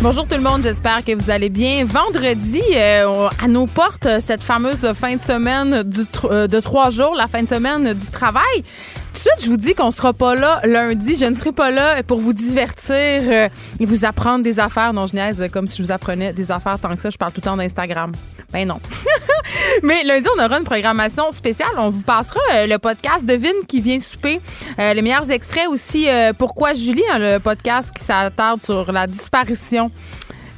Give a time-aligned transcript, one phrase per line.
[0.00, 1.84] Bonjour tout le monde, j'espère que vous allez bien.
[1.84, 5.84] Vendredi, euh, à nos portes, cette fameuse fin de semaine
[6.24, 8.64] euh, de trois jours, la fin de semaine du travail.
[9.24, 11.16] Suite, je vous dis qu'on sera pas là lundi.
[11.16, 13.48] Je ne serai pas là pour vous divertir euh,
[13.80, 14.92] et vous apprendre des affaires.
[14.92, 17.08] Non, je niaise comme si je vous apprenais des affaires tant que ça.
[17.08, 18.12] Je parle tout le temps d'Instagram.
[18.52, 18.80] Ben non.
[19.82, 21.70] Mais lundi, on aura une programmation spéciale.
[21.78, 24.42] On vous passera euh, le podcast de Vin qui vient souper.
[24.78, 26.06] Euh, les meilleurs extraits aussi.
[26.36, 29.90] Pourquoi Julie, hein, le podcast qui s'attarde sur la disparition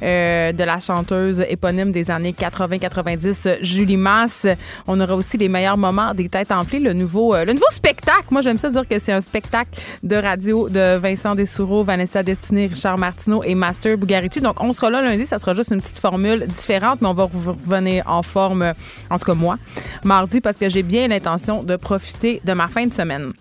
[0.03, 4.47] euh, de la chanteuse éponyme des années 80-90, Julie Masse.
[4.87, 8.25] On aura aussi les meilleurs moments des têtes enflées, le nouveau, euh, le nouveau spectacle.
[8.31, 9.71] Moi, j'aime ça dire que c'est un spectacle
[10.03, 14.39] de radio de Vincent Dessoureau, Vanessa Destiné, Richard Martineau et Master Bugarici.
[14.39, 15.25] Donc, on sera là lundi.
[15.25, 18.73] Ça sera juste une petite formule différente, mais on va revenir en forme,
[19.09, 19.57] en tout cas moi,
[20.03, 23.33] mardi, parce que j'ai bien l'intention de profiter de ma fin de semaine.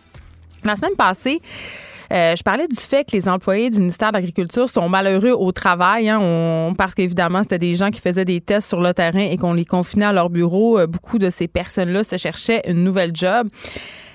[0.65, 1.41] La semaine passée,
[2.13, 5.53] euh, je parlais du fait que les employés du ministère de l'Agriculture sont malheureux au
[5.53, 9.37] travail, hein, parce qu'évidemment, c'était des gens qui faisaient des tests sur le terrain et
[9.37, 10.79] qu'on les confinait à leur bureau.
[10.79, 13.49] Euh, beaucoup de ces personnes-là se cherchaient une nouvelle job.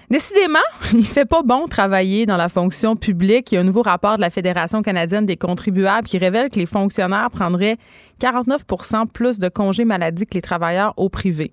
[0.10, 0.60] Décidément,
[0.94, 3.52] il fait pas bon travailler dans la fonction publique.
[3.52, 6.60] Il y a un nouveau rapport de la Fédération canadienne des contribuables qui révèle que
[6.60, 7.78] les fonctionnaires prendraient
[8.22, 11.52] 49% plus de congés maladie que les travailleurs au privé.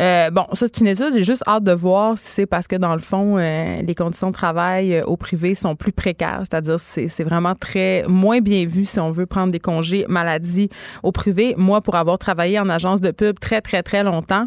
[0.00, 1.12] Euh, bon, ça, c'est une étude.
[1.14, 4.28] J'ai juste hâte de voir si c'est parce que, dans le fond, euh, les conditions
[4.28, 6.40] de travail euh, au privé sont plus précaires.
[6.40, 10.68] C'est-à-dire, c'est, c'est vraiment très moins bien vu si on veut prendre des congés maladie
[11.02, 11.54] au privé.
[11.56, 14.44] Moi, pour avoir travaillé en agence de pub très, très, très longtemps,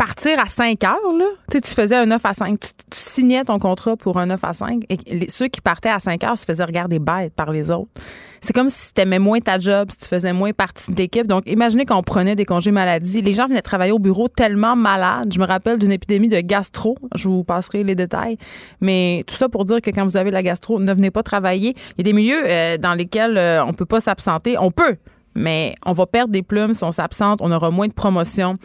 [0.00, 2.58] partir à 5 heures, là, tu, tu faisais un 9 à 5.
[2.58, 6.24] Tu, signais ton contrat pour un 9 à 5 et ceux qui partaient à 5
[6.24, 7.90] heures se faisaient regarder bête par les autres.
[8.40, 11.26] C'est comme si tu aimais moins ta job, si tu faisais moins partie de l'équipe.
[11.26, 13.20] Donc, imaginez qu'on prenait des congés maladie.
[13.20, 15.30] Les gens venaient travailler au bureau tellement malades.
[15.34, 16.96] Je me rappelle d'une épidémie de gastro.
[17.14, 18.38] Je vous passerai les détails.
[18.80, 21.74] Mais tout ça pour dire que quand vous avez la gastro, ne venez pas travailler.
[21.98, 24.56] Il y a des milieux euh, dans lesquels euh, on peut pas s'absenter.
[24.58, 24.96] On peut,
[25.34, 28.56] mais on va perdre des plumes si on s'absente, on aura moins de promotion,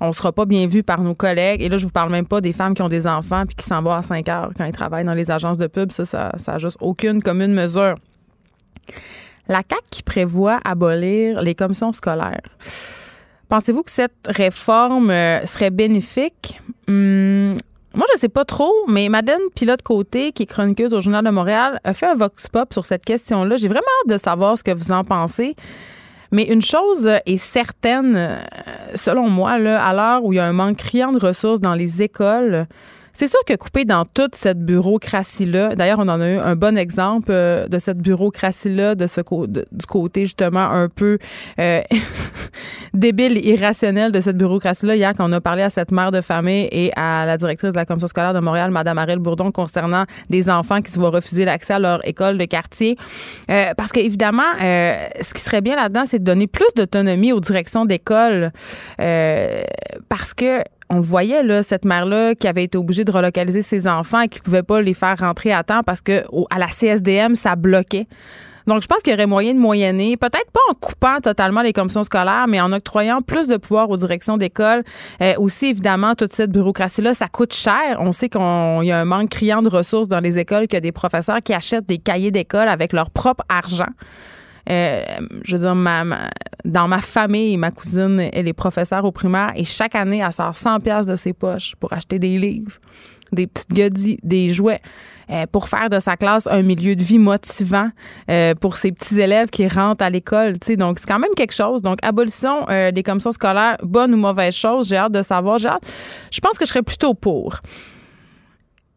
[0.00, 1.62] on sera pas bien vu par nos collègues.
[1.62, 3.64] Et là, je vous parle même pas des femmes qui ont des enfants puis qui
[3.64, 5.92] s'en vont à 5 heures quand ils travaillent dans les agences de pub.
[5.92, 7.94] Ça, ça, ça juste aucune commune mesure.
[9.48, 12.42] La CAC qui prévoit abolir les commissions scolaires.
[13.48, 16.60] Pensez-vous que cette réforme euh, serait bénéfique?
[16.86, 17.54] Hum,
[17.94, 21.80] moi, je sais pas trop, mais Madeleine Pilote-Côté, qui est chroniqueuse au Journal de Montréal,
[21.82, 23.56] a fait un vox pop sur cette question-là.
[23.56, 25.56] J'ai vraiment hâte de savoir ce que vous en pensez.
[26.30, 28.38] Mais une chose est certaine, euh,
[28.94, 31.74] selon moi, là, à l'heure où il y a un manque criant de ressources dans
[31.74, 32.66] les écoles,
[33.18, 36.78] c'est sûr que couper dans toute cette bureaucratie-là, d'ailleurs, on en a eu un bon
[36.78, 41.18] exemple euh, de cette bureaucratie-là, de ce du côté justement un peu
[41.58, 41.80] euh,
[42.94, 46.68] débile, irrationnel de cette bureaucratie-là, hier, quand on a parlé à cette mère de famille
[46.70, 50.48] et à la directrice de la commission scolaire de Montréal, Mme Ariel Bourdon, concernant des
[50.48, 52.96] enfants qui se voient refuser l'accès à leur école de quartier.
[53.50, 57.84] Euh, parce qu'évidemment, ce qui serait bien là-dedans, c'est de donner plus d'autonomie aux directions
[57.84, 58.52] d'école.
[58.96, 64.20] parce que on voyait, là, cette mère-là qui avait été obligée de relocaliser ses enfants
[64.20, 67.34] et qui ne pouvait pas les faire rentrer à temps parce que à la CSDM,
[67.34, 68.06] ça bloquait.
[68.68, 71.72] Donc, je pense qu'il y aurait moyen de moyenner, peut-être pas en coupant totalement les
[71.72, 74.84] commissions scolaires, mais en octroyant plus de pouvoir aux directions d'école.
[75.22, 77.96] Euh, aussi, évidemment, toute cette bureaucratie-là, ça coûte cher.
[77.98, 80.76] On sait qu'il y a un manque criant de ressources dans les écoles, qu'il y
[80.76, 83.88] a des professeurs qui achètent des cahiers d'école avec leur propre argent.
[84.68, 85.02] Euh,
[85.44, 86.18] je veux dire,
[86.64, 90.54] dans ma famille, ma cousine, elle est professeure au primaire et chaque année, elle sort
[90.54, 92.72] 100 pièces de ses poches pour acheter des livres,
[93.32, 94.80] des petites godilles, des jouets.
[95.30, 97.90] Euh, pour faire de sa classe un milieu de vie motivant
[98.30, 100.54] euh, pour ses petits élèves qui rentrent à l'école.
[100.78, 101.82] Donc, c'est quand même quelque chose.
[101.82, 102.64] Donc, abolition
[102.94, 105.58] des commissions scolaires, bonne ou mauvaise chose, j'ai hâte de savoir.
[105.58, 105.86] J'ai hâte.
[106.30, 107.58] Je pense que je serais plutôt pour.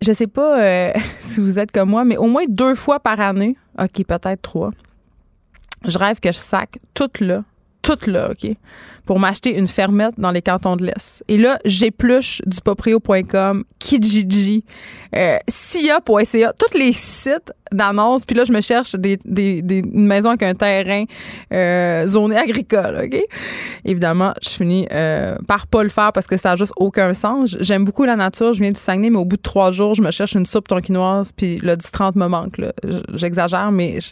[0.02, 3.58] Je sais pas si vous êtes comme moi, mais au moins deux fois par année,
[3.78, 4.72] OK, peut-être trois,
[5.86, 7.44] je rêve que je sac tout là,
[7.82, 8.52] tout là, OK,
[9.06, 11.24] pour m'acheter une fermette dans les cantons de l'Est.
[11.28, 14.64] Et là, j'épluche du poprio.com, Kijiji,
[15.16, 18.26] euh, SIA.ca, tous les sites d'annonces.
[18.26, 21.06] Puis là, je me cherche des, des, des, une maison avec un terrain
[21.52, 23.20] euh, zoné agricole, OK?
[23.84, 27.58] Évidemment, je finis euh, par pas le faire parce que ça a juste aucun sens.
[27.60, 30.02] J'aime beaucoup la nature, je viens du Saguenay, mais au bout de trois jours, je
[30.02, 32.62] me cherche une soupe tonkinoise, puis le 10-30 me manque.
[33.16, 34.00] J'exagère, mais...
[34.00, 34.12] Je,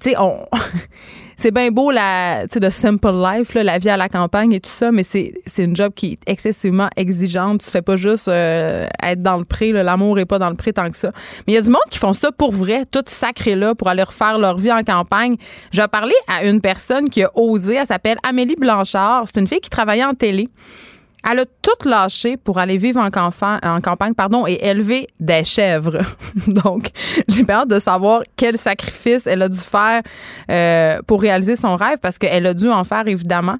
[0.00, 0.44] tu sais, on.
[1.36, 4.90] c'est bien beau la, le simple life, la vie à la campagne et tout ça,
[4.90, 7.62] mais c'est, une job qui est excessivement exigeante.
[7.62, 10.72] Tu fais pas juste euh, être dans le pré, l'amour est pas dans le pré
[10.72, 11.12] tant que ça.
[11.46, 13.88] Mais il y a du monde qui font ça pour vrai, tout sacré là, pour
[13.88, 15.36] aller refaire leur vie en campagne.
[15.72, 19.24] Je vais parler à une personne qui a osé, elle s'appelle Amélie Blanchard.
[19.26, 20.48] C'est une fille qui travaillait en télé.
[21.28, 25.98] Elle a tout lâché pour aller vivre en, campagne pardon, et élever des chèvres.
[26.46, 26.90] Donc,
[27.28, 30.02] j'ai peur de savoir quel sacrifice elle a dû faire
[30.50, 33.56] euh, pour réaliser son rêve parce qu'elle a dû en faire, évidemment.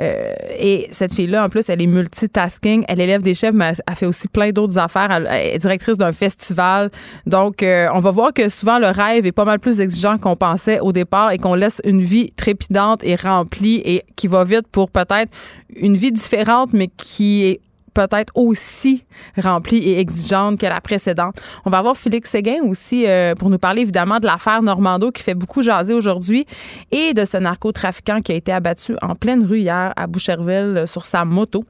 [0.00, 2.84] Euh, et cette fille-là, en plus, elle est multitasking.
[2.88, 5.10] Elle élève des chèvres, mais elle fait aussi plein d'autres affaires.
[5.10, 6.90] Elle est directrice d'un festival.
[7.26, 10.36] Donc, euh, on va voir que souvent, le rêve est pas mal plus exigeant qu'on
[10.36, 14.66] pensait au départ et qu'on laisse une vie trépidante et remplie et qui va vite
[14.72, 15.30] pour peut-être
[15.74, 17.60] une vie différente, mais qui est
[17.96, 19.04] peut-être aussi
[19.38, 21.40] remplie et exigeante que la précédente.
[21.64, 25.22] On va avoir Félix Séguin aussi euh, pour nous parler évidemment de l'affaire Normando qui
[25.22, 26.46] fait beaucoup jaser aujourd'hui
[26.90, 31.06] et de ce narcotrafiquant qui a été abattu en pleine rue hier à Boucherville sur
[31.06, 31.64] sa moto.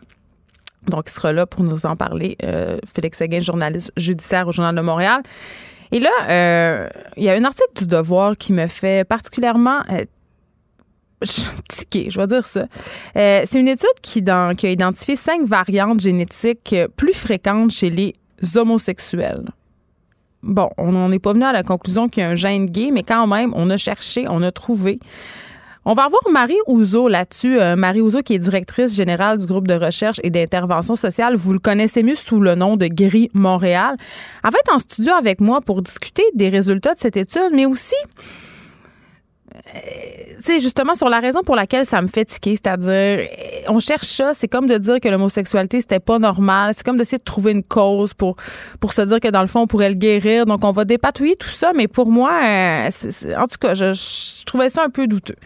[0.89, 2.37] Donc, il sera là pour nous en parler.
[2.45, 5.23] Euh, Félix Séguin, journaliste judiciaire au Journal de Montréal.
[5.93, 9.83] Et là, euh, il y a un article du Devoir qui me fait particulièrement
[11.69, 12.67] tiqué, je vais dire ça.
[13.17, 18.15] Euh, c'est une étude qui, a identifié cinq variantes génétiques plus fréquentes chez les
[18.55, 19.51] homosexuels.
[20.43, 22.91] Bon, on n'en est pas venu à la conclusion qu'il y a un gène gay,
[22.93, 25.01] mais quand même, on a cherché, on a trouvé.
[25.89, 27.61] On va avoir Marie Ouzo là-dessus.
[27.61, 31.37] Euh, Marie Ouzo, qui est directrice générale du groupe de recherche et d'intervention sociale.
[31.37, 33.97] Vous le connaissez mieux sous le nom de Gris Montréal.
[34.43, 37.67] Elle va être en studio avec moi pour discuter des résultats de cette étude, mais
[37.67, 37.95] aussi
[40.41, 43.29] c'est justement sur la raison pour laquelle ça me fait tiquer, c'est-à-dire
[43.69, 47.19] on cherche ça, c'est comme de dire que l'homosexualité c'était pas normal, c'est comme d'essayer
[47.19, 48.37] de trouver une cause pour
[48.81, 50.45] pour se dire que dans le fond on pourrait le guérir.
[50.45, 52.89] Donc on va dépatouiller tout ça, mais pour moi, euh,
[53.37, 55.37] en tout cas, je trouvais ça un peu douteux.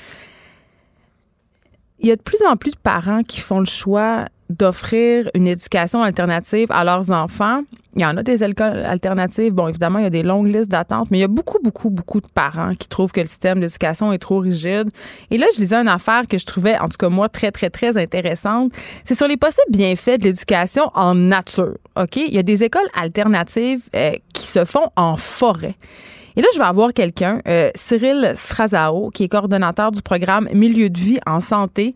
[1.98, 5.46] Il y a de plus en plus de parents qui font le choix d'offrir une
[5.46, 7.62] éducation alternative à leurs enfants.
[7.96, 9.52] Il y en a des écoles alternatives.
[9.52, 11.90] Bon, évidemment, il y a des longues listes d'attente, mais il y a beaucoup, beaucoup,
[11.90, 14.90] beaucoup de parents qui trouvent que le système d'éducation est trop rigide.
[15.30, 17.70] Et là, je lisais une affaire que je trouvais, en tout cas moi, très, très,
[17.70, 18.72] très intéressante.
[19.04, 21.76] C'est sur les possibles bienfaits de l'éducation en nature.
[21.96, 22.16] OK?
[22.16, 25.76] Il y a des écoles alternatives euh, qui se font en forêt.
[26.36, 30.90] Et là, je vais avoir quelqu'un, euh, Cyril Srazao, qui est coordonnateur du programme Milieu
[30.90, 31.94] de vie en santé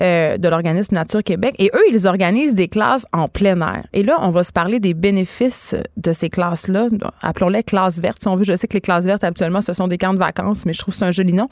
[0.00, 1.54] euh, de l'organisme Nature Québec.
[1.58, 3.84] Et eux, ils organisent des classes en plein air.
[3.92, 6.88] Et là, on va se parler des bénéfices de ces classes-là.
[7.22, 8.22] Appelons-les classes vertes.
[8.22, 10.18] Si on veut, je sais que les classes vertes, habituellement, ce sont des camps de
[10.18, 11.48] vacances, mais je trouve ça un joli nom.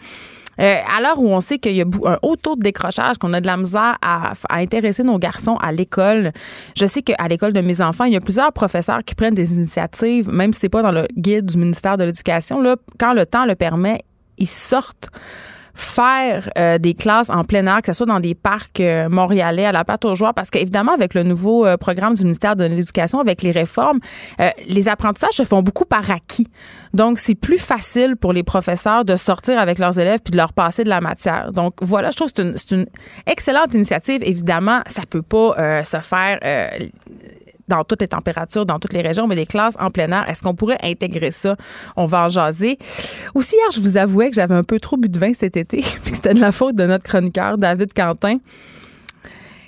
[0.60, 3.32] Euh, à l'heure où on sait qu'il y a un haut taux de décrochage, qu'on
[3.32, 6.32] a de la misère à, intéresser nos garçons à l'école,
[6.76, 9.54] je sais qu'à l'école de mes enfants, il y a plusieurs professeurs qui prennent des
[9.54, 12.62] initiatives, même si c'est pas dans le guide du ministère de l'Éducation.
[12.98, 14.00] Quand le temps le permet,
[14.38, 15.08] ils sortent
[15.74, 19.64] faire euh, des classes en plein air, que ce soit dans des parcs euh, montréalais
[19.64, 22.64] à la pâte aux joueurs, parce qu'évidemment, avec le nouveau euh, programme du ministère de
[22.64, 24.00] l'Éducation, avec les réformes,
[24.66, 26.48] les apprentissages se font beaucoup par acquis.
[26.94, 30.52] Donc, c'est plus facile pour les professeurs de sortir avec leurs élèves puis de leur
[30.52, 31.52] passer de la matière.
[31.52, 32.86] Donc, voilà, je trouve que c'est une, une,
[33.26, 34.22] excellente initiative.
[34.22, 36.38] Évidemment, ça peut pas se faire
[37.68, 40.28] dans toutes les températures, dans toutes les régions, mais des classes en plein air.
[40.28, 41.56] Est-ce qu'on pourrait intégrer ça?
[41.96, 42.78] On va en jaser.
[43.34, 45.78] Aussi, hier, je vous avouais que j'avais un peu trop bu de vin cet été,
[46.04, 48.38] puis c'était de la faute de notre chroniqueur, David Quentin.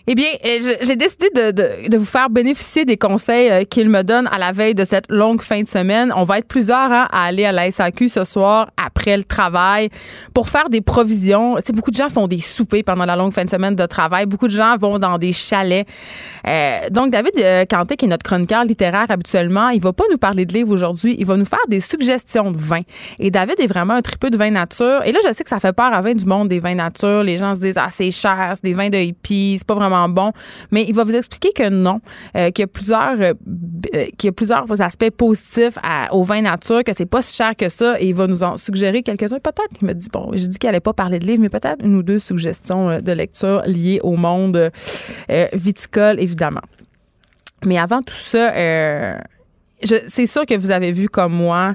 [0.07, 4.27] Eh bien, euh, j'ai décidé de, vous faire bénéficier des conseils euh, qu'il me donne
[4.27, 6.13] à la veille de cette longue fin de semaine.
[6.15, 9.89] On va être plusieurs hein, à aller à la SAQ ce soir après le travail
[10.35, 11.57] pour faire des provisions.
[11.57, 13.87] Tu sais, beaucoup de gens font des soupers pendant la longue fin de semaine de
[13.87, 14.27] travail.
[14.27, 15.87] Beaucoup de gens vont dans des chalets.
[16.47, 20.45] Euh, donc, David Canté, qui est notre chroniqueur littéraire habituellement, il va pas nous parler
[20.45, 21.17] de livres aujourd'hui.
[21.19, 22.83] Il va nous faire des suggestions de vin.
[23.19, 25.01] Et David est vraiment un tripeux de vin nature.
[25.07, 27.23] Et là, je sais que ça fait peur à vin du monde des vins nature.
[27.23, 30.33] Les gens se disent, ah, c'est cher, c'est des vins de c'est pas vraiment bon.
[30.71, 32.01] Mais il va vous expliquer que non,
[32.37, 33.35] euh, qu'il y a plusieurs, euh,
[33.95, 35.77] euh, qu'il y a plusieurs aspects positifs
[36.11, 38.57] au vin nature, que c'est pas si cher que ça, et il va nous en
[38.57, 39.39] suggérer quelques-uns.
[39.39, 41.85] Peut-être qu'il me dit, bon, je dis qu'elle n'allait pas parler de livres, mais peut-être
[41.85, 44.71] une ou deux suggestions de lecture liées au monde
[45.53, 46.63] viticole, évidemment.
[47.65, 48.53] Mais avant tout ça,
[49.81, 51.75] c'est sûr que vous avez vu comme moi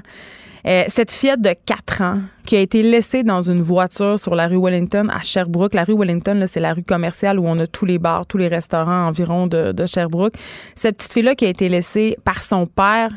[0.66, 4.46] euh, cette fillette de 4 ans qui a été laissée dans une voiture sur la
[4.48, 5.74] rue Wellington à Sherbrooke.
[5.74, 8.48] La rue Wellington, c'est la rue commerciale où on a tous les bars, tous les
[8.48, 10.34] restaurants environ de, de Sherbrooke.
[10.74, 13.10] Cette petite fille-là qui a été laissée par son père,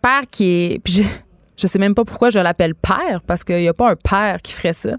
[0.00, 1.23] père qui est...
[1.56, 4.42] Je sais même pas pourquoi je l'appelle père, parce qu'il n'y a pas un père
[4.42, 4.90] qui ferait ça.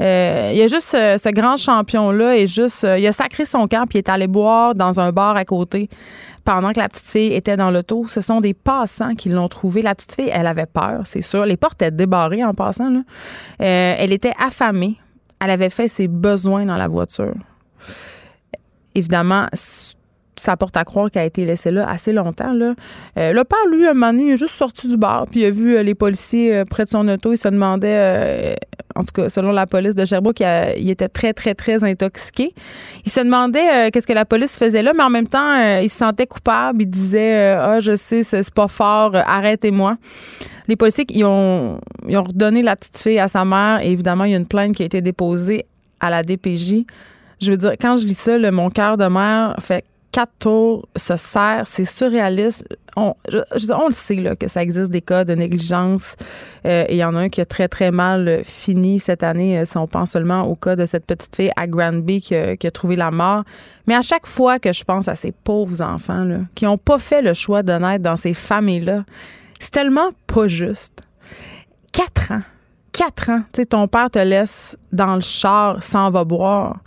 [0.00, 3.66] Euh, il y a juste ce, grand champion-là, et juste, euh, il a sacré son
[3.66, 5.88] camp, puis il est allé boire dans un bar à côté
[6.46, 8.06] pendant que la petite fille était dans l'auto.
[8.08, 9.82] Ce sont des passants qui l'ont trouvé.
[9.82, 11.44] La petite fille, elle avait peur, c'est sûr.
[11.44, 12.88] Les portes étaient débarrées en passant.
[12.88, 13.00] Là.
[13.60, 14.96] Euh, elle était affamée.
[15.40, 17.34] Elle avait fait ses besoins dans la voiture.
[18.94, 19.48] Évidemment,
[20.36, 22.52] ça porte à croire qu'elle a été laissée là assez longtemps.
[22.52, 22.74] Là.
[23.18, 25.46] Euh, le père, lui, un moment donné, il est juste sorti du bar, puis il
[25.46, 27.32] a vu euh, les policiers euh, près de son auto.
[27.32, 28.56] Il se demandait,
[28.94, 32.52] en tout cas, selon la police de Sherbrooke, il, était très, très, très intoxiqué.
[33.04, 35.96] Il se demandait qu'est-ce que la police faisait là, mais en même temps, il se
[35.96, 36.82] sentait coupable.
[36.82, 39.96] Il disait Ah, je sais, c'est pas fort, arrêtez-moi.
[40.68, 44.24] Les policiers, ils ont, ils ont redonné la petite fille à sa mère, et évidemment,
[44.24, 45.64] il y a une plainte qui a été déposée
[46.00, 46.84] à la DPJ.
[47.40, 51.16] Je veux dire, quand je lis ça, mon cœur de mère fait quatre tours se
[51.16, 52.66] sert, c'est surréaliste.
[52.96, 53.42] On, le
[53.92, 56.16] sait là, que ça existe des cas de négligence.
[56.64, 59.64] Euh, il y en a un qui a très, très mal fini cette année, euh,
[59.66, 62.66] si on pense seulement au cas de cette petite fille à Granby qui a, qui
[62.66, 63.44] a trouvé la mort.
[63.86, 66.98] Mais à chaque fois que je pense à ces pauvres enfants là, qui n'ont pas
[66.98, 69.04] fait le choix de naître dans ces familles-là,
[69.60, 71.02] c'est tellement pas juste.
[71.92, 72.40] Quatre ans.
[72.92, 73.42] Quatre ans.
[73.52, 76.78] Tu sais, ton père te laisse dans le char sans va boire.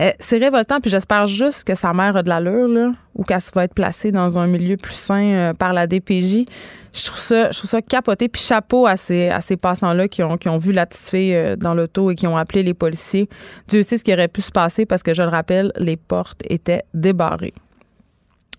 [0.00, 3.40] Euh, c'est révoltant, puis j'espère juste que sa mère a de l'allure, là, ou qu'elle
[3.54, 6.46] va être placée dans un milieu plus sain euh, par la DPJ.
[6.92, 8.28] Je trouve ça, je trouve ça capoté.
[8.28, 11.34] Puis chapeau à ces, à ces passants-là qui ont, qui ont vu la petite fille
[11.34, 13.28] euh, dans l'auto et qui ont appelé les policiers.
[13.68, 16.42] Dieu sait ce qui aurait pu se passer parce que, je le rappelle, les portes
[16.48, 17.54] étaient débarrées.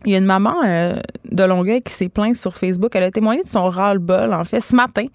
[0.05, 2.91] Il y a une maman de Longueuil qui s'est plainte sur Facebook.
[2.95, 5.05] Elle a témoigné de son ras-le-bol, en fait, ce matin,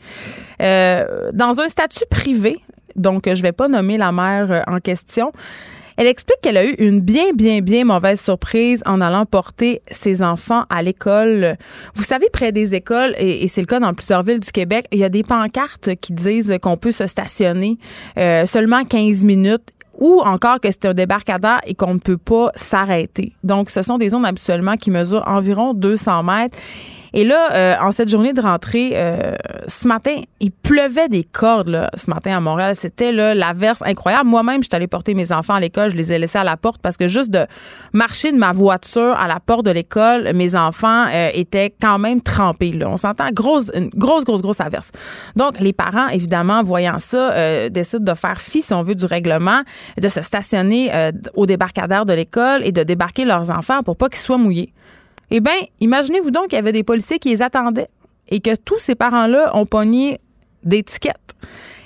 [0.61, 2.61] dans un statut privé.
[2.95, 5.33] Donc, je ne vais pas nommer la mère en question.
[5.97, 10.23] Elle explique qu'elle a eu une bien, bien, bien mauvaise surprise en allant porter ses
[10.23, 11.57] enfants à l'école.
[11.95, 14.99] Vous savez, près des écoles, et, c'est le cas dans plusieurs villes du Québec, il
[14.99, 17.79] y a des pancartes qui disent qu'on peut se stationner
[18.19, 22.51] euh, seulement 15 minutes ou encore que c'est un débarcadère et qu'on ne peut pas
[22.55, 23.33] s'arrêter.
[23.43, 26.59] Donc, ce sont des zones habituellement qui mesurent environ 200 mètres.
[27.13, 29.35] Et là, euh, en cette journée de rentrée, euh,
[29.67, 32.77] ce matin, il pleuvait des cordes là, ce matin à Montréal.
[32.77, 34.29] C'était l'averse incroyable.
[34.29, 35.91] Moi-même, je suis allée porter mes enfants à l'école.
[35.91, 37.47] Je les ai laissés à la porte parce que juste de
[37.93, 42.21] marcher de ma voiture à la porte de l'école, mes enfants euh, étaient quand même
[42.21, 42.73] trempés.
[42.73, 42.89] Là.
[42.89, 44.91] On s'entend grosse, grosse, grosse, grosse averse.
[45.37, 49.63] Donc, les parents, évidemment, voyant ça, décident de faire fi, si on veut, du règlement,
[50.01, 50.91] de se stationner
[51.35, 54.73] au débarcadère de l'école et de débarquer leurs enfants pour pas qu'ils soient mouillés.
[55.31, 57.89] Eh bien, imaginez-vous donc qu'il y avait des policiers qui les attendaient
[58.29, 60.19] et que tous ces parents-là ont pogné
[60.63, 61.17] des tickets.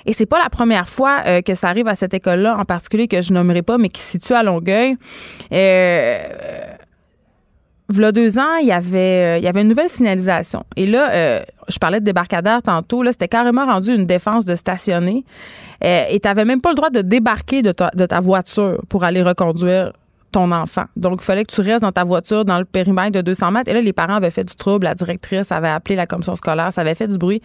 [0.05, 3.07] Et c'est pas la première fois euh, que ça arrive à cette école-là, en particulier
[3.07, 4.97] que je nommerai pas, mais qui se situe à Longueuil.
[5.51, 6.27] Euh,
[8.01, 10.63] a deux ans, il y avait, euh, il y avait une nouvelle signalisation.
[10.75, 13.03] Et là, euh, je parlais de débarcadère tantôt.
[13.03, 15.23] Là, c'était carrément rendu une défense de stationner.
[15.81, 19.93] et tu n'avais même pas le droit de débarquer de ta voiture pour aller reconduire
[20.31, 20.85] ton enfant.
[20.95, 23.69] Donc, il fallait que tu restes dans ta voiture dans le périmètre de 200 mètres.
[23.69, 24.85] Et là, les parents avaient fait du trouble.
[24.85, 26.71] La directrice avait appelé la commission scolaire.
[26.71, 27.41] Ça avait fait du bruit.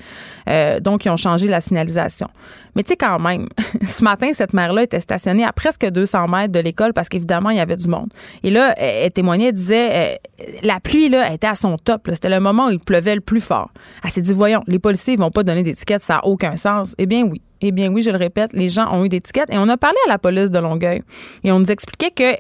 [0.49, 2.29] Euh, donc, ils ont changé la signalisation.
[2.75, 3.47] Mais tu sais, quand même,
[3.87, 7.57] ce matin, cette mère-là était stationnée à presque 200 mètres de l'école parce qu'évidemment, il
[7.57, 8.13] y avait du monde.
[8.43, 12.09] Et là, elle, témoignait, elle disait, euh, la pluie, là, était à son top.
[12.13, 13.71] C'était le moment où il pleuvait le plus fort.
[14.05, 16.95] Elle s'est dit, voyons, les policiers, ils vont pas donner d'étiquette, ça n'a aucun sens.
[16.99, 17.43] Eh bien, oui.
[17.61, 19.53] Eh bien oui, je le répète, les gens ont eu des tickets.
[19.53, 21.03] Et on a parlé à la police de Longueuil.
[21.45, 22.37] Et on nous expliquait que,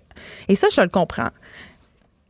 [0.48, 1.30] et ça je le comprends,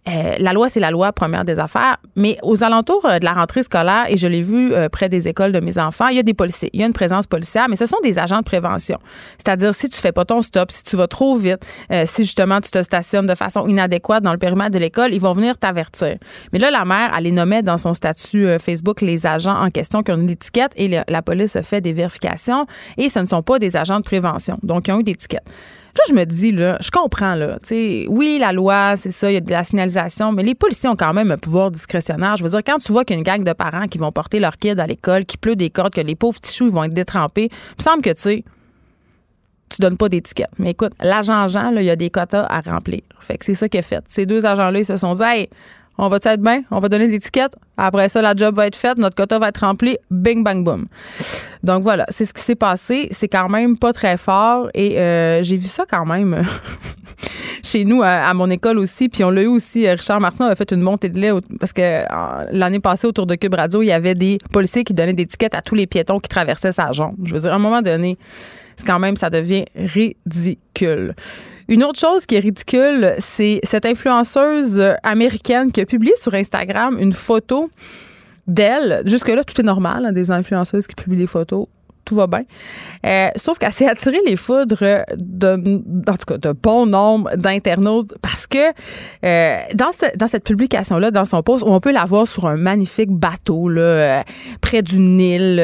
[0.09, 1.97] euh, la loi, c'est la loi première des affaires.
[2.15, 5.29] Mais aux alentours euh, de la rentrée scolaire, et je l'ai vu euh, près des
[5.29, 6.71] écoles de mes enfants, il y a des policiers.
[6.73, 8.99] Il y a une présence policière, mais ce sont des agents de prévention.
[9.39, 11.65] C'est-à-dire, si tu fais pas ton stop, si tu vas trop vite,
[12.05, 15.33] si justement tu te stationnes de façon inadéquate dans le périmètre de l'école, ils vont
[15.33, 16.17] venir t'avertir.
[16.53, 20.03] Mais là, la mère, elle les nommait dans son statut Facebook les agents en question
[20.03, 23.59] qui ont une étiquette et la police fait des vérifications et ce ne sont pas
[23.59, 24.59] des agents de prévention.
[24.63, 25.49] Donc, ils ont eu des étiquettes.
[25.97, 27.59] Là, je me dis, là, je comprends, là.
[28.09, 30.97] oui, la loi, c'est ça, il y a de la signalisation, mais les policiers ont
[30.97, 32.37] quand même un pouvoir discrétionnaire.
[32.37, 34.79] Je veux dire, quand tu vois qu'il gang de parents qui vont porter leur kid
[34.79, 37.76] à l'école, qui pleut des cordes, que les pauvres petits choux, vont être détrempés, il
[37.79, 38.45] me semble que, tu sais,
[39.71, 40.50] tu donnes pas d'étiquette.
[40.59, 43.00] Mais écoute, l'agent Jean, il y a des quotas à remplir.
[43.21, 44.05] Fait que c'est ça qu'il a fait.
[44.09, 45.49] Ces deux agents-là, ils se sont dit, hey,
[45.99, 46.62] on va être bien?
[46.71, 47.55] On va donner des étiquettes.
[47.76, 49.97] Après ça, la job va être faite, notre quota va être rempli.
[50.11, 50.87] Bing, bang, boom.
[51.62, 53.09] Donc voilà, c'est ce qui s'est passé.
[53.12, 56.43] C'est quand même pas très fort et euh, j'ai vu ça quand même
[57.62, 59.09] chez nous à, mon école aussi.
[59.09, 59.87] Puis on l'a eu aussi.
[59.87, 62.05] Euh, Richard Martin a fait une montée de lait parce que
[62.53, 65.55] l'année passée, autour de Cube Radio, il y avait des policiers qui donnaient des étiquettes
[65.55, 67.17] à tous les piétons qui traversaient sa jambe.
[67.25, 68.19] Je veux dire, à un moment donné,
[68.76, 71.15] c'est quand même, ça devient ridicule.
[71.69, 76.97] Une autre chose qui est ridicule, c'est cette influenceuse américaine qui a publié sur Instagram
[77.01, 77.71] une photo
[78.47, 79.03] d'elle.
[79.05, 81.67] Jusque-là, tout est normal, hein, des influenceuses qui publient des photos
[82.07, 82.45] tout va bien.
[83.05, 88.15] Euh, sauf qu'elle s'est attirée les foudres de, en tout cas, de bon nombre d'internautes
[88.23, 88.73] parce que
[89.25, 93.11] euh, dans, dans cette publication-là, dans son post, on peut la voir sur un magnifique
[93.11, 94.23] bateau là, euh,
[94.63, 95.63] près du Nil,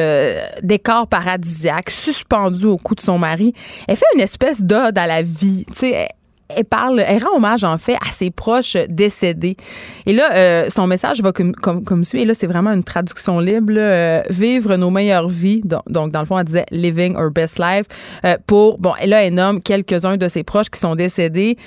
[0.61, 3.53] décor paradisiaque, suspendu au cou de son mari.
[3.87, 5.65] Elle fait une espèce d'ode à la vie.
[5.69, 6.09] Tu sais,
[6.49, 9.57] elle parle, elle rend hommage en fait à ses proches décédés.
[10.05, 12.21] Et là, euh, son message va comme, comme, suit.
[12.21, 13.73] Et là, c'est vraiment une traduction libre.
[13.75, 15.61] Euh, vivre nos meilleures vies.
[15.63, 17.85] Donc, dans le fond, elle disait living our best life.
[18.25, 21.57] Euh, pour, bon, et là, elle nomme quelques-uns de ses proches qui sont décédés.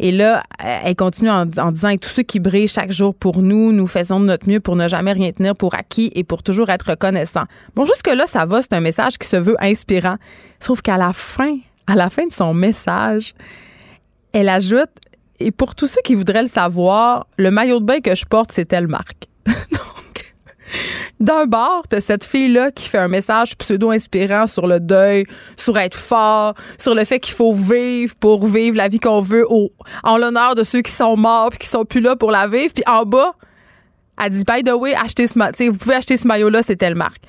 [0.00, 3.70] Et là, elle continue en, disant et tous ceux qui brillent chaque jour pour nous,
[3.70, 6.68] nous faisons de notre mieux pour ne jamais rien tenir pour acquis et pour toujours
[6.70, 7.44] être reconnaissant.
[7.76, 8.60] Bon, jusque-là, ça va.
[8.60, 10.16] C'est un message qui se veut inspirant.
[10.58, 13.34] Sauf qu'à la fin, à la fin de son message,
[14.34, 14.90] elle ajoute
[15.40, 18.52] et pour tous ceux qui voudraient le savoir, le maillot de bain que je porte,
[18.52, 19.28] c'est telle marque.
[19.46, 20.34] Donc,
[21.20, 25.24] d'un bord, t'as cette fille-là qui fait un message pseudo-inspirant sur le deuil,
[25.56, 29.46] sur être fort, sur le fait qu'il faut vivre pour vivre la vie qu'on veut
[30.02, 32.72] en l'honneur de ceux qui sont morts puis qui sont plus là pour la vivre.
[32.72, 33.34] Puis en bas,
[34.22, 37.22] elle dit, by the way, achetez ce, vous pouvez acheter ce maillot-là, c'est telle marque.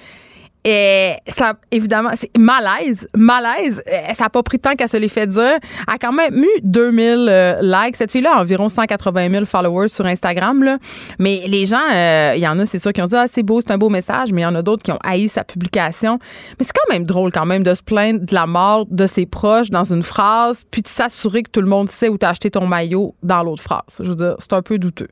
[0.68, 3.84] Et ça, évidemment, c'est malaise, malaise.
[4.14, 5.60] Ça n'a pas pris de temps qu'elle se l'ait fait dire.
[5.88, 7.96] Elle a quand même eu 2000 euh, likes.
[7.96, 10.64] Cette fille-là a environ 180 000 followers sur Instagram.
[10.64, 10.80] Là.
[11.20, 13.44] Mais les gens, euh, il y en a, c'est sûr, qui ont dit Ah, c'est
[13.44, 14.34] beau, c'est un beau message.
[14.34, 16.18] Mais il y en a d'autres qui ont haï sa publication.
[16.58, 19.28] Mais c'est quand même drôle, quand même, de se plaindre de la mort de ses
[19.28, 22.30] proches dans une phrase, puis de s'assurer que tout le monde sait où tu as
[22.30, 23.84] acheté ton maillot dans l'autre phrase.
[24.00, 25.10] Je veux dire, c'est un peu douteux.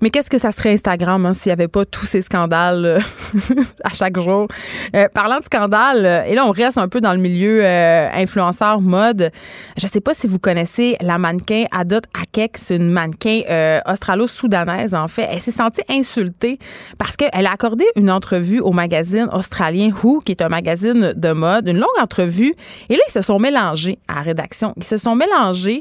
[0.00, 3.00] Mais qu'est-ce que ça serait Instagram hein, s'il n'y avait pas tous ces scandales euh,
[3.84, 4.48] à chaque jour?
[4.94, 8.08] Euh, parlant de scandale, euh, et là, on reste un peu dans le milieu euh,
[8.12, 9.30] influenceur mode.
[9.76, 12.58] Je sais pas si vous connaissez la mannequin Adot Akek.
[12.58, 15.28] C'est une mannequin australo-soudanaise, en fait.
[15.30, 16.58] Elle s'est sentie insultée
[16.98, 21.32] parce qu'elle a accordé une entrevue au magazine australien Who, qui est un magazine de
[21.32, 22.54] mode, une longue entrevue.
[22.88, 24.74] Et là, ils se sont mélangés à la rédaction.
[24.76, 25.80] Ils se sont mélangés.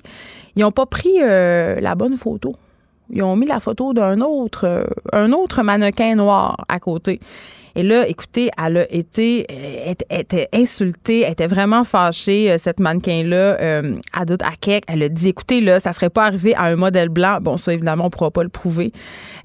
[0.56, 2.54] Ils n'ont pas pris la bonne photo.
[3.14, 7.20] Ils ont mis la photo d'un autre, un autre mannequin noir à côté.
[7.76, 12.80] Et là, écoutez, elle a été, elle, était insultée, elle était vraiment fâchée, euh, cette
[12.80, 14.84] mannequin-là, euh, Adot Akek.
[14.88, 17.40] Elle a dit, écoutez, là, ça serait pas arrivé à un modèle blanc.
[17.42, 18.92] Bon, ça, évidemment, on pourra pas le prouver.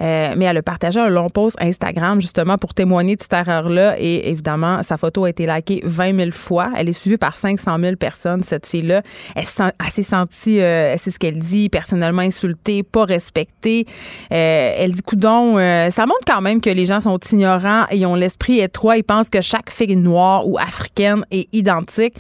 [0.03, 3.97] Euh, mais elle a partagé un long post Instagram, justement, pour témoigner de cette erreur-là.
[3.99, 6.71] Et évidemment, sa photo a été likée 20 000 fois.
[6.77, 9.03] Elle est suivie par 500 000 personnes, cette fille-là.
[9.35, 13.87] Elle, s'est sentie, euh, c'est ce qu'elle dit, personnellement insultée, pas respectée.
[14.33, 18.05] Euh, elle dit, coudon, euh, ça montre quand même que les gens sont ignorants et
[18.07, 18.97] ont l'esprit étroit.
[18.97, 22.15] Ils pensent que chaque fille noire ou africaine est identique.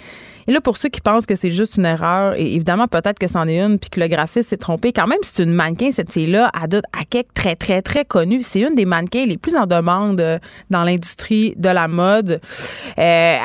[0.49, 3.27] Et là, pour ceux qui pensent que c'est juste une erreur, et évidemment, peut-être que
[3.27, 6.13] c'en est une, puis que le graphiste s'est trompé, quand même, c'est une mannequin, cette
[6.13, 8.43] fille-là, Adot Akek, très, très, très connue.
[8.43, 10.39] C'est une des mannequins les plus en demande euh,
[10.71, 12.41] dans l'industrie de la mode.
[12.99, 13.39] Euh,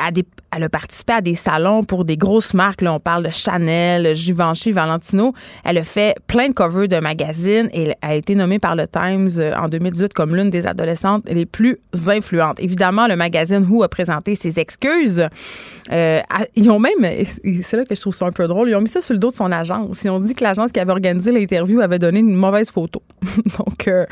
[0.54, 2.82] elle a participé à des salons pour des grosses marques.
[2.82, 5.32] Là, on parle de Chanel, Givenchy, Valentino.
[5.64, 8.86] Elle a fait plein de covers de magazines et elle a été nommée par le
[8.86, 12.60] Times euh, en 2018 comme l'une des adolescentes les plus influentes.
[12.60, 15.26] Évidemment, le magazine Who a présenté ses excuses.
[15.90, 16.20] Euh,
[16.54, 17.24] ils ont même,
[17.62, 19.18] c'est là que je trouve ça un peu drôle, ils ont mis ça sur le
[19.18, 20.04] dos de son agence.
[20.04, 23.02] Ils ont dit que l'agence qui avait organisé l'interview avait donné une mauvaise photo.
[23.58, 24.06] Donc, euh,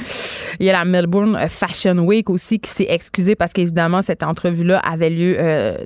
[0.58, 4.78] il y a la Melbourne Fashion Week aussi qui s'est excusée parce qu'évidemment, cette entrevue-là
[4.78, 5.36] avait lieu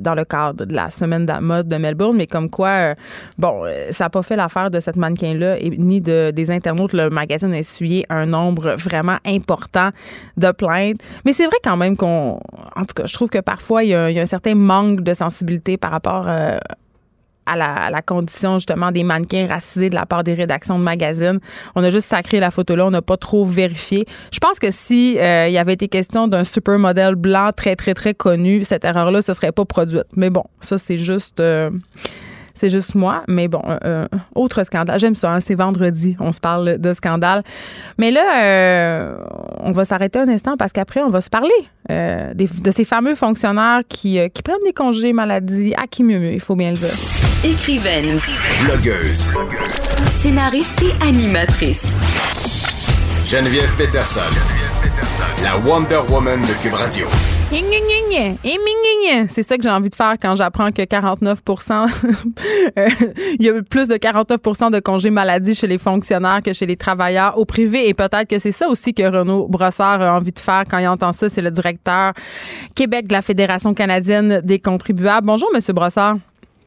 [0.00, 2.94] dans le cadre de la semaine de la mode de Melbourne, mais comme quoi, euh,
[3.38, 6.92] bon, euh, ça n'a pas fait l'affaire de cette mannequin-là ni de, des internautes.
[6.92, 9.90] Le magazine a essuyé un nombre vraiment important
[10.36, 11.00] de plaintes.
[11.24, 12.40] Mais c'est vrai quand même qu'on,
[12.76, 15.76] en tout cas, je trouve que parfois, il y a, un certain manque de sensibilité
[15.76, 16.28] par rapport
[17.48, 21.40] euh, à la, condition justement des mannequins racisés de la part des rédactions de magazines.
[21.74, 24.06] On a juste sacré la photo là, on n'a pas trop vérifié.
[24.32, 27.94] Je pense que si euh, il y avait été question d'un supermodèle blanc très très
[27.94, 30.04] très connu, cette erreur là se serait pas produite.
[30.16, 31.70] Mais bon, ça c'est juste euh,
[32.54, 33.22] c'est juste moi.
[33.28, 34.98] Mais bon, euh, autre scandale.
[34.98, 35.32] J'aime ça.
[35.32, 36.16] Hein, c'est vendredi.
[36.20, 37.42] On se parle de scandale.
[37.98, 39.16] Mais là,
[39.60, 41.50] on va s'arrêter un instant parce qu'après, on va se parler
[41.88, 46.40] de ces fameux fonctionnaires qui, qui prennent des congés maladie à qui mieux mieux, il
[46.40, 46.94] faut bien le dire.
[47.44, 48.18] Écrivaine.
[48.64, 49.26] Blogueuse.
[50.20, 51.84] Scénariste et animatrice.
[53.26, 54.20] Geneviève Peterson.
[55.42, 57.06] La Wonder Woman de Cube Radio.
[59.28, 62.88] C'est ça que j'ai envie de faire quand j'apprends que 49 euh,
[63.38, 66.76] il y a plus de 49% de congés maladie chez les fonctionnaires que chez les
[66.76, 67.88] travailleurs au privé.
[67.88, 70.88] Et peut-être que c'est ça aussi que Renaud Brossard a envie de faire quand il
[70.88, 71.28] entend ça.
[71.28, 72.12] C'est le directeur
[72.74, 75.24] Québec de la Fédération canadienne des contribuables.
[75.24, 76.16] Bonjour, Monsieur Brossard.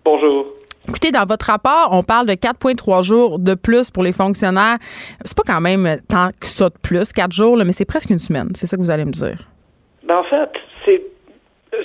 [0.05, 0.45] Bonjour.
[0.87, 4.77] Écoutez, dans votre rapport, on parle de 4,3 jours de plus pour les fonctionnaires.
[5.25, 8.19] C'est pas quand même tant que ça de plus, 4 jours, mais c'est presque une
[8.19, 8.51] semaine.
[8.55, 9.37] C'est ça que vous allez me dire.
[10.07, 10.49] Ben, en fait,
[10.85, 11.01] c'est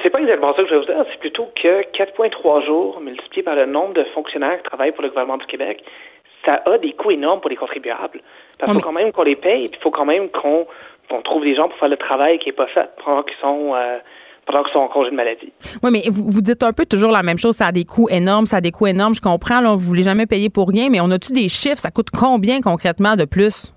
[0.03, 3.43] c'est pas exactement ça que je vais vous dire, c'est plutôt que 4,3 jours multiplié
[3.43, 5.83] par le nombre de fonctionnaires qui travaillent pour le gouvernement du Québec,
[6.45, 8.21] ça a des coûts énormes pour les contribuables.
[8.59, 10.67] Parce qu'il faut quand même qu'on les paye, puis il faut quand même qu'on
[11.25, 13.99] trouve des gens pour faire le travail qui n'est pas fait pendant qu'ils sont euh,
[14.47, 15.53] pendant qu'ils sont en congé de maladie.
[15.83, 17.57] Oui, mais vous, vous, dites un peu toujours la même chose.
[17.57, 19.15] Ça a des coûts énormes, ça a des coûts énormes.
[19.15, 21.79] Je comprends, là, vous voulez jamais payer pour rien, mais on a-tu des chiffres?
[21.79, 23.73] Ça coûte combien concrètement de plus?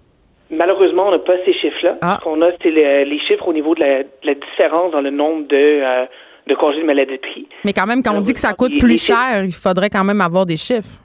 [0.51, 1.91] Malheureusement, on n'a pas ces chiffres-là.
[2.01, 2.17] Ah.
[2.19, 5.55] Ce qu'on a, c'est les, chiffres au niveau de la, différence dans le nombre de,
[5.55, 6.05] euh,
[6.47, 7.47] de congés de maladie pris.
[7.63, 10.21] Mais quand même, quand on dit que ça coûte plus cher, il faudrait quand même
[10.21, 10.99] avoir des chiffres.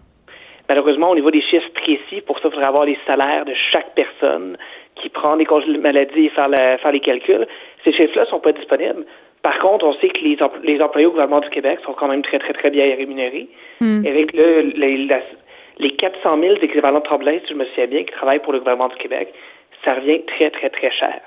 [0.68, 3.94] Malheureusement, au niveau des chiffres précis, pour ça, il faudrait avoir les salaires de chaque
[3.94, 4.56] personne
[4.94, 7.46] qui prend des congés de maladie et faire, faire les calculs.
[7.84, 9.04] Ces chiffres-là ne sont pas disponibles.
[9.42, 12.22] Par contre, on sait que les, les, employés au gouvernement du Québec sont quand même
[12.22, 13.48] très, très, très bien rémunérés.
[13.80, 14.04] Hmm.
[14.06, 14.74] Avec le,
[15.80, 18.58] les 400 000 équivalents de Tremblay, si je me souviens bien, qui travaillent pour le
[18.58, 19.32] gouvernement du Québec,
[19.84, 21.20] ça revient très, très, très cher.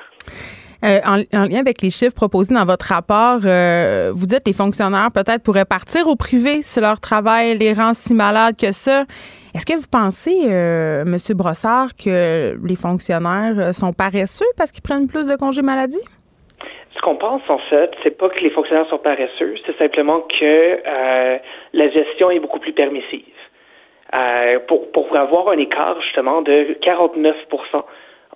[0.83, 4.53] Euh, en, lien avec les chiffres proposés dans votre rapport, euh, vous dites que les
[4.53, 9.05] fonctionnaires peut-être pourraient partir au privé si leur travail les rend si malades que ça.
[9.55, 11.15] Est-ce que vous pensez, euh, M.
[11.37, 16.03] Brossard, que les fonctionnaires sont paresseux parce qu'ils prennent plus de congés maladie?
[16.95, 20.79] Ce qu'on pense, en fait, c'est pas que les fonctionnaires sont paresseux, c'est simplement que
[21.73, 23.23] la gestion est beaucoup plus permissive.
[24.13, 27.33] Euh, pour, pour avoir un écart justement de 49%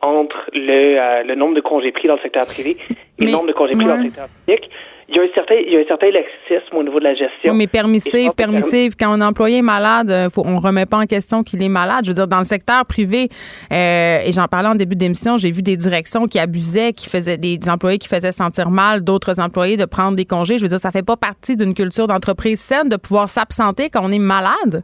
[0.02, 2.78] entre le, euh, le nombre de congés pris dans le secteur privé
[3.20, 4.70] et le nombre de congés pris dans le secteur public.
[5.10, 7.16] Il y, a un certain, il y a un certain laxisme au niveau de la
[7.16, 7.54] gestion.
[7.54, 8.96] mais permissive, permissive.
[9.00, 12.04] Quand un employé est malade, euh, faut, on remet pas en question qu'il est malade.
[12.04, 13.30] Je veux dire, dans le secteur privé,
[13.72, 17.38] euh, et j'en parlais en début d'émission, j'ai vu des directions qui abusaient, qui faisaient
[17.38, 20.58] des, des employés qui faisaient sentir mal d'autres employés de prendre des congés.
[20.58, 24.02] Je veux dire, ça fait pas partie d'une culture d'entreprise saine de pouvoir s'absenter quand
[24.04, 24.84] on est malade.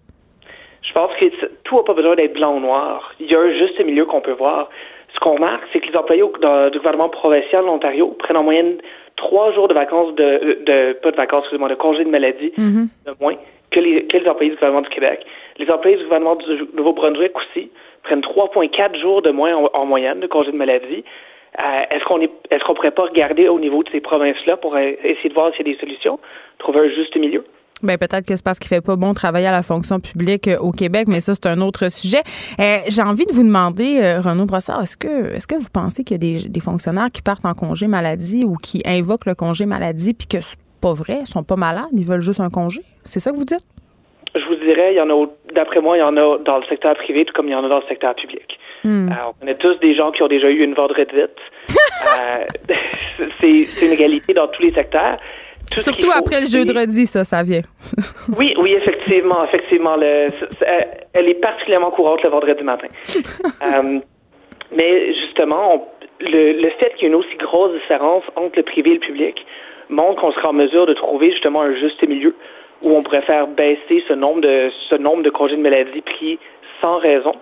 [0.94, 1.26] Je pense que
[1.64, 3.14] tout n'a pas besoin d'être blanc ou noir.
[3.20, 4.70] Il y a un juste milieu qu'on peut voir.
[5.16, 8.78] Ce qu'on remarque, c'est que les employés du gouvernement provincial de l'Ontario prennent en moyenne
[9.16, 12.88] trois jours de vacances de, de pas de vacances, excusez-moi, de congés de maladie mm-hmm.
[13.08, 13.36] de moins
[13.72, 15.26] que les, que les employés du gouvernement du Québec.
[15.58, 17.72] Les employés du gouvernement du Nouveau-Brunswick aussi
[18.04, 21.04] prennent 3,4 jours de moins en, moyenne de congés de maladie.
[21.60, 24.76] Euh, est-ce qu'on est, est-ce qu'on pourrait pas regarder au niveau de ces provinces-là pour
[24.76, 26.20] euh, essayer de voir s'il y a des solutions,
[26.60, 27.44] trouver un juste milieu?
[27.84, 30.58] Ben peut-être que c'est parce qu'il fait pas bon travailler à la fonction publique euh,
[30.58, 32.22] au Québec, mais ça c'est un autre sujet.
[32.60, 36.06] Euh, j'ai envie de vous demander, euh, Renaud Brossard, est-ce que est-ce que vous pensez
[36.06, 39.66] qu'il y a des, fonctionnaires qui partent en congé maladie ou qui invoquent le congé
[39.66, 42.82] maladie puis que c'est pas vrai, ils sont pas malades, ils veulent juste un congé?
[43.04, 43.68] C'est ça que vous dites?
[44.34, 46.64] Je vous dirais, il y en a, d'après moi, il y en a dans le
[46.70, 48.60] secteur privé tout comme il y en a dans le secteur public.
[48.86, 49.10] Hmm.
[49.30, 51.40] on connaît tous des gens qui ont déjà eu une vendredi vite.
[53.42, 55.20] c'est une égalité dans tous les secteurs.
[55.78, 57.62] Surtout après le jeu de redis, ça, ça vient.
[58.38, 59.96] oui, oui, effectivement, effectivement.
[59.96, 60.30] Le,
[61.14, 62.88] elle est particulièrement courante le vendredi matin.
[63.64, 64.00] Euh,
[64.76, 65.88] mais justement,
[66.20, 69.00] le, le, fait qu'il y ait une aussi grosse différence entre le privé et le
[69.00, 69.46] public
[69.90, 72.36] montre qu'on sera en mesure de trouver justement un juste milieu
[72.84, 76.40] où on pourrait faire baisser ce nombre de ce nombre de congés de maladie pris
[76.82, 77.34] sans raison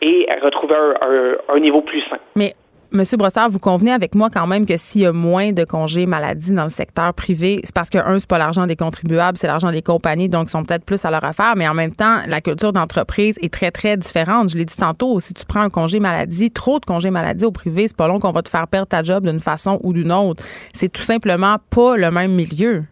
[0.00, 2.18] et retrouver un, un niveau plus sain.
[2.34, 2.54] Mais
[2.94, 6.04] Monsieur Brossard, vous convenez avec moi quand même que s'il y a moins de congés
[6.04, 9.46] maladie dans le secteur privé, c'est parce que, un, c'est pas l'argent des contribuables, c'est
[9.46, 12.20] l'argent des compagnies, donc ils sont peut-être plus à leur affaire, mais en même temps,
[12.28, 14.50] la culture d'entreprise est très, très différente.
[14.50, 17.50] Je l'ai dit tantôt, si tu prends un congé maladie, trop de congés maladie au
[17.50, 20.12] privé, c'est pas long qu'on va te faire perdre ta job d'une façon ou d'une
[20.12, 20.44] autre.
[20.74, 22.82] C'est tout simplement pas le même milieu.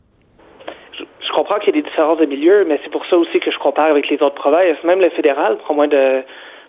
[0.97, 3.51] Je, comprends qu'il y ait des différences de milieu, mais c'est pour ça aussi que
[3.51, 4.83] je compare avec les autres provinces.
[4.83, 6.23] Même le fédéral prend moins de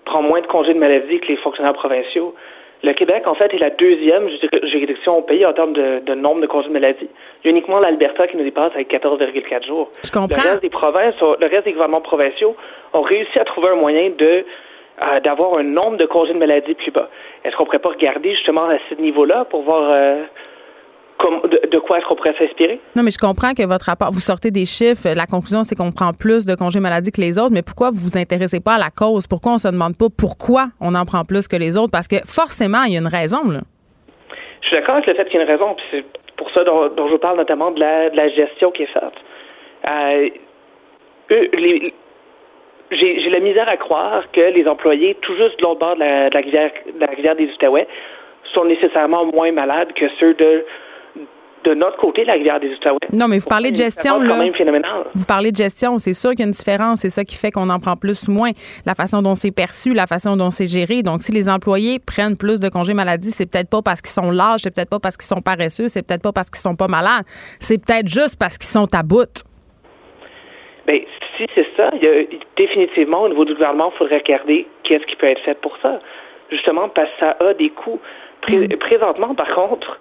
[0.04, 2.36] prend moins de congés de maladie que les fonctionnaires provinciaux.
[2.84, 4.28] Le Québec, en fait, est la deuxième
[4.64, 7.08] juridiction au pays en termes de, nombre de congés de maladie.
[7.44, 9.92] Il y a uniquement l'Alberta qui nous dépasse avec 14,4 jours.
[10.04, 10.44] Je comprends.
[10.44, 12.56] Le reste des provinces, le reste des gouvernements provinciaux
[12.94, 14.46] ont réussi à trouver un moyen de
[15.02, 17.10] euh, d'avoir un nombre de congés de maladie plus bas.
[17.44, 20.24] Est-ce qu'on pourrait pas regarder justement à ce niveau-là pour voir euh,
[21.30, 22.80] de, quoi est-ce qu'on pourrait s'inspirer?
[22.96, 25.10] Non, mais je comprends que votre rapport, vous sortez des chiffres.
[25.16, 27.54] La conclusion, c'est qu'on prend plus de congés maladie que les autres.
[27.54, 29.28] Mais pourquoi vous vous intéressez pas à la cause?
[29.28, 31.92] Pourquoi on se demande pas pourquoi on en prend plus que les autres?
[31.92, 33.62] Parce que forcément, il y a une raison, là.
[34.62, 35.76] Je suis d'accord avec le fait qu'il y a une raison.
[35.76, 36.06] Puis c'est
[36.38, 39.14] pour ça dont, je parle notamment de la, gestion qui est faite.
[39.88, 40.30] Euh,
[42.92, 46.30] j'ai la misère à croire que les employés, tout juste de l'autre bord de la,
[46.40, 47.88] rivière, de la rivière des Outaouais,
[48.54, 50.66] sont nécessairement moins malades que ceux de
[51.64, 53.00] de notre côté, la rivière des Outaouais.
[53.14, 54.44] Non, mais vous parlez de gestion, là.
[55.14, 57.02] Vous parlez de gestion, c'est sûr qu'il y a une différence.
[57.02, 58.52] C'est ça qui fait qu'on en prend plus ou moins.
[58.86, 61.04] La façon dont c'est perçu, la façon dont c'est géré.
[61.04, 64.32] Donc, si les employés prennent plus de congés maladie, c'est peut-être pas parce qu'ils sont
[64.32, 66.88] lâches, c'est peut-être pas parce qu'ils sont paresseux, c'est peut-être pas parce qu'ils sont pas
[66.88, 67.26] malades.
[67.60, 69.44] C'est peut-être juste parce qu'ils sont à bout.
[70.88, 71.00] Bien,
[71.38, 72.24] si c'est ça, il y a,
[72.58, 76.00] définitivement, au niveau du gouvernement, il faudrait regarder qu'est-ce qui peut être fait pour ça.
[76.50, 78.00] Justement, parce que ça a des coûts.
[78.50, 78.76] Mm.
[78.78, 80.00] Présentement, par contre,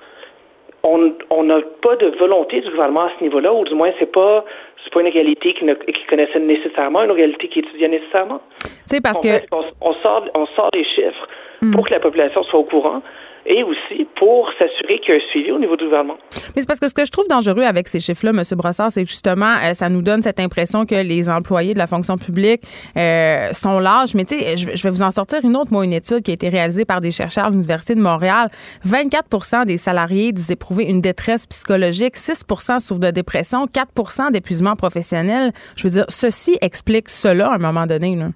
[0.82, 4.44] on n'a pas de volonté du gouvernement à ce niveau-là, ou du moins c'est pas
[4.82, 8.40] c'est pas une réalité qui, qui connaissait nécessairement, une réalité qui étudiait nécessairement.
[8.86, 11.28] C'est parce que on, sort on sort des chiffres
[11.60, 11.72] hmm.
[11.72, 13.02] pour que la population soit au courant
[13.46, 16.18] et aussi pour s'assurer qu'il y a un suivi au niveau du gouvernement.
[16.54, 18.42] Mais c'est parce que ce que je trouve dangereux avec ces chiffres-là, M.
[18.56, 21.86] Brossard, c'est que justement, euh, ça nous donne cette impression que les employés de la
[21.86, 22.62] fonction publique
[22.96, 24.14] euh, sont larges.
[24.14, 26.34] Mais tu sais, je, vais vous en sortir une autre, moi, une étude qui a
[26.34, 28.48] été réalisée par des chercheurs de l'Université de Montréal.
[28.86, 35.52] 24% des salariés disent éprouver une détresse psychologique, 6% souffrent de dépression, 4% d'épuisement professionnel.
[35.76, 38.16] Je veux dire, ceci explique cela à un moment donné.
[38.16, 38.26] Là.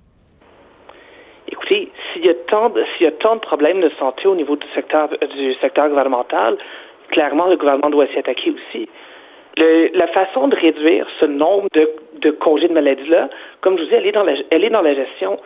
[1.48, 4.54] Écoutez, s'il y a tant s'il y a tant de problèmes de santé au niveau
[4.56, 6.56] du secteur du secteur gouvernemental,
[7.10, 8.88] clairement le gouvernement doit s'y attaquer aussi.
[9.56, 11.90] Le, la façon de réduire ce nombre de,
[12.20, 13.28] de congés de maladie là,
[13.60, 15.38] comme je vous dis, elle est dans la, elle est dans la gestion.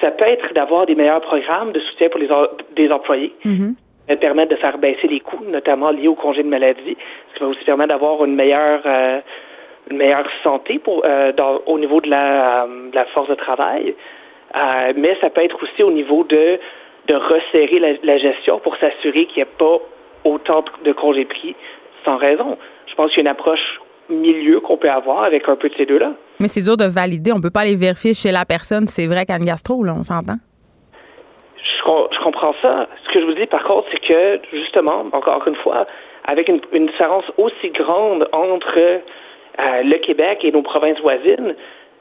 [0.00, 2.28] Ça peut être d'avoir des meilleurs programmes de soutien pour les
[2.76, 3.32] des employés.
[3.44, 3.70] Mm
[4.16, 6.96] permettre de faire baisser les coûts, notamment liés aux congés de maladie,
[7.28, 9.20] ce qui va aussi permettre d'avoir une meilleure euh,
[9.90, 13.94] une meilleure santé pour euh, dans, au niveau de la, de la force de travail.
[14.56, 16.58] Euh, mais ça peut être aussi au niveau de,
[17.08, 19.78] de resserrer la, gestion pour s'assurer qu'il n'y ait pas
[20.24, 21.54] autant de congés pris
[22.04, 22.56] sans raison.
[22.86, 25.74] Je pense qu'il y a une approche milieu qu'on peut avoir avec un peu de
[25.74, 26.12] ces deux-là.
[26.40, 27.32] Mais c'est dur de valider.
[27.32, 28.86] On ne peut pas aller vérifier chez la personne.
[28.86, 30.38] C'est vrai qu'Anne Gastro, là, on s'entend.
[31.62, 32.86] Je, comprends ça.
[33.04, 35.86] Ce que je vous dis, par contre, c'est que, justement, encore une fois,
[36.26, 41.54] avec une, différence aussi grande entre euh, le Québec et nos provinces voisines,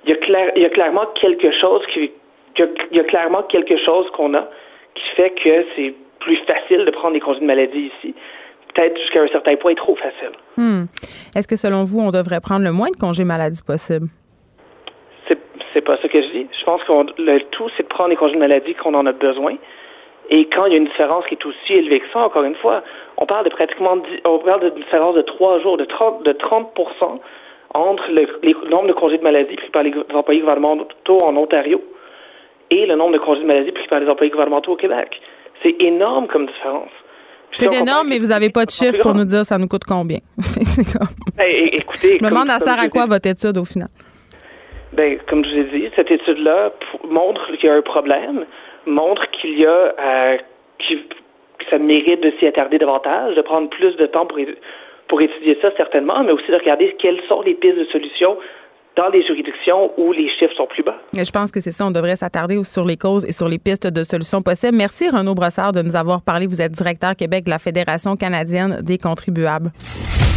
[0.05, 2.12] il y, a il y a clairement quelque chose qui,
[2.58, 4.48] il y a clairement quelque chose qu'on a
[4.96, 8.13] qui fait que c'est plus facile de prendre des congés de maladie ici.
[8.74, 10.36] Peut-être jusqu'à un certain point trop facile.
[10.58, 10.86] Hmm.
[11.36, 14.08] Est-ce que selon vous, on devrait prendre le moins de congés maladie possible?
[15.74, 16.48] C'est pas ça que je dis.
[16.60, 19.12] Je pense que le tout, c'est de prendre les congés de maladie qu'on en a
[19.12, 19.56] besoin.
[20.30, 22.56] Et quand il y a une différence qui est aussi élevée que ça, encore une
[22.56, 22.84] fois,
[23.17, 26.74] on parle de pratiquement, on parle d'une différence de trois jours, de 30, de 30
[27.74, 31.82] entre le, les nombre de congés de maladie pris par les employés gouvernementaux en Ontario
[32.69, 35.21] et le nombre de congés de maladie pris par les employés gouvernementaux au Québec.
[35.63, 36.91] C'est énorme comme différence.
[37.53, 40.19] C'est énorme, mais vous n'avez pas de chiffre pour nous dire ça nous coûte combien.
[40.39, 41.08] c'est comme...
[41.36, 43.88] Ben, écoutez, je me demande à sert à quoi votre étude au final?
[44.93, 46.71] Ben, comme je vous ai dit, cette étude-là
[47.10, 48.45] montre qu'il y a un problème,
[48.86, 50.38] montre qu'il y a euh,
[50.80, 54.39] que ça mérite de s'y attarder davantage, de prendre plus de temps pour,
[55.08, 58.38] pour étudier ça certainement, mais aussi de regarder quelles sont les pistes de solutions
[58.97, 60.95] dans les juridictions où les chiffres sont plus bas.
[61.15, 61.86] Je pense que c'est ça.
[61.86, 64.75] On devrait s'attarder sur les causes et sur les pistes de solutions possibles.
[64.75, 66.47] Merci, Renaud Brossard, de nous avoir parlé.
[66.47, 69.71] Vous êtes directeur Québec de la Fédération canadienne des contribuables.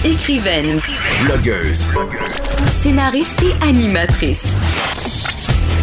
[0.04, 0.80] Écrivaine.
[1.24, 1.88] Blogueuse.
[2.82, 4.44] Scénariste et animatrice.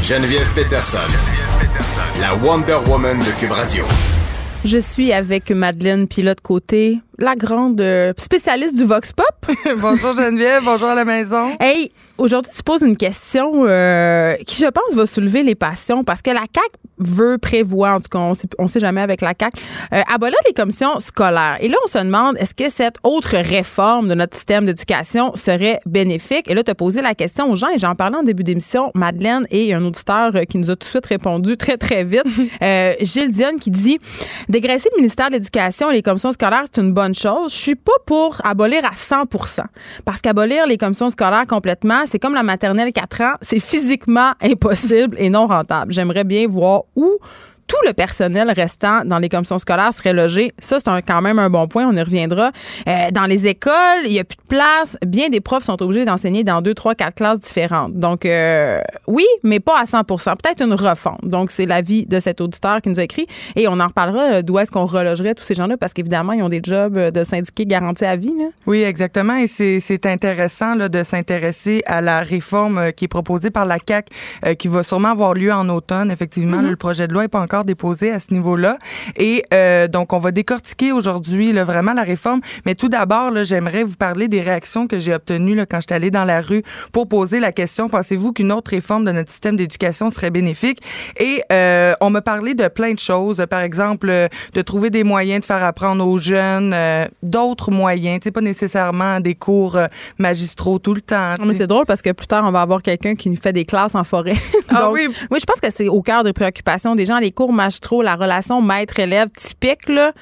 [0.03, 0.97] Geneviève Peterson.
[2.21, 3.83] La Wonder Woman de Cube Radio.
[4.65, 9.55] Je suis avec Madeleine Pilote-Côté, la grande euh, spécialiste du Vox Pop.
[9.77, 11.55] bonjour Geneviève, bonjour à la maison.
[11.59, 16.21] Hey, aujourd'hui, tu poses une question euh, qui, je pense, va soulever les passions parce
[16.21, 16.67] que la CAQ
[16.99, 18.19] veut, prévoir, en tout cas,
[18.58, 19.62] on ne sait jamais avec la CAQ,
[19.93, 21.58] euh, abolir les commissions scolaires.
[21.60, 25.80] Et là, on se demande, est-ce que cette autre réforme de notre système d'éducation serait
[25.86, 26.49] bénéfique?
[26.49, 28.91] Et là, tu as posé la question aux gens et j'en parlais en début d'émission,
[28.95, 32.23] Madeleine et un auditeur euh, qui nous a tout de suite répondu très, très vite,
[32.62, 33.99] euh, Gilles Dion, qui dit
[34.49, 37.53] dégraisser le ministère de l'Éducation et les commissions scolaires, c'est une bonne chose.
[37.53, 39.62] Je suis pas pour abolir à 100%
[40.03, 45.15] parce qu'abolir les commissions scolaires complètement, c'est comme la maternelle 4 ans, c'est physiquement impossible
[45.19, 45.91] et non rentable.
[45.91, 47.17] J'aimerais bien voir où
[47.67, 50.51] tout le personnel restant dans les commissions scolaires serait logé.
[50.58, 51.86] Ça, c'est quand même un bon point.
[51.86, 52.51] On y reviendra.
[52.88, 53.73] Euh, dans les écoles,
[54.06, 54.97] il n'y a plus de place.
[55.06, 57.93] Bien des profs sont obligés d'enseigner dans deux, trois, quatre classes différentes.
[57.93, 61.19] Donc, euh, oui, mais pas à 100% Peut-être une refonte.
[61.23, 63.27] Donc, c'est l'avis de cet auditeur qui nous a écrit.
[63.56, 66.43] Et on en reparlera euh, d'où est-ce qu'on relogerait tous ces gens-là parce qu'évidemment, ils
[66.43, 68.34] ont des jobs de syndiqués garantis à vie.
[68.38, 68.45] Là.
[68.65, 69.36] Oui, exactement.
[69.36, 74.10] Et c'est intéressant là, de s'intéresser à la réforme qui est proposée par la CAC,
[74.58, 76.12] qui va sûrement avoir lieu en automne.
[76.12, 76.69] Effectivement, mm-hmm.
[76.69, 78.77] le projet de loi n'est pas encore déposé à ce niveau-là.
[79.15, 82.41] Et euh, donc, on va décortiquer aujourd'hui vraiment la réforme.
[82.65, 86.11] Mais tout d'abord, j'aimerais vous parler des réactions que j'ai obtenues là, quand j'étais allée
[86.11, 90.09] dans la rue pour poser la question, pensez-vous qu'une autre réforme de notre système d'éducation
[90.09, 90.81] serait bénéfique?
[91.17, 93.43] Et euh, on m'a parlé de plein de choses.
[93.49, 96.75] Par exemple, euh, de trouver des moyens de faire apprendre aux jeunes
[97.23, 98.19] d'autres moyens.
[98.23, 99.77] C'est pas nécessairement des cours
[100.17, 101.33] magistraux tout le temps.
[101.45, 103.65] Mais c'est drôle parce que plus tard, on va avoir quelqu'un qui nous fait des
[103.65, 104.33] classes en forêt.
[104.69, 105.07] ah oui?
[105.31, 108.15] Oui, je pense que c'est au cœur des préoccupations des gens, les cours magistraux, la
[108.15, 110.13] relation maître-élève typique, là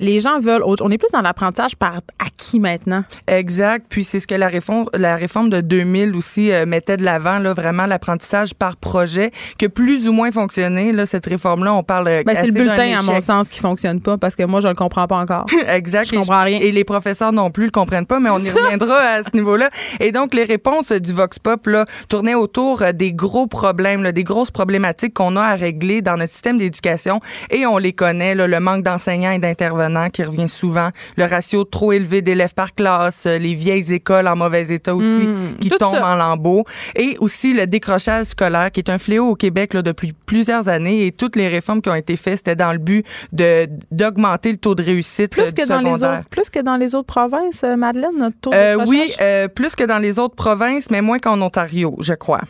[0.00, 0.82] les gens veulent autre.
[0.84, 3.04] On est plus dans l'apprentissage par acquis maintenant?
[3.26, 3.86] Exact.
[3.88, 7.38] Puis c'est ce que la réforme, la réforme de 2000 aussi euh, mettait de l'avant,
[7.38, 10.92] là, vraiment l'apprentissage par projet, que plus ou moins fonctionné.
[10.92, 12.22] Là, cette réforme-là, on parle.
[12.24, 14.74] Ben, c'est le bulletin, à mon sens, qui fonctionne pas parce que moi, je le
[14.74, 15.46] comprends pas encore.
[15.68, 16.10] exact.
[16.10, 16.58] Je comprends rien.
[16.60, 19.68] Et les professeurs non plus le comprennent pas, mais on y reviendra à ce niveau-là.
[20.00, 24.12] Et donc, les réponses du Vox Pop là, tournaient autour euh, des gros problèmes, là,
[24.12, 27.20] des grosses problématiques qu'on a à régler dans notre système d'éducation.
[27.50, 31.64] Et on les connaît, là, le manque d'enseignants et d'intervenants qui revient souvent, le ratio
[31.64, 35.70] trop élevé d'élèves par classe, euh, les vieilles écoles en mauvais état aussi Mmh, qui
[35.70, 36.06] tombent ça.
[36.06, 36.64] en lambeaux,
[36.96, 41.06] et aussi le décrochage scolaire qui est un fléau au Québec là, depuis plusieurs années.
[41.06, 44.56] Et toutes les réformes qui ont été faites, c'était dans le but de d'augmenter le
[44.56, 47.06] taux de réussite euh, Plus du que, dans les autres, plus que dans les autres
[47.06, 50.90] provinces, euh, Madeleine, notre taux de Euh, oui, euh, plus que dans les autres provinces,
[50.90, 52.42] mais moins qu'en Ontario, je crois.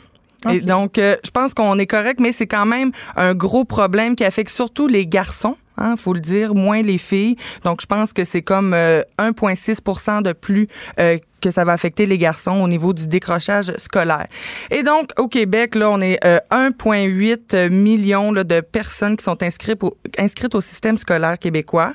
[0.50, 4.16] Et donc, euh, je pense qu'on est correct, mais c'est quand même un gros problème
[4.16, 5.57] qui affecte surtout les garçons.
[5.80, 7.36] Hein, faut le dire, moins les filles.
[7.64, 12.07] Donc, je pense que c'est comme euh, 1,6% de plus euh, que ça va affecter
[12.07, 14.26] les garçons au niveau du décrochage scolaire.
[14.70, 19.42] Et donc, au Québec, là, on est euh, 1,8 million là, de personnes qui sont
[19.42, 19.83] inscrites
[20.55, 21.94] au, système scolaire québécois.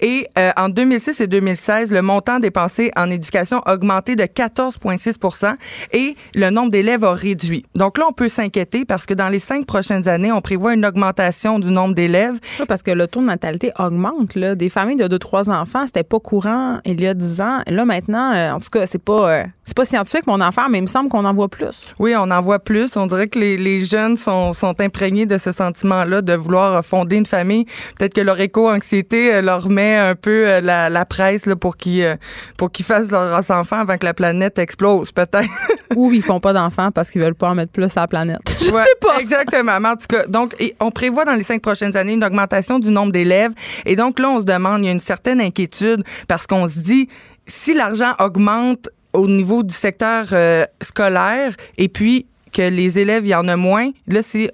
[0.00, 5.54] Et euh, en 2006 et 2016, le montant dépensé en éducation a augmenté de 14,6%
[5.92, 7.64] et le nombre d'élèves a réduit.
[7.74, 10.86] Donc là, on peut s'inquiéter parce que dans les cinq prochaines années, on prévoit une
[10.86, 12.38] augmentation du nombre d'élèves.
[12.68, 14.36] Parce que le taux de natalité augmente.
[14.36, 17.58] Des familles de 2-3 enfants, c'était pas courant il y a 10 ans.
[17.66, 20.78] Là, maintenant, euh, en tout cas, c'est pas, euh, c'est pas scientifique, mon enfant, mais
[20.78, 21.92] il me semble qu'on en voit plus.
[21.98, 22.96] Oui, on en voit plus.
[22.96, 26.82] On dirait que les, les jeunes sont, sont imprégnés de ce sentiment-là de vouloir euh,
[26.82, 27.66] fonder une famille.
[27.98, 32.18] Peut-être que leur éco-anxiété euh, leur met un peu la, la presse là, pour qu'ils
[32.56, 35.48] pour qu'ils fassent leurs enfants avant que la planète explose, peut-être.
[35.96, 38.40] Ou ils font pas d'enfants parce qu'ils veulent pas en mettre plus à la planète.
[38.60, 39.18] Je Ouais, sais pas.
[39.20, 39.78] Exactement.
[39.80, 42.78] Mais en tout cas, donc, et on prévoit dans les cinq prochaines années une augmentation
[42.78, 43.52] du nombre d'élèves.
[43.84, 46.80] Et donc, là, on se demande, il y a une certaine inquiétude parce qu'on se
[46.80, 47.08] dit,
[47.46, 53.30] si l'argent augmente au niveau du secteur euh, scolaire et puis que les élèves, il
[53.30, 54.50] y en a moins, là, c'est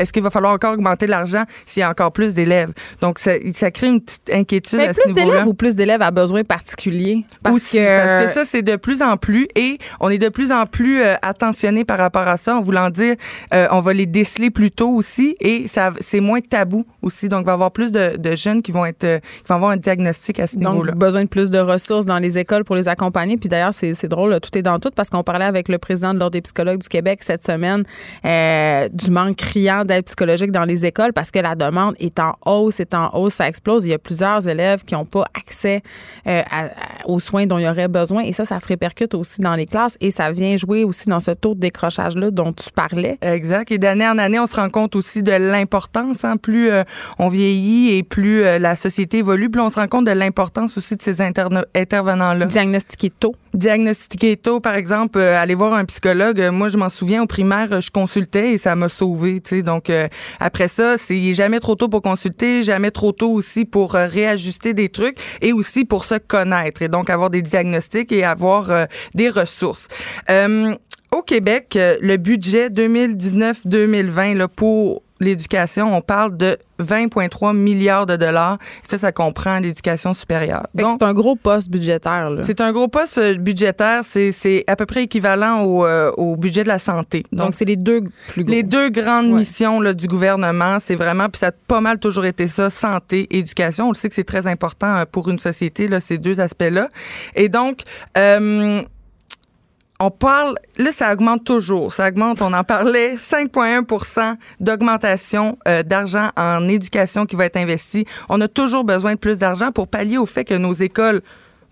[0.00, 2.72] est-ce qu'il va falloir encore augmenter l'argent s'il y a encore plus d'élèves?
[3.00, 5.32] Donc, ça, ça crée une petite inquiétude Mais à ce plus niveau-là.
[5.34, 7.24] d'élèves ou plus d'élèves à besoins particuliers?
[7.42, 10.28] Parce Aussi, que, parce que ça, c'est de plus en plus et on est de
[10.28, 13.14] plus en plus euh, attentionné par rapport à ça, en voulant dire,
[13.54, 17.28] euh, on va les déceler plus tôt aussi et ça, c'est moins tabou aussi.
[17.28, 19.56] Donc, il va y avoir plus de, de jeunes qui vont être, euh, qui vont
[19.56, 20.92] avoir un diagnostic à ce Donc, niveau-là.
[20.92, 23.36] besoin de plus de ressources dans les écoles pour les accompagner.
[23.36, 26.14] Puis d'ailleurs, c'est c'est drôle, tout est dans tout parce qu'on parlait avec le président
[26.14, 27.82] de l'Ordre des psychologues du Québec cette semaine
[28.24, 32.32] euh, du manque criant d'aide psychologique dans les écoles parce que la demande est en
[32.46, 33.84] hausse, est en hausse, ça explose.
[33.84, 35.82] Il y a plusieurs élèves qui n'ont pas accès
[36.26, 36.70] euh, à-
[37.06, 39.66] aux soins dont il y aurait besoin et ça, ça se répercute aussi dans les
[39.66, 43.18] classes et ça vient jouer aussi dans ce taux de décrochage-là dont tu parlais.
[43.20, 43.70] Exact.
[43.72, 46.24] Et d'année en année, on se rend compte aussi de l'importance.
[46.24, 46.84] Hein, plus euh,
[47.18, 50.76] on vieillit et plus euh, la société évolue, plus on se rend compte de l'importance
[50.78, 52.46] aussi de ces intervenants-là.
[52.46, 53.34] Diagnostiqué tôt.
[53.54, 56.40] diagnostiquer tôt, par exemple, aller voir un psychologue.
[56.52, 59.40] Moi, je m'en souviens, au primaire, je consultais et ça m'a sauvé.
[59.44, 60.08] Sais, donc euh,
[60.40, 64.74] après ça, c'est jamais trop tôt pour consulter, jamais trop tôt aussi pour euh, réajuster
[64.74, 68.84] des trucs et aussi pour se connaître et donc avoir des diagnostics et avoir euh,
[69.14, 69.88] des ressources.
[71.12, 78.58] Au Québec, le budget 2019-2020 là, pour l'éducation, on parle de 20,3 milliards de dollars.
[78.88, 80.66] Ça, ça comprend l'éducation supérieure.
[80.74, 82.30] Donc, C'est un gros poste budgétaire.
[82.30, 82.42] là.
[82.42, 84.00] c'est un gros poste euh, budgétaire.
[84.02, 87.24] C'est, c'est à peu près équivalent au, euh, au budget de la santé.
[87.32, 88.52] Donc, c'est les deux plus gros.
[88.52, 89.38] les deux grandes Ouais.
[89.40, 93.26] missions là, du gouvernement, c'est vraiment, puis ça a pas mal toujours été ça, santé,
[93.30, 93.86] éducation.
[93.86, 96.88] On le sait que c'est très important euh, pour une société, là, ces deux aspects-là.
[97.36, 97.80] Et donc,
[98.16, 98.82] euh,
[100.00, 101.92] on parle, là, ça augmente toujours.
[101.92, 108.06] Ça augmente, on en parlait, 5,1% d'augmentation euh, d'argent en éducation qui va être investi.
[108.30, 111.20] On a toujours besoin de plus d'argent pour pallier au fait que nos écoles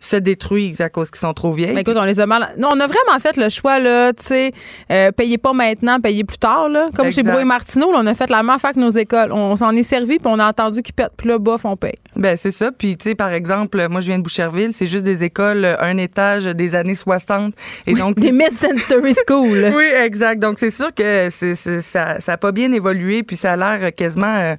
[0.00, 1.74] se détruisent à cause qu'ils sont trop vieilles.
[1.74, 2.54] Mais écoute, on les a mal.
[2.56, 4.52] Non, on a vraiment fait le choix, là, tu sais,
[4.90, 6.88] euh, payez pas maintenant, payez plus tard, là.
[6.94, 7.32] Comme chez Exact.
[7.32, 9.32] Brouet Martineau, là, on a fait la même affaire que nos écoles.
[9.32, 11.94] On s'en est servi, puis on a entendu qu'ils pètent, puis là, bof, on paye.
[12.16, 12.70] Ben c'est ça.
[12.72, 15.76] Puis tu sais, par exemple, moi je viens de Boucherville, c'est juste des écoles, euh,
[15.80, 17.54] un étage des années 60.
[17.86, 19.70] Et donc Des mid-century school.
[19.76, 20.40] oui, exact.
[20.40, 24.34] Donc c'est sûr que ça, ça a pas bien évolué, puis ça a l'air quasiment.
[24.34, 24.56] euh,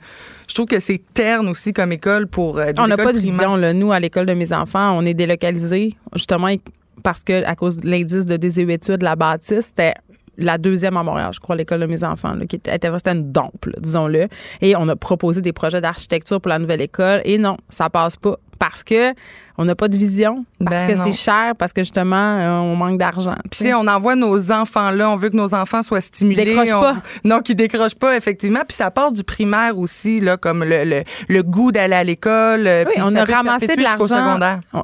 [0.49, 2.57] je trouve que c'est terne aussi comme école pour.
[2.57, 3.31] euh, des On n'a pas de primaires.
[3.37, 3.71] vision, là.
[3.73, 6.49] Nous, à l'école de mes enfants, on est délocalisés, justement,
[7.03, 9.93] parce que à cause de l'indice de désuétude de la bâtisse, c'était
[10.37, 13.31] la deuxième à Montréal, je crois, l'école de mes enfants, là, qui était, était une
[13.31, 14.27] dompe, disons-le.
[14.61, 17.21] Et on a proposé des projets d'architecture pour la nouvelle école.
[17.25, 18.37] Et non, ça passe pas.
[18.57, 19.13] parce que
[19.61, 22.77] on n'a pas de vision, parce Ben que c'est cher, parce que justement, euh, on
[22.77, 23.35] manque d'argent.
[23.51, 26.45] Puis si on envoie nos enfants là, on veut que nos enfants soient stimulés.
[26.45, 26.95] Décrochent on- pas.
[27.25, 28.61] Non, qu'ils décrochent pas, effectivement.
[28.65, 32.65] Puis ça part du primaire aussi, là, comme le, le, le goût d'aller à l'école.
[32.67, 34.39] euh, Oui, on a ramassé de l'argent.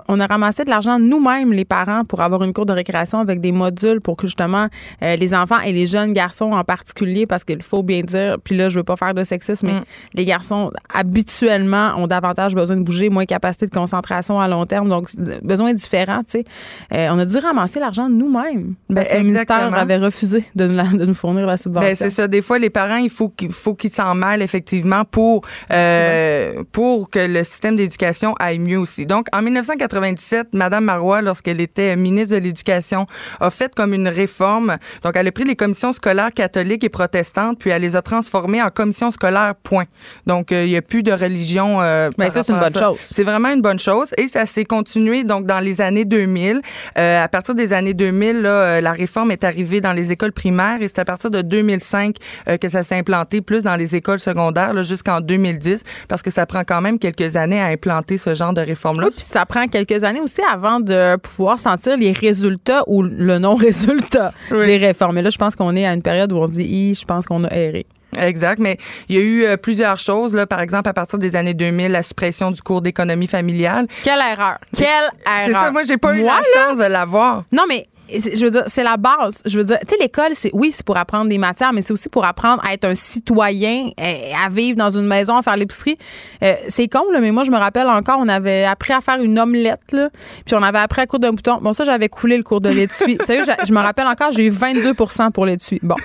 [0.10, 3.40] On a ramassé de l'argent nous-mêmes, les parents, pour avoir une cour de récréation avec
[3.40, 4.68] des modules pour que justement
[5.04, 8.58] euh, les enfants et les jeunes garçons en particulier, parce qu'il faut bien dire, puis
[8.58, 9.84] là, je veux pas faire de sexisme, mais Mm.
[10.16, 14.90] les garçons habituellement ont davantage besoin de bouger, moins capacité de concentration à long terme,
[14.90, 15.10] donc
[15.44, 16.46] besoin différent, tu sais.
[16.94, 18.76] Euh, on a dû ramasser l'argent nous-mêmes.
[18.94, 21.88] Parce Ben, que le ministère avait refusé de nous, la- de nous fournir la subvention.
[21.88, 22.28] Ben, c'est ça.
[22.28, 25.42] Des fois, les parents, il faut qu'il faut qu'ils s'en mêlent effectivement pour
[25.72, 29.06] euh, pour que le système d'éducation aille mieux aussi.
[29.06, 33.06] Donc, en 1997, Madame Marois, lorsqu'elle était ministre de l'Éducation,
[33.40, 34.78] a fait comme une réforme.
[35.04, 38.62] Donc, elle a pris les commissions scolaires catholiques et protestantes, puis elle les a transformées
[38.62, 39.54] en commissions scolaires.
[39.64, 39.86] Point.
[40.28, 41.82] Donc, euh, il n'y a plus de religion.
[41.82, 42.98] Euh, Ben, ça, c'est une bonne chose.
[43.02, 46.62] C'est vraiment une bonne chose et ça s'est continué donc dans les années 2000.
[46.98, 50.32] Euh, à partir des années 2000, là, euh, la réforme est arrivée dans les écoles
[50.32, 52.16] primaires et c'est à partir de 2005
[52.48, 56.46] euh, que ça s'est implanté plus dans les écoles secondaires jusqu'en 2010 parce que ça
[56.46, 59.08] prend quand même quelques années à implanter ce genre de réforme-là.
[59.08, 63.38] Oui, puis ça prend quelques années aussi avant de pouvoir sentir les résultats ou le
[63.38, 64.66] non-résultat Oui.
[64.68, 65.18] des réformes.
[65.18, 67.26] Et là, je pense qu'on est à une période où on se dit, je pense
[67.26, 67.86] qu'on a erré.
[68.18, 68.78] Exact, mais
[69.10, 71.92] il y a eu euh, plusieurs choses là, par exemple à partir des années 2000,
[71.92, 73.88] la suppression du cours d'économie familiale.
[74.04, 74.58] Quelle erreur!
[74.76, 74.86] Quelle
[75.26, 75.46] erreur!
[75.46, 77.44] C'est ça, moi j'ai pas eu la chance de l'avoir.
[77.52, 79.42] Non, mais je veux dire, c'est la base.
[79.46, 81.94] Je veux dire, tu sais, l'école, c'est oui, c'est pour apprendre des matières, mais c'est
[81.94, 85.58] aussi pour apprendre à être un citoyen, euh, à vivre dans une maison, à faire
[85.58, 85.98] l'épicerie.
[86.44, 89.22] Euh, c'est con, là, mais moi, je me rappelle encore, on avait appris à faire
[89.22, 90.10] une omelette, là,
[90.46, 91.60] puis on avait appris à coudre d'un bouton.
[91.62, 93.18] Bon, ça, j'avais coulé le cours de l'étui.
[93.26, 95.80] Sérieux, je, je me rappelle encore, j'ai eu 22% pour l'étui.
[95.82, 95.96] Bon.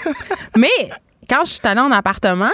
[0.57, 0.69] Mais
[1.31, 2.51] quand je suis allée en appartement,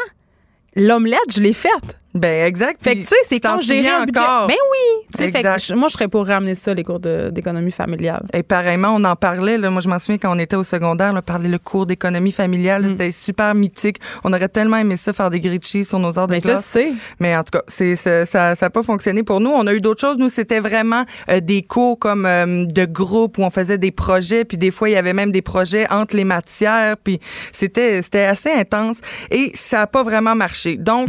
[0.77, 1.99] l'omelette, je l'ai faite.
[2.16, 2.82] Ben exact.
[2.82, 4.18] Fait que, tu sais, c'est quand souviens un budget.
[4.20, 4.48] encore.
[4.48, 5.06] Ben oui!
[5.16, 8.24] Fait que moi, je serais pour ramener ça, les cours d'économie familiale.
[8.32, 9.58] Et pareillement, on en parlait.
[9.58, 12.32] Là, moi, je m'en souviens quand on était au secondaire, on parlait le cours d'économie
[12.32, 12.82] familiale.
[12.84, 12.90] Mm.
[12.90, 13.98] C'était super mythique.
[14.24, 16.78] On aurait tellement aimé ça, faire des grilles sur nos heures de Ben, classe.
[17.20, 19.50] Mais en tout cas, c'est, c'est- ça n'a pas fonctionné pour nous.
[19.50, 20.16] On a eu d'autres choses.
[20.18, 24.44] Nous, c'était vraiment euh, des cours comme euh, de groupe où on faisait des projets.
[24.44, 26.96] Puis des fois, il y avait même des projets entre les matières.
[27.02, 27.20] Puis
[27.52, 28.98] c'était, c'était assez intense.
[29.30, 30.76] Et ça n'a pas vraiment marché.
[30.76, 31.08] Donc,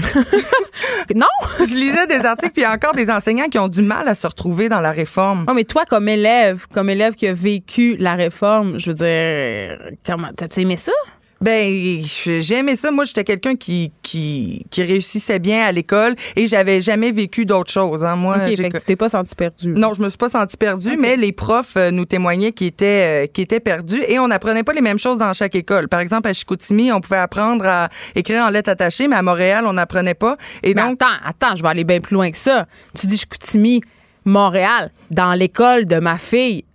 [1.15, 1.27] Non!
[1.59, 2.53] je lisais des articles.
[2.53, 4.79] Puis il y a encore des enseignants qui ont du mal à se retrouver dans
[4.79, 5.45] la réforme.
[5.49, 9.95] Oh, mais toi, comme élève, comme élève qui a vécu la réforme, je veux dire,
[10.05, 10.91] comment, t'as-tu aimé ça?
[11.39, 12.89] Ben, je- j'ai aimé ça.
[12.89, 17.71] Moi, j'étais quelqu'un qui, qui, qui réussissait bien à l'école et j'avais jamais vécu d'autre
[17.71, 18.03] chose.
[18.03, 18.15] Hein.
[18.15, 19.67] Moi, OK, j'ai- fait que tu t'es pas senti perdu.
[19.69, 20.97] non, je me suis pas sentie perdue, Ok.
[20.99, 24.63] mais les profs euh, nous témoignaient qu'ils étaient, euh, qu'ils étaient perdus et on n'apprenait
[24.63, 25.88] pas les mêmes choses dans chaque école.
[25.88, 29.65] Par exemple, à Chicoutimi, on pouvait apprendre à écrire en lettres attachées, mais à Montréal,
[29.67, 30.38] on n'apprenait pas.
[30.63, 32.65] Et Mais donc, attends, attends, je vais aller bien plus loin que ça.
[32.99, 33.81] Tu dis Chicoutimi,
[34.25, 36.65] Montréal, dans l'école de ma fille,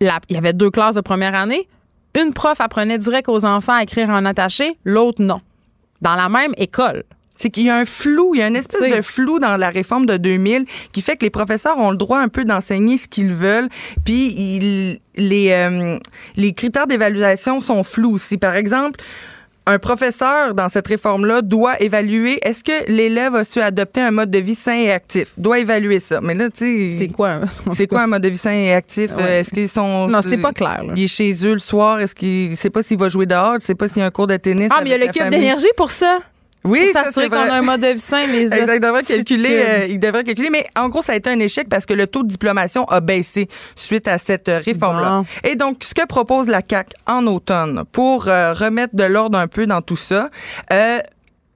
[0.00, 1.68] la- il y avait deux classes de première année.
[2.20, 5.40] Une prof apprenait direct aux enfants à écrire en attaché, l'autre non.
[6.02, 7.04] Dans la même école.
[7.40, 9.70] c'est qu'il y a un flou, il y a une espèce de flou dans la
[9.70, 13.06] réforme de 2000 qui fait que les professeurs ont le droit un peu d'enseigner ce
[13.06, 13.68] qu'ils veulent,
[14.04, 15.98] puis ils- les, euh,
[16.36, 18.38] les critères d'évaluation sont flous aussi.
[18.38, 18.98] Par exemple,
[19.68, 24.30] un professeur dans cette réforme-là doit évaluer est-ce que l'élève a su adopter un mode
[24.30, 25.32] de vie sain et actif?
[25.36, 26.20] Doit évaluer ça.
[26.22, 27.40] Mais là, tu sais, C'est quoi?
[27.74, 29.14] c'est quoi un mode de vie sain et actif?
[29.14, 29.22] Ouais.
[29.22, 30.84] Euh, Est-ce qu'ils sont Non, c'est pas clair.
[30.84, 30.94] là.
[30.96, 32.00] Il est chez eux le soir.
[32.00, 34.10] Est-ce qu'il sait pas s'il va jouer dehors Il sait pas s'il y a un
[34.10, 34.70] cours de tennis.
[34.72, 36.18] Ah, mais il y a le cube d'énergie pour ça.
[36.64, 39.12] Oui, ça c'est qu'on a un mode de vie sain, les Exact, il devrait hosties
[39.12, 41.86] de calculer, euh, il devrait calculer, mais en gros, ça a été un échec parce
[41.86, 45.20] que le taux de diplomation a baissé suite à cette euh, réforme-là.
[45.20, 45.26] Bon.
[45.48, 49.46] Et donc, ce que propose la CAQ en automne pour euh, remettre de l'ordre un
[49.46, 50.30] peu dans tout ça,
[50.72, 50.98] euh,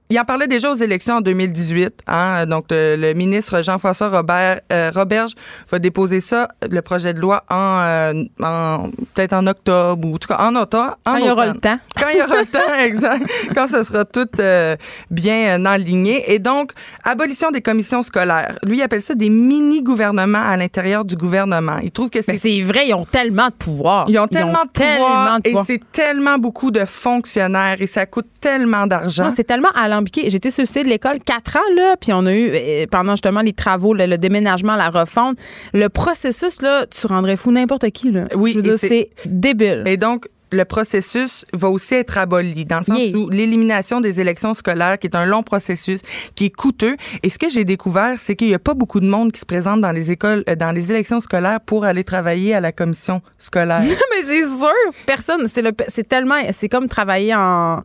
[0.09, 2.01] il en parlait déjà aux élections en 2018.
[2.07, 5.31] Hein, donc, le, le ministre Jean-François Robert euh, Roberge
[5.71, 10.17] va déposer ça, le projet de loi, en, euh, en- peut-être en octobre ou en
[10.17, 10.91] tout cas en automne.
[11.05, 11.79] en Quand il y aura le temps.
[11.99, 13.25] Quand il y aura le temps, exact.
[13.55, 14.75] Quand ce sera tout euh,
[15.09, 16.31] bien euh, enligné.
[16.33, 16.71] Et donc,
[17.03, 18.57] abolition des commissions scolaires.
[18.63, 21.77] Lui, il appelle ça des mini-gouvernements à l'intérieur du gouvernement.
[21.81, 24.05] Il trouve que Mais c'est c'est vrai, ils ont tellement de pouvoir.
[24.07, 25.65] ils ont tellement de pouvoir tellement de et pouvoir.
[25.65, 29.25] c'est tellement beaucoup de fonctionnaires et ça coûte tellement d'argent.
[29.25, 30.29] Non, c'est tellement alambiqué.
[30.29, 33.13] J'étais sur le site de l'école quatre ans, là, puis on a eu, euh, pendant
[33.13, 35.37] justement les travaux, le, le déménagement, la refonte,
[35.73, 38.25] le processus, là, tu rendrais fou n'importe qui, là.
[38.35, 39.83] Oui, c'est- débile.
[39.85, 43.17] Et donc, le processus va aussi être aboli, dans le sens Yeah.
[43.17, 46.01] où l'élimination des élections scolaires, qui est un long processus,
[46.35, 46.95] qui est coûteux.
[47.23, 49.47] Et ce que j'ai découvert, c'est qu'il n'y a pas beaucoup de monde qui se
[49.47, 53.23] présente dans les écoles, euh, dans les élections scolaires pour aller travailler à la commission
[53.39, 53.81] scolaire.
[54.11, 54.69] mais c'est sûr!
[55.07, 57.81] Personne, c'est tellement, c'est comme travailler en,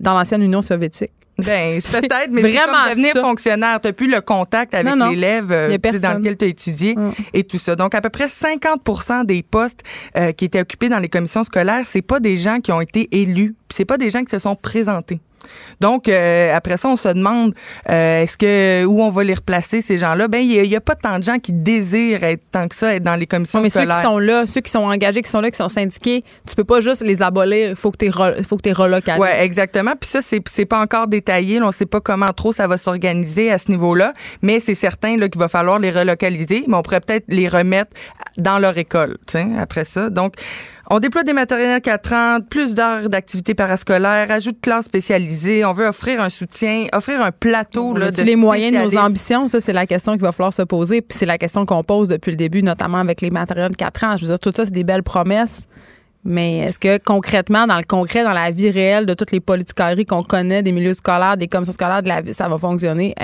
[0.00, 1.12] dans l'ancienne Union soviétique.
[1.38, 3.80] Ben, peut-être, mais c'est comme devenir fonctionnaire.
[3.80, 6.96] Tu n'as plus le contact avec l'élève euh, dans lequel tu as étudié
[7.32, 7.76] et tout ça.
[7.76, 9.82] Donc, à peu près 50 des postes
[10.16, 13.08] euh, qui étaient occupés dans les commissions scolaires, c'est pas des gens qui ont été
[13.12, 15.20] élus, c'est pas des gens qui se sont présentés.
[15.80, 17.54] Donc, euh, après ça, on se demande
[17.90, 20.28] euh, est-ce que où on va les replacer, ces gens-là?
[20.28, 23.02] Ben, il n'y a, pas tant de gens qui désirent être tant que ça, être
[23.02, 23.96] dans les commissions mais scolaires.
[23.96, 26.54] ceux qui sont là, ceux qui sont engagés, qui sont là, qui sont syndiqués, tu
[26.54, 27.70] peux pas juste les abolir.
[27.70, 28.12] Il faut que tu
[28.44, 29.20] faut que relocalises.
[29.20, 29.92] Oui, exactement.
[29.98, 31.60] Puis ça, c'est, c'est pas encore détaillé.
[31.60, 34.12] on ne sait pas comment trop ça va s'organiser à ce niveau-là.
[34.42, 36.64] Mais c'est certain là, qu'il va falloir les relocaliser.
[36.66, 37.90] Mais on pourrait peut-être les remettre
[38.36, 39.18] dans leur école,
[39.58, 40.10] après ça.
[40.10, 40.34] Donc,
[40.90, 45.64] on déploie des matériels 4 ans, plus d'heures d'activité parascolaire, ajout de classes spécialisées.
[45.64, 49.48] On veut offrir un soutien, offrir un plateau là, de les moyens de nos ambitions?
[49.48, 51.02] Ça, c'est la question qu'il va falloir se poser.
[51.02, 54.04] Puis c'est la question qu'on pose depuis le début, notamment avec les matériels de 4
[54.04, 54.16] ans.
[54.16, 55.66] Je veux dire, tout ça, c'est des belles promesses.
[56.24, 60.04] Mais est-ce que concrètement, dans le concret, dans la vie réelle de toutes les politiqueries
[60.04, 63.14] qu'on connaît, des milieux scolaires, des commissions scolaires de la vie, ça va fonctionner?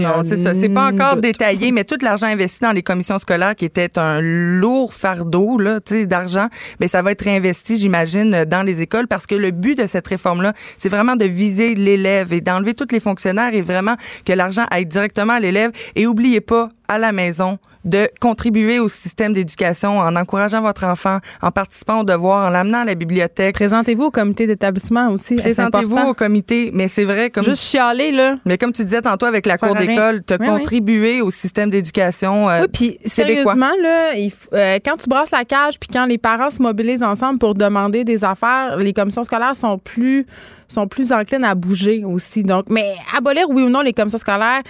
[0.00, 0.54] non, c'est ça.
[0.54, 4.20] C'est pas encore détaillé, mais tout l'argent investi dans les commissions scolaires, qui était un
[4.20, 6.48] lourd fardeau là, d'argent,
[6.80, 10.06] mais ça va être réinvesti, j'imagine, dans les écoles, parce que le but de cette
[10.06, 14.64] réforme-là, c'est vraiment de viser l'élève et d'enlever tous les fonctionnaires et vraiment que l'argent
[14.70, 15.72] aille directement à l'élève.
[15.96, 21.18] Et oubliez pas, à la maison, de contribuer au système d'éducation en encourageant votre enfant,
[21.42, 23.54] en participant aux devoirs, en l'amenant à la bibliothèque.
[23.54, 25.36] Présentez-vous au comité d'établissement aussi.
[25.36, 28.36] Présentez-vous au comité, mais c'est vrai comme juste chialer là.
[28.44, 32.48] Mais comme tu disais tantôt avec la cour d'école, tu as contribué au système d'éducation
[32.48, 34.12] euh, Oui, puis sérieusement là,
[34.52, 38.04] euh, quand tu brasses la cage puis quand les parents se mobilisent ensemble pour demander
[38.04, 40.26] des affaires, les commissions scolaires sont plus
[40.68, 42.42] sont plus enclines à bouger aussi.
[42.42, 44.62] Donc, mais abolir oui ou non les commissions scolaires,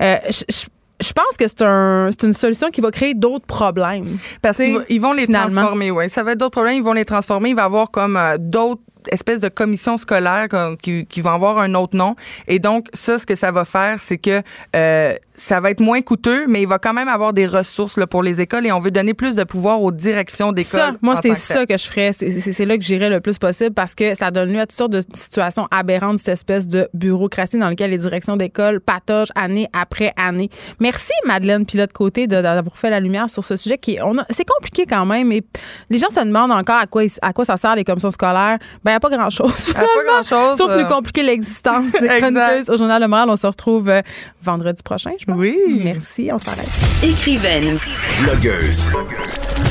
[0.00, 0.64] euh, je
[1.02, 4.04] je pense que c'est un, une solution qui va créer d'autres problèmes.
[4.40, 6.08] Parce qu'ils vont les transformer, oui.
[6.08, 7.50] Ça va être d'autres problèmes, ils vont les transformer.
[7.50, 10.48] Il va y avoir comme euh, d'autres espèce de commission scolaire
[10.80, 12.16] qui, qui va avoir un autre nom.
[12.48, 14.42] Et donc, ça, ce que ça va faire, c'est que
[14.76, 18.06] euh, ça va être moins coûteux, mais il va quand même avoir des ressources là,
[18.06, 20.98] pour les écoles et on veut donner plus de pouvoir aux directions d'école.
[21.00, 22.12] Moi, c'est ça que je ferais.
[22.12, 24.92] C'est là que j'irais le plus possible parce que ça donne lieu à toutes sortes
[24.92, 30.12] de situations aberrantes, cette espèce de bureaucratie dans laquelle les directions d'école patogent année après
[30.16, 30.50] année.
[30.80, 33.98] Merci, Madeleine Pilote Côté, d'avoir fait la lumière sur ce sujet qui
[34.30, 35.32] c'est compliqué quand même.
[35.32, 35.42] Et
[35.90, 38.58] les gens se demandent encore à quoi, à quoi ça sert les commissions scolaires.
[38.84, 39.72] Ben, n'y a pas grand-chose.
[39.74, 40.58] pas grand-chose.
[40.58, 40.88] Sauf nous euh.
[40.88, 43.30] compliquer l'existence des chroniqueuses au Journal Le Moral.
[43.30, 44.02] On se retrouve euh,
[44.42, 45.36] vendredi prochain, je pense.
[45.36, 45.56] Oui.
[45.82, 46.70] Merci, on s'arrête.
[47.02, 47.78] Écrivaine.
[48.22, 48.86] Blogueuse.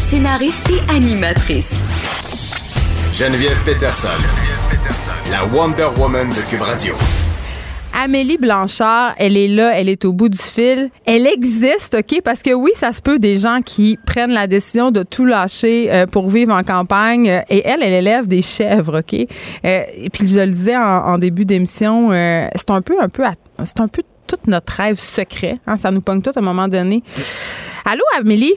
[0.10, 1.74] Scénariste et animatrice.
[3.14, 4.08] Geneviève Peterson.
[5.30, 6.96] La Wonder Woman de Cube Radio.
[7.94, 10.90] Amélie Blanchard, elle est là, elle est au bout du fil.
[11.06, 12.22] Elle existe, OK?
[12.24, 15.92] Parce que oui, ça se peut des gens qui prennent la décision de tout lâcher
[15.92, 17.28] euh, pour vivre en campagne.
[17.50, 19.14] Et elle, elle élève des chèvres, OK?
[19.14, 23.24] Euh, et puis je le disais en, début d'émission, euh, c'est un peu, un peu,
[23.64, 25.60] c'est un peu tout notre rêve secret.
[25.68, 25.78] Hein?
[25.78, 27.04] Ça nous pogne tout à un moment donné.
[27.86, 28.54] Allô, Amélie?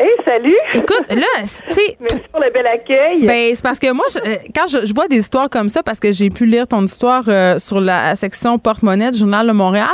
[0.00, 0.56] Hey, salut!
[0.74, 1.96] Écoute, là, tu sais.
[1.98, 3.26] Merci pour le bel accueil.
[3.26, 6.12] Ben, c'est parce que moi, euh, quand je, vois des histoires comme ça, parce que
[6.12, 9.88] j'ai pu lire ton histoire euh, sur la section porte-monnaie du Journal de Montréal,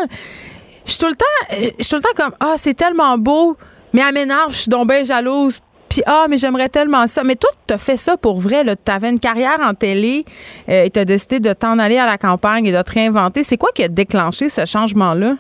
[0.85, 3.17] je suis tout le temps, euh, je suis tout le temps comme, ah, c'est tellement
[3.17, 3.57] beau,
[3.95, 5.61] mais à m'énerve, je suis donc bien jalouse.
[5.89, 7.23] Puis, ah, mais j'aimerais tellement ça.
[7.25, 8.63] Mais toi, tu as fait ça pour vrai.
[8.85, 10.25] Tu avais une carrière en télé
[10.67, 13.43] et tu as décidé de t'en aller à la campagne et de te réinventer.
[13.43, 15.37] C'est quoi qui a déclenché ce changement-là?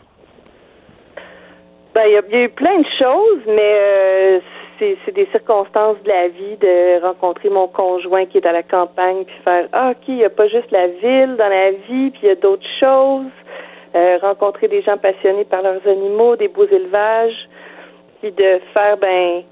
[1.94, 4.40] Ben, il y, a eu plein de choses, mais
[4.78, 9.24] c'est des circonstances de la vie de rencontrer mon conjoint qui est à la campagne
[9.24, 12.20] puis faire ah ok il n'y a pas juste la ville dans la vie puis
[12.22, 13.30] il y a d'autres choses.
[13.94, 17.48] Euh, rencontrer des gens passionnés par leurs animaux des beaux élevages
[18.20, 19.42] puis de faire ben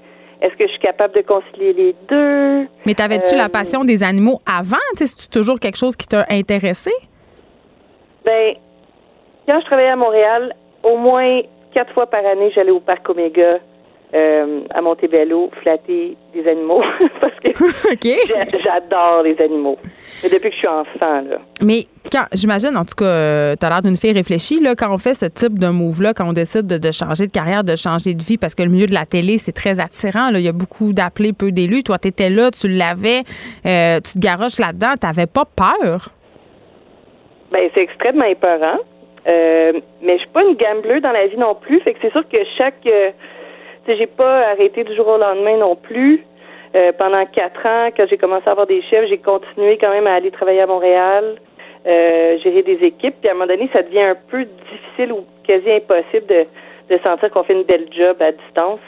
[0.41, 2.67] est-ce que je suis capable de concilier les deux?
[2.85, 4.75] Mais t'avais-tu la euh, passion des animaux avant?
[4.95, 6.91] C'est toujours quelque chose qui t'a intéressé?
[8.25, 8.55] Ben
[9.47, 10.53] quand je travaillais à Montréal
[10.83, 11.41] au moins
[11.73, 13.59] quatre fois par année j'allais au parc Omega
[14.13, 16.83] euh, à Montebello flatter des animaux
[17.21, 17.49] parce que
[18.63, 19.77] j'adore les animaux.
[20.21, 21.37] Mais depuis que je suis enfant, là.
[21.63, 24.93] Mais quand, j'imagine, en tout cas, euh, tu as l'air d'une fille réfléchie, là, quand
[24.93, 28.13] on fait ce type de move-là, quand on décide de, changer de carrière, de changer
[28.13, 30.37] de vie, parce que le milieu de la télé, c'est très attirant, là.
[30.37, 31.81] Il y a beaucoup d'appelés, peu d'élus.
[31.81, 33.21] Toi, tu étais là, tu l'avais,
[33.65, 34.93] euh, tu te garoches là-dedans.
[34.93, 36.09] Tu pas peur?
[37.51, 38.77] Ben, c'est extrêmement épeurant.
[39.25, 41.79] mais je suis pas une gambleuse dans la vie non plus.
[41.81, 42.85] Fait que c'est sûr que chaque
[43.87, 46.25] j'ai pas arrêté du jour au lendemain non plus.
[46.75, 50.07] Euh, pendant quatre ans, quand j'ai commencé à avoir des chefs, j'ai continué quand même
[50.07, 51.35] à aller travailler à Montréal,
[51.85, 53.15] euh, gérer des équipes.
[53.21, 56.45] Puis à un moment donné, ça devient un peu difficile ou quasi impossible de,
[56.89, 58.79] de sentir qu'on fait une belle job à distance.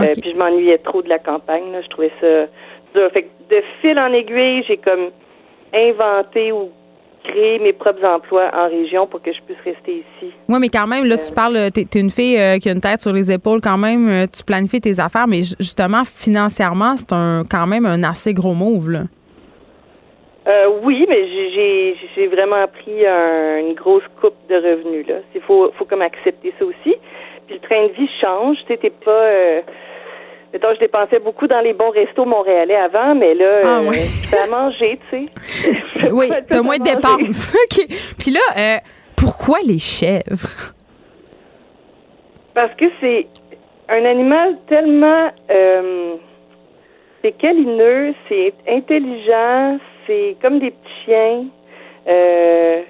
[0.00, 1.70] Euh, puis je m'ennuyais trop de la campagne.
[1.70, 1.80] Là.
[1.82, 2.46] Je trouvais ça
[2.94, 3.10] dur.
[3.12, 5.10] Fait que de fil en aiguille, j'ai comme
[5.72, 6.70] inventé ou
[7.24, 10.32] créer mes propres emplois en région pour que je puisse rester ici.
[10.48, 12.80] Oui, mais quand même, là, tu parles, tu es, une fille euh, qui a une
[12.80, 17.12] tête sur les épaules quand même, euh, tu planifies tes affaires, mais justement, financièrement, c'est
[17.12, 19.00] un quand même un assez gros move, là.
[20.48, 21.24] Euh, oui, mais
[22.16, 25.16] j'ai vraiment pris une grosse coupe de revenus, là.
[25.34, 26.96] Il faut, faut comme accepter ça aussi.
[27.46, 29.62] Puis le train de vie change, tu sais, t'es pas...
[30.52, 34.38] Je dépensais beaucoup dans les bons restos montréalais avant, mais là, ah, euh, je fais
[34.38, 36.08] à manger, tu sais.
[36.12, 37.54] oui, t'as moins de dépenses.
[37.64, 37.86] OK.
[38.18, 38.76] Puis là, euh,
[39.16, 40.74] pourquoi les chèvres?
[42.54, 43.26] Parce que c'est
[43.88, 45.30] un animal tellement...
[45.50, 46.16] Euh,
[47.22, 51.46] c'est câlineux, c'est intelligent, c'est comme des petits chiens.
[52.06, 52.84] j'aime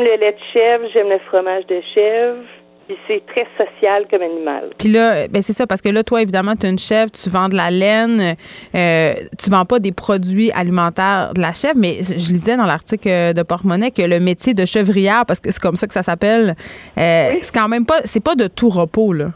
[0.00, 2.42] le lait de chèvre, j'aime le fromage de chèvre.
[2.86, 4.70] Puis c'est très social comme animal.
[4.78, 7.30] Puis là, ben c'est ça, parce que là, toi, évidemment, tu es une chèvre, tu
[7.30, 8.36] vends de la laine,
[8.74, 13.32] euh, tu vends pas des produits alimentaires de la chèvre, mais je lisais dans l'article
[13.32, 16.54] de Porte-Monnaie que le métier de chevrière, parce que c'est comme ça que ça s'appelle,
[16.98, 19.28] euh, c'est quand même pas, c'est pas de tout repos, là.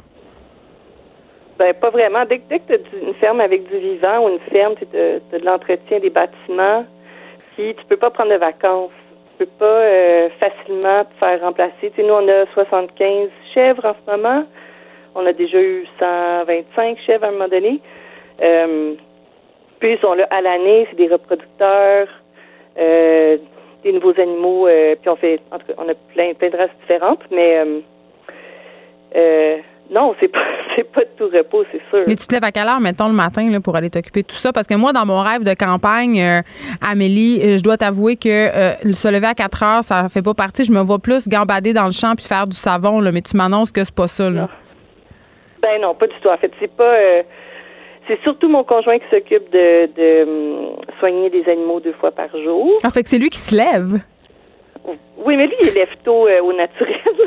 [1.58, 2.24] Ben, pas vraiment.
[2.26, 5.44] Dès, que tu as une ferme avec du vivant ou une ferme, tu as de
[5.44, 6.84] l'entretien des bâtiments,
[7.56, 8.92] puis tu peux pas prendre de vacances
[9.38, 11.92] peux pas euh, facilement te faire remplacer.
[11.94, 14.44] Tu nous, on a 75 chèvres en ce moment.
[15.14, 17.80] On a déjà eu 125 chèvres à un moment donné.
[18.42, 18.94] Euh,
[19.80, 22.08] puis ils sont là à l'année, c'est des reproducteurs,
[22.78, 23.36] euh,
[23.82, 24.68] des nouveaux animaux.
[25.00, 27.62] puis on fait, en on a plein, plein de races différentes, mais
[29.90, 30.38] non, c'est pas
[30.76, 32.04] c'est pas de tout repos, c'est sûr.
[32.06, 34.26] Mais tu te lèves à quelle heure, mettons, le matin là, pour aller t'occuper de
[34.26, 34.52] tout ça?
[34.52, 36.40] Parce que moi, dans mon rêve de campagne, euh,
[36.86, 40.34] Amélie, euh, je dois t'avouer que euh, se lever à 4 heures, ça fait pas
[40.34, 40.64] partie.
[40.64, 43.36] Je me vois plus gambader dans le champ puis faire du savon, là, mais tu
[43.36, 44.30] m'annonces que c'est pas ça.
[44.30, 44.48] Là.
[45.62, 46.28] Ben non, pas du tout.
[46.28, 46.94] En fait, c'est pas.
[48.06, 52.28] c'est surtout mon conjoint qui s'occupe de, de hum, soigner des animaux deux fois par
[52.30, 52.74] jour.
[52.84, 54.00] En ah, fait c'est lui qui se lève?
[55.18, 56.96] Oui, mais lui, il lève tôt au naturel.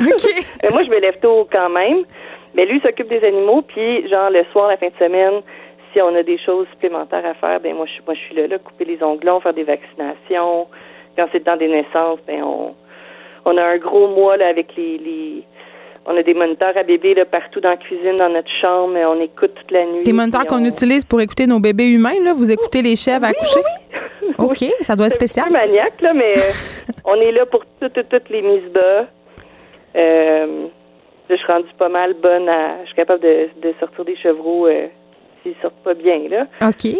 [0.62, 2.04] mais moi, je me lève tôt quand même.
[2.54, 5.42] Mais lui s'occupe des animaux, puis genre le soir, la fin de semaine,
[5.92, 8.46] si on a des choses supplémentaires à faire, ben moi je moi je suis là,
[8.46, 10.66] là, couper les onglons, faire des vaccinations.
[11.16, 12.74] Quand c'est dans des naissances, ben on
[13.44, 15.44] on a un gros mois là avec les, les
[16.06, 19.20] on a des moniteurs à bébés là, partout dans la cuisine, dans notre chambre, on
[19.20, 20.02] écoute toute la nuit.
[20.02, 22.32] Des moniteurs qu'on utilise pour écouter nos bébés humains, là?
[22.32, 23.60] Vous écoutez les chèvres à coucher?
[24.38, 25.46] OK, ça doit être spécial.
[25.48, 28.68] C'est un maniaque, là, mais euh, on est là pour toutes, toutes, toutes les mises
[28.72, 29.06] bas.
[29.94, 30.66] Euh,
[31.36, 32.80] je suis rendue pas mal bonne à.
[32.82, 34.86] Je suis capable de, sortir des chevreaux euh,
[35.42, 36.46] s'ils sortent pas bien, là.
[36.66, 36.96] OK.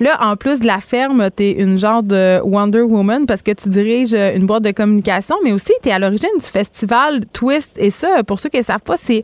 [0.00, 3.52] Là, en plus de la ferme, tu es une genre de Wonder Woman parce que
[3.52, 7.78] tu diriges une boîte de communication, mais aussi tu es à l'origine du festival Twist.
[7.78, 9.22] Et ça, pour ceux qui ne savent pas, c'est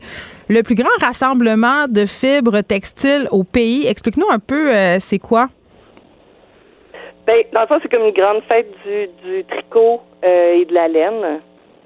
[0.49, 3.87] le plus grand rassemblement de fibres textiles au pays.
[3.87, 5.47] Explique-nous un peu, euh, c'est quoi?
[7.25, 10.87] Bien, dans le fond, c'est comme une grande fête du, tricot euh, et de la
[10.87, 11.39] laine.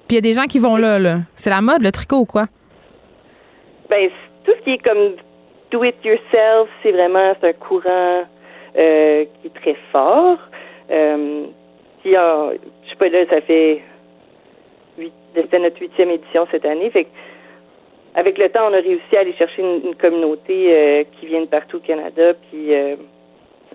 [0.07, 1.17] Puis il y a des gens qui vont là, là.
[1.35, 2.45] C'est la mode, le tricot ou quoi?
[3.89, 4.09] Ben,
[4.45, 5.15] tout ce qui est comme
[5.71, 8.23] do it yourself, c'est vraiment un courant
[8.77, 10.37] euh, qui est très fort.
[10.89, 11.45] Euh,
[12.01, 13.81] puis, je sais pas, là, ça fait
[15.35, 16.89] c'était notre huitième édition cette année.
[16.89, 17.07] Fait
[18.15, 21.45] avec le temps, on a réussi à aller chercher une, communauté euh, qui vient de
[21.45, 22.95] partout au Canada, puis euh,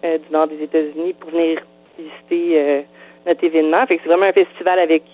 [0.03, 1.61] du nord des États-Unis pour venir
[1.97, 2.85] visiter
[3.27, 3.87] notre événement.
[3.87, 5.05] Fait que c'est vraiment un festival avec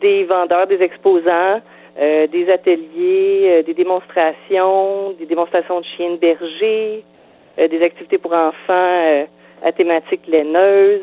[0.00, 1.60] des vendeurs, des exposants,
[2.00, 7.04] euh, des ateliers, euh, des démonstrations, des démonstrations de chiens de berger,
[7.58, 9.26] euh, des activités pour enfants
[9.62, 11.00] à thématique laineuse.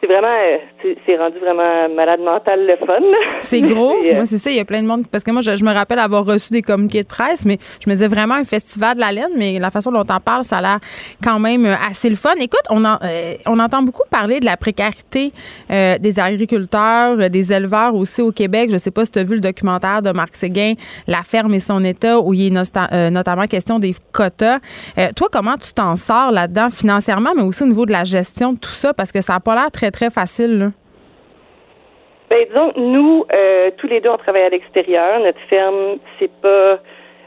[0.00, 0.58] C'est vraiment, euh,
[1.06, 3.00] c'est rendu vraiment malade mental le fun.
[3.40, 3.94] C'est gros.
[4.04, 4.50] Euh, moi, c'est ça.
[4.50, 5.06] Il y a plein de monde.
[5.10, 7.94] Parce que moi, je, me rappelle avoir reçu des communiqués de presse, mais je me
[7.94, 10.62] disais vraiment un festival de la laine, mais la façon dont on parle, ça a
[10.62, 10.78] l'air
[11.22, 12.34] quand même euh, assez le fun.
[12.38, 15.32] Écoute, on, on entend beaucoup parler de la précarité
[15.70, 18.70] des agriculteurs, des éleveurs aussi au Québec.
[18.70, 20.74] Je sais pas si tu as vu le documentaire de Marc Séguin,
[21.06, 24.58] La ferme et son état, où il est notamment question des quotas.
[25.16, 28.58] toi, comment tu t'en sors là-dedans financièrement, mais aussi au niveau de la gestion de
[28.58, 28.92] tout ça?
[28.92, 30.70] Parce que ça n'a pas l'air très très facile, là?
[32.34, 35.20] Ben, disons, nous, euh, tous les deux, on travaille à l'extérieur.
[35.20, 36.80] Notre ferme, c'est pas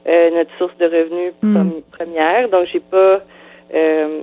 [0.05, 1.79] euh, notre source de revenus hmm.
[1.97, 2.49] première.
[2.49, 3.21] Donc, j'ai pas,
[3.73, 4.19] euh,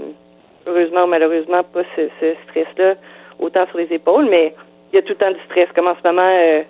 [0.66, 2.96] heureusement ou malheureusement, pas ce, stress-là
[3.38, 4.26] autant sur les épaules.
[4.28, 4.52] Mais
[4.92, 5.70] il y a tout le temps du stress.
[5.74, 6.64] Comme en ce moment,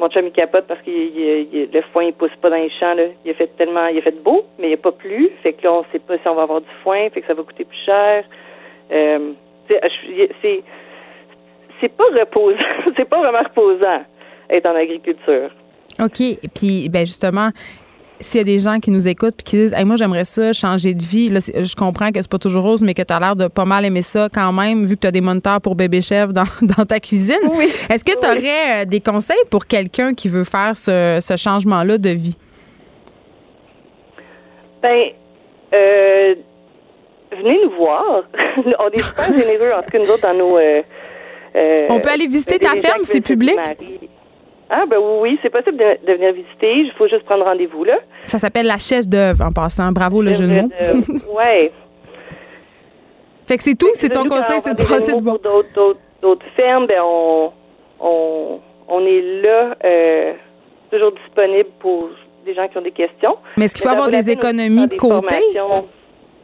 [0.00, 2.92] mon chum, il capote parce que le foin, il pousse pas dans les champs.
[2.92, 3.04] Là.
[3.24, 5.30] Il a fait tellement, il a fait beau, mais il n'y a pas plu.
[5.42, 7.08] Fait que là, on sait pas si on va avoir du foin.
[7.08, 8.22] Fait que ça va coûter plus cher.
[8.90, 10.62] c'est
[11.80, 12.58] c'est pas reposant.
[12.96, 14.04] c'est pas vraiment reposant
[14.50, 15.50] être en agriculture.
[15.98, 16.22] OK.
[16.54, 17.50] Puis, ben justement,
[18.20, 20.94] s'il y a des gens qui nous écoutent puis qui disent moi j'aimerais ça changer
[20.94, 23.36] de vie là, je comprends que c'est pas toujours rose mais que tu as l'air
[23.36, 26.00] de pas mal aimer ça quand même vu que tu as des moniteurs pour bébé
[26.00, 27.36] chef dans, ta cuisine
[27.90, 31.98] est-ce que tu aurais euh, des conseils pour quelqu'un qui veut faire ce, changement là
[31.98, 32.36] de vie?
[34.82, 35.08] Ben
[35.74, 36.34] euh,
[37.32, 38.22] venez nous voir
[38.78, 40.82] on est super généreux en tout cas nous autres dans nos euh,
[41.88, 43.58] on peut aller visiter ta ferme c'est public?
[44.68, 46.72] ah, ben oui, c'est possible de, venir visiter.
[46.72, 47.98] Il faut juste prendre rendez-vous, là.
[48.24, 49.92] Ça s'appelle la chef d'œuvre, en passant.
[49.92, 50.68] Bravo, le jeu de mots.
[51.38, 51.70] oui.
[53.46, 55.38] Fait que c'est tout, c'est ton conseil, c'est de passer de Pour
[56.20, 57.52] d'autres fermes, ben on,
[58.00, 60.32] on, on est là, euh,
[60.90, 62.08] toujours disponible pour
[62.44, 63.36] des gens qui ont des questions.
[63.56, 65.36] Mais est-ce qu'il faut avoir des économies de côté?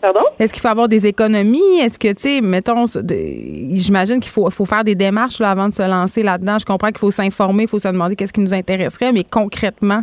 [0.03, 0.25] Pardon?
[0.41, 1.79] Est-ce qu'il faut avoir des économies?
[1.81, 5.83] Est-ce que, tu sais, mettons, j'imagine qu'il faut, faut faire des démarches avant de se
[5.89, 6.59] lancer là-dedans.
[6.59, 10.03] Je comprends qu'il faut s'informer, il faut se demander qu'est-ce qui nous intéresserait, mais concrètement?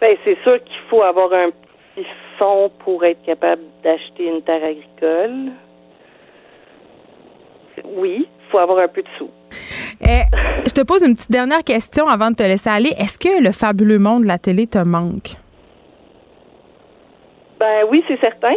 [0.00, 1.50] Bien, c'est sûr qu'il faut avoir un
[1.94, 2.06] petit
[2.38, 5.52] fonds pour être capable d'acheter une terre agricole.
[7.84, 9.28] Oui, il faut avoir un peu de sous.
[10.00, 10.22] Eh,
[10.66, 12.94] je te pose une petite dernière question avant de te laisser aller.
[12.98, 15.36] Est-ce que le fabuleux monde de la télé te manque?
[17.60, 18.54] Ben oui, c'est certain.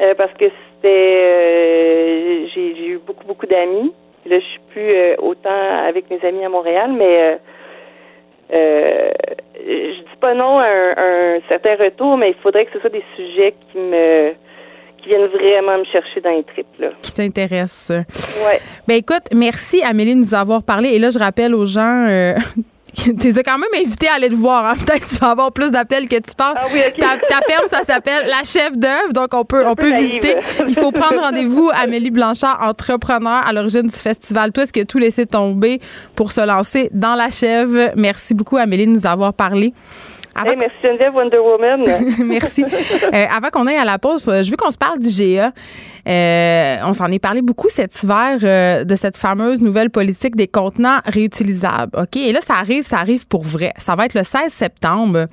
[0.00, 0.88] Euh, parce que c'était
[1.22, 3.92] euh, j'ai eu beaucoup, beaucoup d'amis.
[4.26, 7.38] Là, je suis plus euh, autant avec mes amis à Montréal, mais
[8.50, 13.04] je dis pas non à un, certain retour, mais il faudrait que ce soit des
[13.16, 14.32] sujets qui me
[14.98, 16.78] qui viennent vraiment me chercher dans les tripes.
[16.78, 16.90] Là.
[17.02, 17.90] Qui t'intéressent.
[17.90, 18.60] Ouais.
[18.86, 20.90] Ben écoute, merci Amélie de nous avoir parlé.
[20.90, 22.06] Et là, je rappelle aux gens
[22.94, 24.66] tu les as quand même invités à aller te voir.
[24.66, 24.74] Hein?
[24.78, 26.56] Peut-être que tu vas avoir plus d'appels que tu penses.
[26.56, 29.12] Ah oui, ta, ferme, ça s'appelle La Chef d'œuvre.
[29.12, 30.36] Donc, on peut, on peut visiter.
[30.68, 31.70] Il faut prendre rendez-vous.
[31.74, 34.52] Amélie Blanchard, entrepreneur à l'origine du festival.
[34.52, 35.80] Toi, est-ce que tout laissé tomber
[36.14, 37.92] pour se lancer dans la chèvre?
[37.96, 39.72] Merci beaucoup, Amélie, de nous avoir parlé
[40.34, 41.84] merci Geneviève Wonder Woman.
[42.24, 42.64] merci.
[42.64, 45.52] Euh, avant qu'on aille à la pause, euh, je veux qu'on se parle du GA.
[46.08, 50.98] Euh, on s'en est parlé beaucoup cet hiver de cette fameuse nouvelle politique des contenants
[51.04, 51.92] réutilisables.
[51.96, 52.16] OK?
[52.16, 53.72] Et là, ça arrive, ça arrive pour vrai.
[53.76, 55.26] Ça va être le 16 septembre.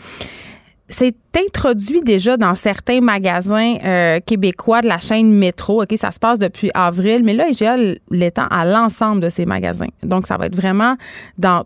[0.88, 5.84] C'est introduit déjà dans certains magasins québécois de la chaîne Métro.
[5.84, 7.78] OK, ça se passe depuis avril, mais là, IGA
[8.10, 9.90] l'étend à l'ensemble de ces magasins.
[10.04, 10.96] Donc, ça va être vraiment
[11.38, 11.64] dans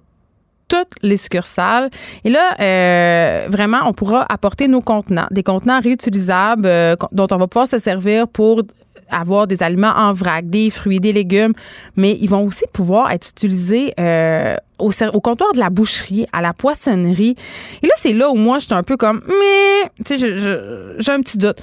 [0.67, 1.89] toutes les succursales.
[2.23, 7.37] Et là, euh, vraiment, on pourra apporter nos contenants, des contenants réutilisables euh, dont on
[7.37, 8.63] va pouvoir se servir pour
[9.09, 11.53] avoir des aliments en vrac, des fruits, des légumes,
[11.95, 16.41] mais ils vont aussi pouvoir être utilisés euh, au, au, comptoir de la boucherie, à
[16.41, 17.35] la poissonnerie.
[17.83, 21.21] Et là, c'est là où moi, j'étais un peu comme, mais, tu sais, j'ai un
[21.21, 21.61] petit doute.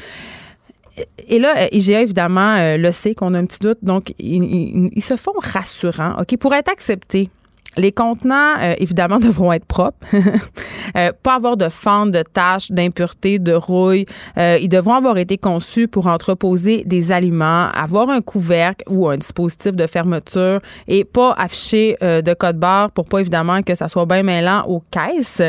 [1.27, 5.17] Et là, IGA, évidemment, le sait qu'on a un petit doute, donc ils, ils se
[5.17, 7.31] font rassurants, OK, pour être acceptés
[7.77, 9.99] les contenants, euh, évidemment, devront être propres.
[10.97, 14.07] euh, pas avoir de fentes, de taches, d'impuretés, de rouille.
[14.39, 19.17] Euh, ils devront avoir été conçus pour entreposer des aliments, avoir un couvercle ou un
[19.17, 23.89] dispositif de fermeture et pas afficher euh, de code barre pour pas, évidemment, que ça
[23.89, 25.43] soit bien mêlant aux caisses.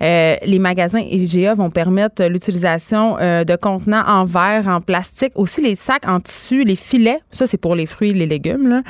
[0.00, 6.08] les magasins IGA vont permettre l'utilisation de contenants en verre, en plastique, aussi les sacs
[6.08, 7.20] en tissu, les filets.
[7.32, 8.68] Ça, c'est pour les fruits les légumes.
[8.68, 8.82] Là.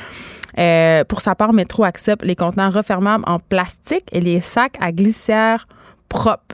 [0.57, 4.91] Euh, pour sa part, Métro accepte les contenants refermables en plastique et les sacs à
[4.91, 5.67] glissière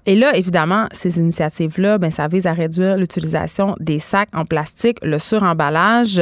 [0.06, 4.98] Et là, évidemment, ces initiatives-là, ben, ça vise à réduire l'utilisation des sacs en plastique,
[5.02, 6.22] le suremballage.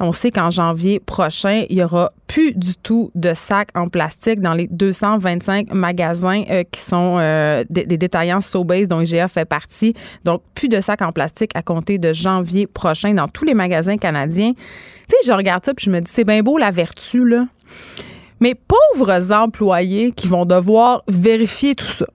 [0.00, 4.40] On sait qu'en janvier prochain, il y aura plus du tout de sacs en plastique
[4.40, 9.94] dans les 225 magasins euh, qui sont euh, des, détaillants Sobase dont IGA fait partie.
[10.24, 13.96] Donc, plus de sacs en plastique à compter de janvier prochain dans tous les magasins
[13.96, 14.52] canadiens.
[14.54, 14.62] Tu
[15.08, 17.46] sais, je regarde ça puis je me dis, c'est bien beau la vertu, là.
[18.40, 22.06] Mais pauvres employés qui vont devoir vérifier tout ça.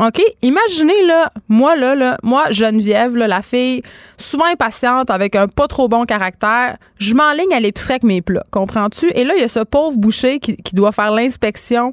[0.00, 0.22] OK?
[0.42, 3.82] Imaginez, là, moi, là, là moi, Geneviève, là, la fille
[4.16, 8.44] souvent impatiente avec un pas trop bon caractère, je m'enligne à l'épicerie avec mes plats.
[8.50, 9.10] Comprends-tu?
[9.14, 11.92] Et là, il y a ce pauvre boucher qui, doit faire l'inspection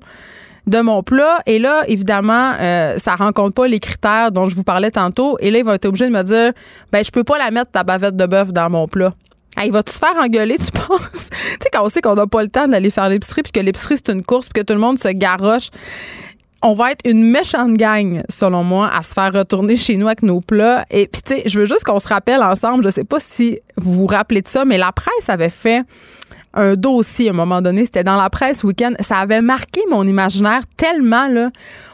[0.68, 1.40] de mon plat.
[1.48, 5.38] Et là, évidemment, euh, ça rencontre pas les critères dont je vous parlais tantôt.
[5.40, 6.52] Et là, il va être obligé de me dire,
[6.92, 9.14] ben, je peux pas la mettre ta bavette de bœuf dans mon plat.
[9.64, 11.30] il va-tu se faire engueuler, tu penses?
[11.32, 13.60] tu sais, quand on sait qu'on n'a pas le temps d'aller faire l'épicerie, puis que
[13.60, 15.70] l'épicerie, c'est une course, puis que tout le monde se garoche
[16.66, 20.24] on va être une méchante gang, selon moi, à se faire retourner chez nous avec
[20.24, 20.84] nos plats.
[20.90, 23.60] Et puis, tu sais, je veux juste qu'on se rappelle ensemble, je sais pas si
[23.78, 25.84] vous vous rappelez de ça, mais la presse avait fait
[26.56, 27.86] un dossier à un moment donné.
[27.86, 28.94] C'était dans la presse week-end.
[29.00, 31.30] Ça avait marqué mon imaginaire tellement.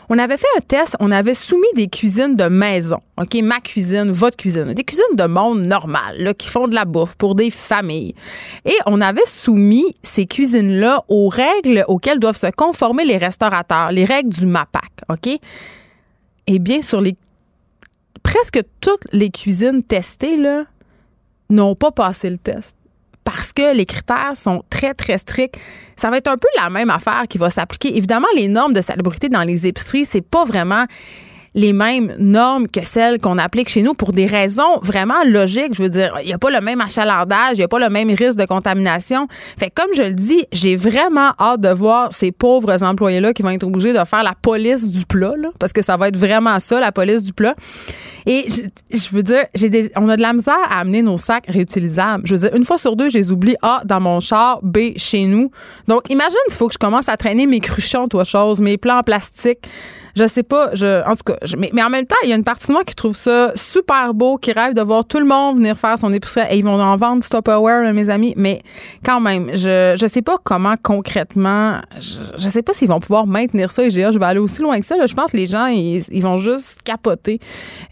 [0.10, 3.00] On avait fait un test, on avait soumis des cuisines de maison.
[3.18, 7.16] OK, ma cuisine, votre cuisine, des cuisines de monde normal, qui font de la bouffe
[7.16, 8.14] pour des familles.
[8.66, 14.04] Et on avait soumis ces cuisines-là aux règles auxquelles doivent se conformer les restaurateurs, les
[14.04, 14.92] règles du MAPAC.
[15.08, 15.40] OK?
[16.48, 17.16] Eh bien, sur les
[18.22, 20.38] presque toutes les cuisines testées,
[21.50, 22.78] n'ont pas passé le test
[23.34, 25.56] parce que les critères sont très, très stricts.
[25.96, 27.96] Ça va être un peu la même affaire qui va s'appliquer.
[27.96, 30.86] Évidemment, les normes de salubrité dans les épiceries, c'est pas vraiment
[31.54, 35.74] les mêmes normes que celles qu'on applique chez nous pour des raisons vraiment logiques.
[35.74, 37.90] Je veux dire, il n'y a pas le même achalandage, il n'y a pas le
[37.90, 39.28] même risque de contamination.
[39.58, 43.50] Fait comme je le dis, j'ai vraiment hâte de voir ces pauvres employés-là qui vont
[43.50, 46.80] être obligés de faire la police du plat, parce que ça va être vraiment ça,
[46.80, 47.56] la police du plat.
[48.26, 48.46] Et
[48.92, 52.26] je, veux dire, j'ai on a de la misère à amener nos sacs réutilisables.
[52.26, 54.96] Je veux dire, une fois sur deux, je les oublie A dans mon char, B
[54.96, 55.52] chez nous.
[55.88, 59.00] Donc, imagine s'il faut que je commence à traîner mes cruchons, toi, chose, mes plans
[59.00, 59.68] en plastique.
[60.16, 62.44] Je sais pas, je, en tout cas, mais, en même temps, il y a une
[62.44, 65.58] partie de moi qui trouve ça super beau, qui rêve de voir tout le monde
[65.58, 66.48] venir faire son épicerie.
[66.52, 68.34] Et ils vont en vendre du Tupperware, mes amis.
[68.38, 68.62] Mais
[69.06, 73.28] quand même, je, je sais pas comment concrètement, je, je sais pas s'ils vont pouvoir
[73.28, 73.84] maintenir ça.
[73.84, 75.06] Et je vais aller aussi loin que ça.
[75.06, 77.40] Je pense que les gens, ils, vont juste capoter.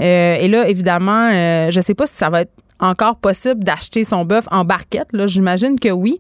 [0.01, 4.03] Euh, et là, évidemment, euh, je sais pas si ça va être encore possible d'acheter
[4.03, 5.09] son bœuf en barquette.
[5.13, 6.19] Là, j'imagine que oui.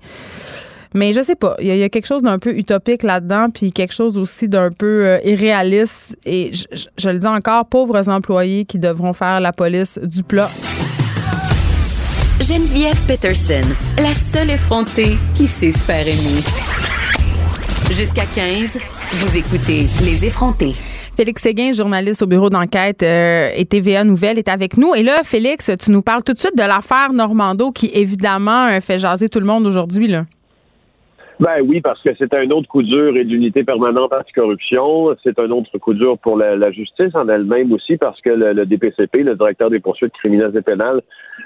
[0.95, 1.55] Mais je sais pas.
[1.59, 5.05] Il y, a quelque chose d'un peu utopique là-dedans, puis quelque chose aussi d'un peu
[5.05, 6.17] euh, irréaliste.
[6.25, 10.49] Et je, le dis encore, pauvres employés qui devront faire la police du plat.
[12.41, 13.61] Geneviève Peterson,
[13.97, 16.41] la seule effrontée qui sait se faire aimer.
[17.91, 18.79] Jusqu'à 15,
[19.13, 20.73] vous écoutez Les effrontés.
[21.15, 24.95] Félix Séguin, journaliste au bureau d'enquête euh, et TVA Nouvelle, est avec nous.
[24.95, 28.97] Et là, Félix, tu nous parles tout de suite de l'affaire Normando qui, évidemment, fait
[28.97, 30.07] jaser tout le monde aujourd'hui.
[30.07, 30.23] Là.
[31.39, 35.15] Ben oui, parce que c'est un autre coup dur et d'unité permanente anticorruption.
[35.23, 39.23] C'est un autre coup dur pour la, justice en elle-même aussi, parce que le, DPCP,
[39.23, 41.01] le directeur des poursuites criminelles et pénales,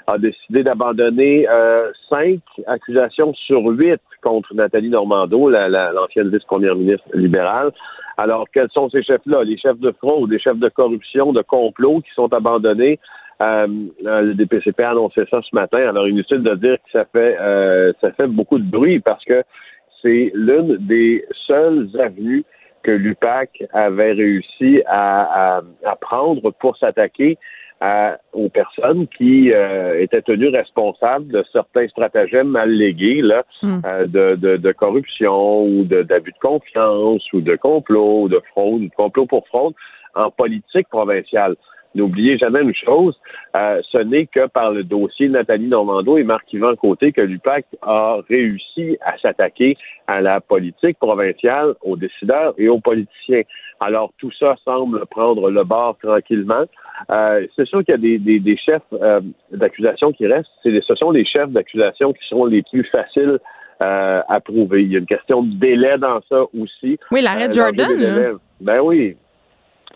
[0.08, 7.70] a décidé d'abandonner euh, cinq accusations sur huit contre Nathalie Normando, l'ancienne vice-première ministre libérale.
[8.16, 9.44] Alors, quels sont ces chefs-là?
[9.44, 12.98] Les chefs de fraude, les chefs de corruption, de complot qui sont abandonnés.
[13.42, 13.66] Euh,
[14.06, 15.78] euh, le DPCP a annoncé ça ce matin.
[15.88, 17.36] Alors, inutile de dire que ça fait
[18.00, 19.44] ça fait beaucoup de bruit parce que
[20.04, 22.44] c'est l'une des seules avenues
[22.82, 25.62] que l'UPAC avait réussi à,
[26.00, 27.38] prendre pour s'attaquer
[28.32, 33.80] aux personnes qui euh, étaient tenues responsables de certains stratagèmes mal légués là, hmm.
[33.84, 38.86] euh, de, de, corruption ou d'abus de, confiance ou de complot ou de fraude ou
[38.86, 39.74] de complot pour fraude
[40.14, 41.56] en politique provinciale.
[41.94, 43.18] N'oubliez jamais une chose,
[43.54, 48.18] euh, ce n'est que par le dossier Nathalie Normando et Marc-Yvan Côté que l'UPAC a
[48.28, 49.76] réussi à s'attaquer
[50.06, 53.42] à la politique provinciale, aux décideurs et aux politiciens.
[53.80, 56.64] Alors, tout ça semble prendre le bord tranquillement.
[57.10, 59.20] Euh, c'est sûr qu'il y a des, des, des chefs euh,
[59.52, 60.50] d'accusation qui restent.
[60.62, 63.38] C'est, ce sont les chefs d'accusation qui sont les plus faciles
[63.82, 64.82] euh, à prouver.
[64.82, 66.98] Il y a une question de délai dans ça aussi.
[67.10, 68.38] Oui, l'arrêt de Jordan.
[68.60, 69.16] Ben oui,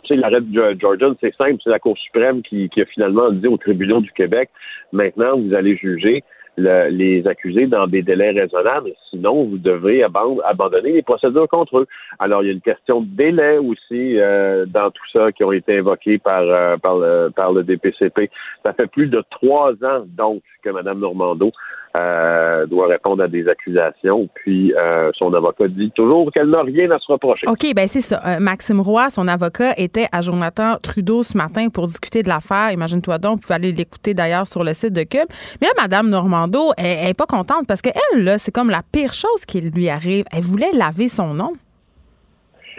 [0.03, 3.30] tu sais, l'arrêt de Jordan, c'est simple, c'est la Cour suprême qui, qui, a finalement
[3.30, 4.51] dit aux tribunaux du Québec,
[4.92, 6.24] maintenant, vous allez juger
[6.59, 11.86] les accusés dans des délais raisonnables, sinon vous devrez abandonner les procédures contre eux.
[12.18, 15.53] Alors, il y a une question de délai aussi euh, dans tout ça qui ont
[15.53, 18.30] été évoqués par, euh, par, le, par le DPCP.
[18.64, 21.53] Ça fait plus de trois ans, donc, que Mme Normando
[21.99, 24.28] euh, doit répondre à des accusations.
[24.34, 27.46] Puis euh, son avocat dit toujours qu'elle n'a rien à se reprocher.
[27.49, 28.20] OK, ben c'est ça.
[28.26, 32.70] Euh, Maxime Roy, son avocat, était à Jonathan Trudeau ce matin pour discuter de l'affaire.
[32.72, 35.28] Imagine-toi donc, vous pouvez aller l'écouter d'ailleurs sur le site de Cube.
[35.61, 39.12] Mais là, Mme Normando, elle, n'est pas contente parce qu'elle, là, c'est comme la pire
[39.12, 40.24] chose qui lui arrive.
[40.32, 41.53] Elle voulait laver son nom.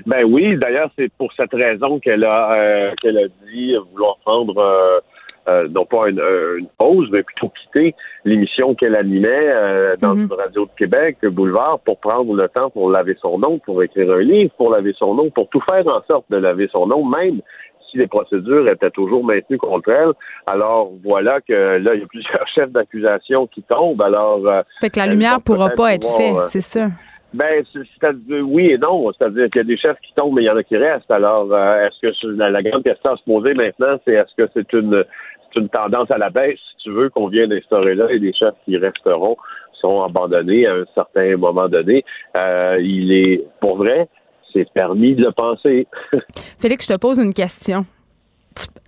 [0.05, 5.01] Ben oui, d'ailleurs, c'est pour cette raison qu'elle a, qu'elle a dit vouloir prendre
[5.49, 10.29] euh, non pas euh, une, pause, mais plutôt quitter l'émission qu'elle animait euh, dans mhm.
[10.31, 14.21] Radio de Québec, Boulevard, pour prendre le temps pour laver son nom, pour écrire un
[14.21, 17.41] livre, pour laver son nom, pour tout faire en sorte de laver son nom, même
[17.89, 20.11] si les procédures étaient toujours maintenues contre elle.
[20.45, 24.01] Alors voilà que là, il y a plusieurs chefs d'accusation qui tombent.
[24.01, 24.41] Alors
[24.81, 26.87] fait que la lumière pourra pas être faite, c'est ça.
[27.31, 29.11] Ben, c'est-à-dire oui et non.
[29.13, 31.11] C'est-à-dire qu'il y a des chefs qui tombent, mais il y en a qui restent.
[31.11, 34.73] Alors, est-ce que la, la, grande question à se poser maintenant, c'est est-ce que c'est
[34.73, 35.05] une
[35.53, 38.33] c'est une tendance à la baisse, si tu veux, qu'on vient d'instaurer là, et des
[38.33, 39.37] chefs qui resteront
[39.79, 42.03] sont abandonnés à un certain moment donné.
[42.35, 44.09] Euh, il est, pour vrai,
[44.53, 45.87] c'est permis de le penser.
[46.59, 47.85] Félix, je te pose une question.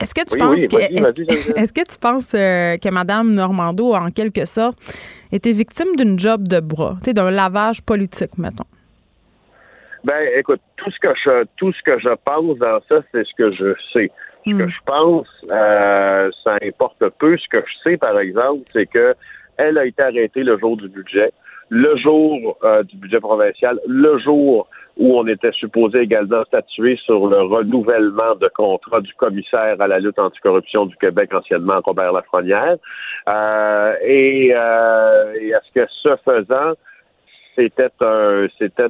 [0.01, 0.77] Est-ce que tu penses que
[1.59, 4.77] est-ce, que tu penses euh, que Mme Normando en quelque sorte
[5.31, 8.65] était victime d'une job de bras, d'un lavage politique, mettons?
[10.03, 13.33] Ben, écoute, tout ce que je tout ce que je pense dans ça, c'est ce
[13.37, 14.11] que je sais.
[14.45, 14.69] Ce que hmm.
[14.69, 17.37] je pense, euh, ça importe peu.
[17.37, 19.15] Ce que je sais, par exemple, c'est que
[19.57, 21.31] elle a été arrêtée le jour du budget.
[21.69, 24.67] le jour euh, du budget provincial, le jour
[24.97, 29.99] où on était supposé également statuer sur le renouvellement de contrat du commissaire à la
[29.99, 32.75] lutte anticorruption du Québec, anciennement Robert Lafrenière.
[33.29, 36.73] Euh, et, euh, et est-ce que ce faisant,
[37.55, 38.89] c'était un, c'était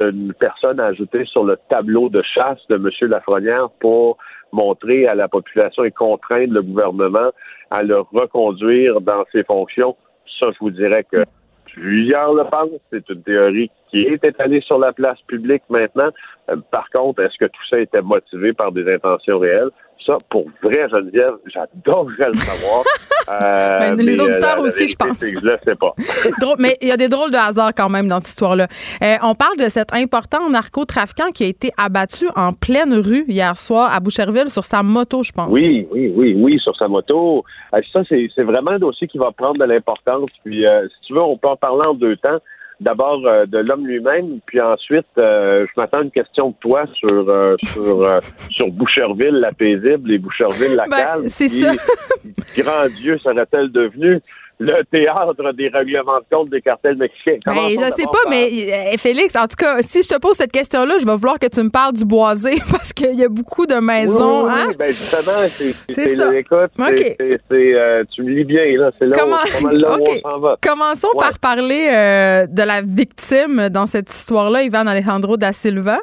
[0.00, 2.90] une personne à ajouter sur le tableau de chasse de M.
[3.08, 4.18] Lafrenière pour
[4.52, 7.30] montrer à la population et contraindre le gouvernement
[7.70, 9.96] à le reconduire dans ses fonctions.
[10.38, 11.24] Ça, je vous dirais que
[11.72, 12.80] plusieurs le pensent.
[12.90, 16.10] C'est une théorie qui est étalée sur la place publique maintenant.
[16.50, 19.70] Euh, par contre, est-ce que tout ça était motivé par des intentions réelles?
[20.06, 22.84] Ça, pour vrai, Geneviève, j'adorerais le savoir.
[23.26, 25.18] Euh, ben, les auditeurs aussi, je pense.
[25.18, 25.94] Je le sais pas.
[26.58, 28.66] mais il y a des drôles de hasard quand même dans cette histoire-là.
[29.02, 33.56] Euh, on parle de cet important narcotrafiquant qui a été abattu en pleine rue hier
[33.56, 35.48] soir à Boucherville sur sa moto, je pense.
[35.50, 37.46] Oui, oui, oui, oui, sur sa moto.
[37.94, 40.28] ça, c'est vraiment un dossier qui va prendre de l'importance.
[40.44, 42.40] Puis, si tu veux, on peut en parler en deux temps
[42.80, 46.84] d'abord euh, de l'homme lui-même, puis ensuite, euh, je m'attends à une question de toi
[46.94, 48.20] sur euh, sur
[48.50, 51.24] sur Boucherville, la paisible, et Boucherville, la ben, calme.
[51.28, 51.72] C'est ça.
[52.56, 54.20] grand Dieu serait-elle devenue?
[54.60, 57.38] Le théâtre des règlements de compte des cartels mexicains.
[57.44, 58.48] Ben, je sais pas, mais
[58.92, 61.48] eh, Félix, en tout cas, si je te pose cette question-là, je vais vouloir que
[61.48, 64.46] tu me parles du boisé parce qu'il y a beaucoup de maisons.
[64.46, 64.72] Oui, hein?
[64.78, 66.34] ben justement, c'est ça.
[66.34, 68.90] Écoute, euh, tu me lis bien, là.
[68.98, 69.70] C'est là, Comment...
[69.72, 70.56] là où on s'en va.
[70.62, 75.98] Commençons par parler euh, de la victime dans cette histoire-là, Ivan Alejandro da Silva.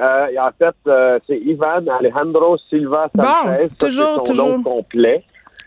[0.00, 3.28] Euh, en fait, c'est Ivan Alejandro Silva Sanchez.
[3.68, 4.48] Bon, toujours, son toujours.
[4.48, 5.24] nom complet.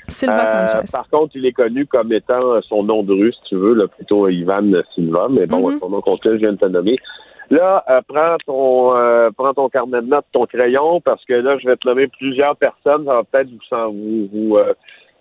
[0.07, 3.55] Silva euh, par contre, il est connu comme étant son nom de rue, si tu
[3.55, 4.63] veux, là, plutôt Ivan
[4.95, 5.79] Silva, mais bon, mm-hmm.
[5.79, 6.97] son nom complet, je viens de te nommer.
[7.49, 11.57] Là, euh, prends ton euh, prends ton carnet de notes, ton crayon, parce que là,
[11.57, 13.05] je vais te nommer plusieurs personnes.
[13.05, 14.57] Ça va peut-être vous vous,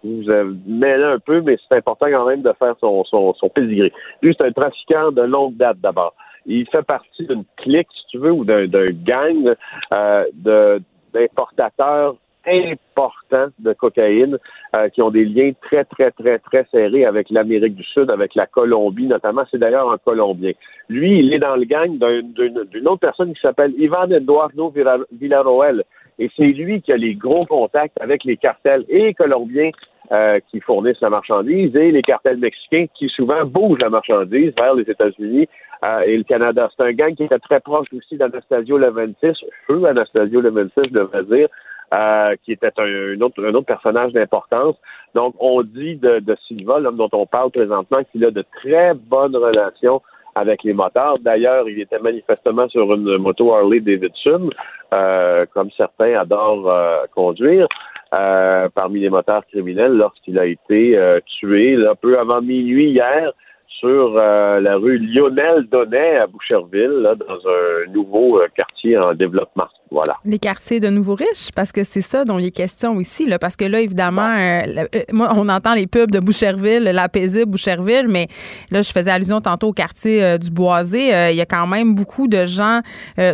[0.02, 3.48] vous, vous mêler un peu, mais c'est important quand même de faire son, son, son
[3.48, 3.92] pédigré.
[4.22, 6.14] Lui, c'est un trafiquant de longue date d'abord.
[6.46, 9.54] Il fait partie d'une clique, si tu veux, ou d'un gang
[9.90, 10.80] de
[11.12, 12.16] d'importateurs
[12.46, 14.38] importants de cocaïne
[14.74, 18.34] euh, qui ont des liens très, très, très, très serrés avec l'Amérique du Sud, avec
[18.34, 19.42] la Colombie notamment.
[19.50, 20.52] C'est d'ailleurs un Colombien.
[20.88, 24.72] Lui, il est dans le gang d'une autre personne qui s'appelle Ivan Eduardo
[25.12, 25.84] Villaroel.
[26.18, 29.70] Et c'est lui qui a les gros contacts avec les cartels et colombiens
[30.12, 34.74] euh, qui fournissent la marchandise et les cartels mexicains qui souvent bougent la marchandise vers
[34.74, 35.48] les États-Unis
[35.84, 36.70] euh, et le Canada.
[36.76, 39.36] C'est un gang qui était très proche aussi d'Anastasio Leventis,
[39.66, 41.48] feu Anastasio Leventis, je devrais dire,
[41.94, 44.76] euh, qui était un, autre, un autre personnage d'importance.
[45.14, 48.94] Donc, on dit de, de Silva, l'homme dont on parle présentement, qu'il a de très
[48.94, 50.02] bonnes relations
[50.34, 51.18] avec les motards.
[51.20, 54.50] D'ailleurs, il était manifestement sur une moto Harley Davidson,
[54.92, 57.66] euh, comme certains adorent euh, conduire,
[58.10, 60.98] parmi les motards criminels lorsqu'il a été
[61.38, 63.32] tué un peu avant minuit hier
[63.78, 69.14] sur euh, la rue Lionel Donnet à Boucherville, là, dans un nouveau euh, quartier en
[69.14, 69.66] développement.
[69.90, 70.14] Voilà.
[70.24, 73.38] Les quartiers de nouveaux riches, parce que c'est ça dont il est question ici, là,
[73.38, 78.08] parce que là, évidemment, euh, moi, on entend les pubs de Boucherville, la paisible Boucherville,
[78.08, 78.28] mais
[78.70, 81.08] là, je faisais allusion tantôt au quartier du Boisé.
[81.30, 82.80] Il y a quand même beaucoup de gens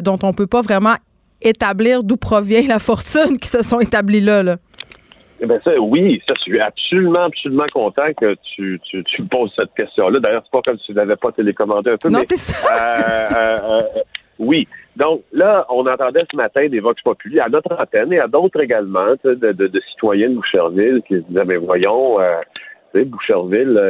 [0.02, 0.94] dont on peut pas vraiment
[1.40, 4.42] établir d'où provient la fortune qui se sont établis là.
[4.42, 4.56] là.
[5.42, 9.52] Eh ben ça, oui, ça, je suis absolument, absolument content que tu, tu, tu poses
[9.56, 10.20] cette question-là.
[10.20, 12.10] D'ailleurs, c'est pas comme si tu n'avais pas télécommandé un peu.
[12.10, 12.54] Non, c'est ça.
[12.70, 14.02] Euh, euh, euh,
[14.38, 14.68] oui.
[14.96, 18.60] Donc là, on entendait ce matin des Vox Populi à notre antenne et à d'autres
[18.60, 22.18] également, de, de, de, citoyens de Boucherville qui se disaient, mais voyons,
[22.92, 23.80] sais, Boucherville,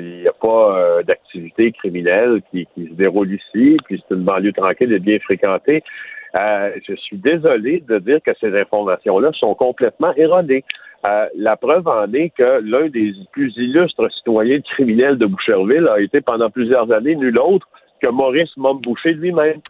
[0.00, 4.52] il n'y a pas d'activité criminelle qui, qui se déroule ici, puis c'est une banlieue
[4.52, 5.82] tranquille et bien fréquentée.
[6.34, 10.64] je suis désolé de dire que ces informations-là sont complètement erronées.
[11.04, 16.00] Euh, la preuve en est que l'un des plus illustres citoyens criminels de Boucherville a
[16.00, 17.66] été pendant plusieurs années nul autre
[18.00, 19.60] que Maurice Momboucher lui-même,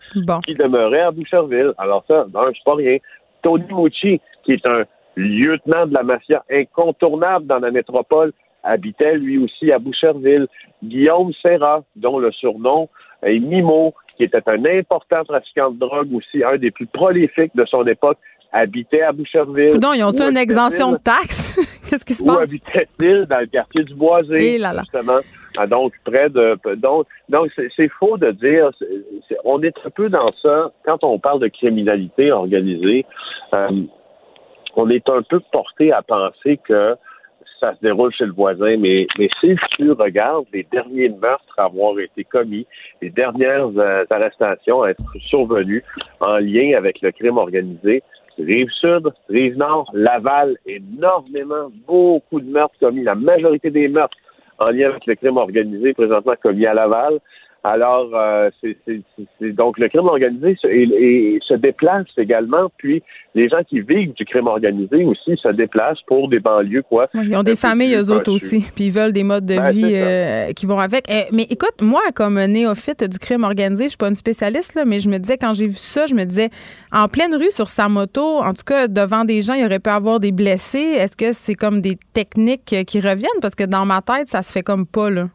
[0.45, 1.72] qui demeurait à Boucherville.
[1.78, 2.99] Alors ça, non, c'est pas rien.
[3.43, 4.85] Tony Mucci, qui est un
[5.16, 10.47] lieutenant de la mafia incontournable dans la métropole, habitait lui aussi à Boucherville.
[10.83, 12.89] Guillaume Serra, dont le surnom
[13.22, 17.64] est Mimo, qui était un important trafiquant de drogue aussi, un des plus prolifiques de
[17.64, 18.18] son époque,
[18.53, 19.78] habitait à Boucherville.
[19.80, 21.57] Non, ils ont une exemption de taxes?
[21.88, 22.36] Qu'est-ce qui se passe?
[22.36, 25.20] Ou habitait-il dans le quartier du Boisé, Et là justement?
[25.57, 26.59] Ah, donc, près de...
[26.76, 28.70] Donc, donc c'est faux de dire...
[29.44, 33.05] on est un peu dans ça, quand on parle de criminalité organisée,
[33.53, 33.68] euh,
[34.76, 36.96] on est un peu porté à penser que
[37.61, 41.64] ça se déroule chez le voisin, mais, mais si tu regardes les derniers meurtres à
[41.64, 42.66] avoir été commis,
[43.00, 45.84] les dernières euh, arrestations à être survenues
[46.20, 48.03] en lien avec le crime organisé,
[48.39, 53.05] Rive Sud, Rive Nord, Laval, énormément, beaucoup de meurtres commis.
[53.05, 54.16] La majorité des meurtres
[54.59, 57.18] en lien avec le crime organisé présentement commis à Laval.
[57.64, 63.04] Alors, euh, c'est donc le crime organisé se, et, se déplace également, puis
[63.36, 67.08] les gens qui vivent du crime organisé aussi se déplacent pour des banlieues, quoi.
[67.14, 70.52] ils ont des familles, eux autres aussi, puis ils veulent des modes de vie euh,
[70.52, 71.04] qui vont avec.
[71.08, 74.84] Eh, mais écoute, moi, comme néophyte du crime organisé, je suis pas une spécialiste, là,
[74.84, 76.50] mais je me disais, quand j'ai vu ça, je me disais,
[76.90, 79.90] en pleine rue, sur sa moto, en tout cas, devant des gens, il aurait pu
[79.90, 80.78] avoir des blessés.
[80.78, 83.40] Est-ce que c'est comme des techniques qui reviennent?
[83.40, 85.28] Parce que dans ma tête, ça se fait comme pas, là.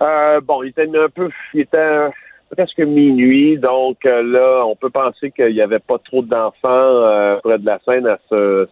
[0.00, 2.08] Euh, bon, il était un peu, il était
[2.54, 7.36] presque minuit, donc euh, là, on peut penser qu'il n'y avait pas trop d'enfants euh,
[7.42, 8.18] près de la scène à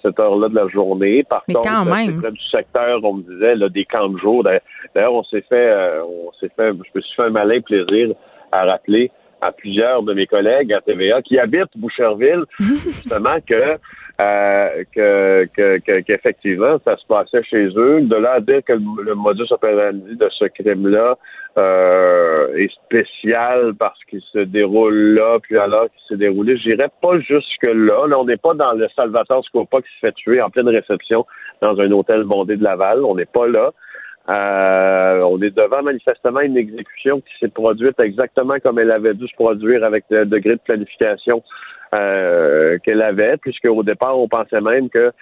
[0.03, 1.24] cette heure-là de la journée.
[1.24, 1.85] Par contre, quand
[2.16, 4.45] près du secteur, on me disait, là, des camps de jour.
[4.45, 8.14] D'ailleurs, on s'est fait, on s'est fait, je me suis fait un malin plaisir
[8.53, 9.11] à rappeler
[9.41, 13.76] à plusieurs de mes collègues à TVA qui habitent Boucherville, justement, que
[14.18, 18.01] euh, que, qu'effectivement, ça se passait chez eux.
[18.01, 21.18] De là à dire que le, modus operandi de ce crime-là
[21.59, 27.18] euh, est spécial parce qu'il se déroule là, puis alors qu'il s'est déroulé, j'irais pas
[27.20, 28.07] jusque-là.
[28.07, 31.26] Là, on n'est pas dans le Salvatore Scopa qui se fait tuer en pleine réception
[31.61, 33.05] dans un hôtel bondé de Laval.
[33.05, 33.72] On n'est pas là.
[34.29, 39.29] Euh, on est devant manifestement une exécution qui s'est produite exactement comme elle avait dû
[39.29, 41.45] se produire avec le degré de planification
[41.95, 45.12] euh, qu'elle avait, puisque au départ, on pensait même que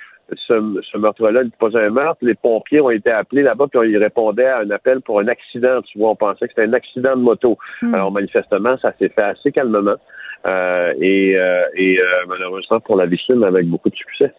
[0.47, 2.19] ce, meurtre-là n'était pas un meurtre.
[2.23, 5.83] Les pompiers ont été appelés là-bas, puis ils répondaient à un appel pour un accident.
[5.83, 7.59] Tu vois, on pensait que c'était un accident de moto.
[7.83, 7.95] Hmm.
[7.95, 9.97] Alors, manifestement, ça s'est fait assez calmement.
[10.47, 14.33] Euh, et, euh, et malheureusement pour la victime avec beaucoup de succès.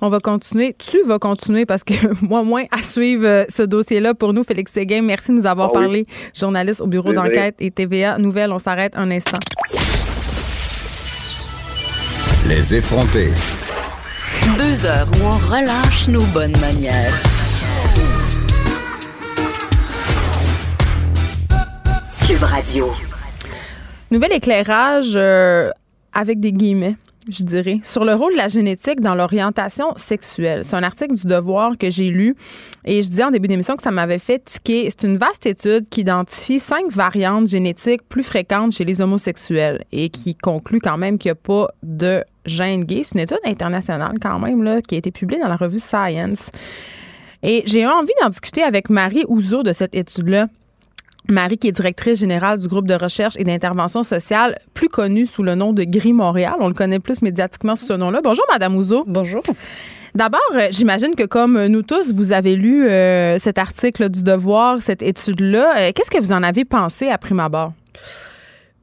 [0.00, 0.74] On va continuer.
[0.78, 1.94] Tu vas continuer parce que
[2.24, 4.44] moi, moins à suivre ce dossier-là pour nous.
[4.44, 6.06] Félix Séguin, merci de nous avoir ah parlé.
[6.34, 8.52] Journaliste au bureau d'enquête et TVA Nouvelle.
[8.52, 9.38] On s'arrête un instant.
[12.48, 13.28] Les effronter.
[14.56, 17.12] Deux heures où on relâche nos bonnes manières.
[22.26, 23.07] Cube Radio.
[24.10, 25.70] Nouvel éclairage euh,
[26.12, 26.96] avec des guillemets
[27.28, 30.64] je dirais, sur le rôle de la génétique dans l'orientation sexuelle.
[30.64, 32.34] C'est un article du Devoir que j'ai lu
[32.84, 34.88] et je disais en début d'émission que ça m'avait fait tiquer.
[34.90, 40.08] C'est une vaste étude qui identifie cinq variantes génétiques plus fréquentes chez les homosexuels et
[40.08, 43.02] qui conclut quand même qu'il n'y a pas de gène gay.
[43.04, 46.50] C'est une étude internationale quand même là, qui a été publiée dans la revue Science.
[47.42, 50.48] Et j'ai envie d'en discuter avec Marie Ouzo de cette étude-là.
[51.30, 55.42] Marie, qui est directrice générale du groupe de recherche et d'intervention sociale, plus connu sous
[55.42, 56.54] le nom de Gris Montréal.
[56.60, 58.20] On le connaît plus médiatiquement sous ce nom-là.
[58.22, 59.04] Bonjour, Madame Ouzo.
[59.06, 59.42] Bonjour.
[60.14, 64.78] D'abord, euh, j'imagine que comme nous tous, vous avez lu euh, cet article du Devoir,
[64.80, 65.74] cette étude-là.
[65.78, 67.72] Euh, qu'est-ce que vous en avez pensé à prime abord?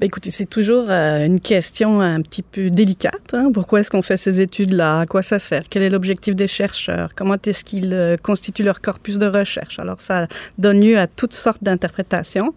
[0.02, 3.34] Ben écoutez, c'est toujours euh, une question un petit peu délicate.
[3.34, 3.50] Hein.
[3.54, 5.00] Pourquoi est-ce qu'on fait ces études-là?
[5.00, 5.64] À quoi ça sert?
[5.70, 7.16] Quel est l'objectif des chercheurs?
[7.16, 9.80] Comment est-ce qu'ils euh, constituent leur corpus de recherche?
[9.80, 10.28] Alors, ça
[10.58, 12.54] donne lieu à toutes sortes d'interprétations.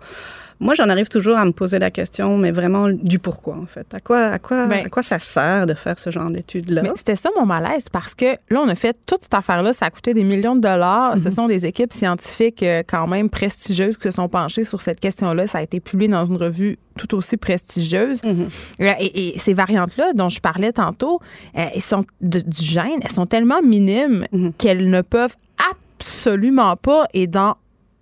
[0.61, 3.87] Moi, j'en arrive toujours à me poser la question, mais vraiment du pourquoi, en fait.
[3.95, 6.83] À quoi, à quoi, ben, à quoi ça sert de faire ce genre d'études-là?
[6.97, 9.91] C'était ça mon malaise, parce que là, on a fait toute cette affaire-là, ça a
[9.91, 11.17] coûté des millions de dollars.
[11.19, 11.31] Ce mhm.
[11.31, 15.47] sont des équipes scientifiques euh, quand même prestigieuses qui se sont penchées sur cette question-là.
[15.47, 18.23] Ça a été publié dans une revue tout aussi prestigieuse.
[18.25, 18.49] Mhm.
[18.81, 21.21] Euh, et, ces variantes-là dont je parlais tantôt,
[21.57, 24.53] euh, elles sont du gène, elles sont tellement minimes mhm.
[24.55, 25.37] qu'elles ne peuvent
[25.71, 27.57] absolument pas et dans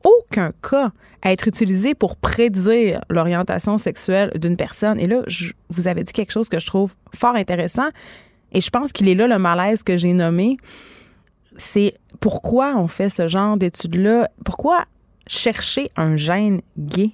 [0.05, 0.93] aucun cas
[1.25, 5.01] être utilisé pour prédire l'orientation sexuelle d'une personne.
[5.01, 7.89] Et là, je, vous avez dit quelque chose que je trouve fort intéressant.
[8.53, 10.57] Et je pense qu'il est là le malaise que j'ai nommé.
[11.57, 14.29] C'est pourquoi on fait ce genre d'études-là?
[14.45, 14.85] Pourquoi
[15.27, 17.13] chercher un gène gay?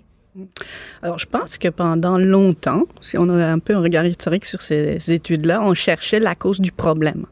[1.02, 4.62] Alors, je pense que pendant longtemps, si on a un peu un regard historique sur
[4.62, 7.26] ces études-là, on cherchait la cause du problème.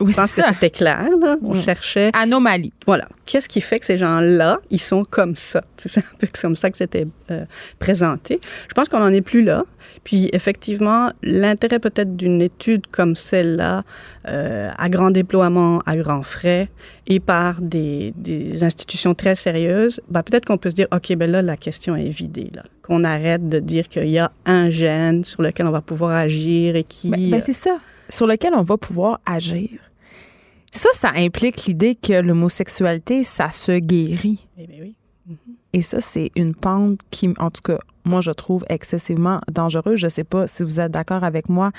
[0.00, 1.08] Oui, je pense que c'était clair.
[1.20, 1.36] Là.
[1.42, 1.60] On mm.
[1.60, 2.10] cherchait.
[2.14, 2.72] Anomalie.
[2.84, 3.08] Voilà.
[3.26, 5.62] Qu'est-ce qui fait que ces gens-là, ils sont comme ça?
[5.76, 7.44] C'est un peu comme ça que c'était euh,
[7.78, 8.40] présenté.
[8.68, 9.64] Je pense qu'on n'en est plus là.
[10.02, 13.84] Puis, effectivement, l'intérêt peut-être d'une étude comme celle-là,
[14.28, 16.68] euh, à grand déploiement, à grands frais,
[17.06, 21.30] et par des, des institutions très sérieuses, ben, peut-être qu'on peut se dire, OK, ben
[21.30, 22.50] là, la question est vidée.
[22.54, 22.64] Là.
[22.82, 26.74] Qu'on arrête de dire qu'il y a un gène sur lequel on va pouvoir agir
[26.76, 27.10] et qui...
[27.10, 27.78] Ben, ben c'est ça
[28.08, 29.70] sur lequel on va pouvoir agir.
[30.70, 34.46] Ça, ça implique l'idée que l'homosexualité, ça se guérit.
[34.58, 34.96] Eh oui.
[35.72, 39.98] Et ça, c'est une pente qui, en tout cas, moi, je trouve excessivement dangereuse.
[39.98, 41.72] Je ne sais pas si vous êtes d'accord avec moi,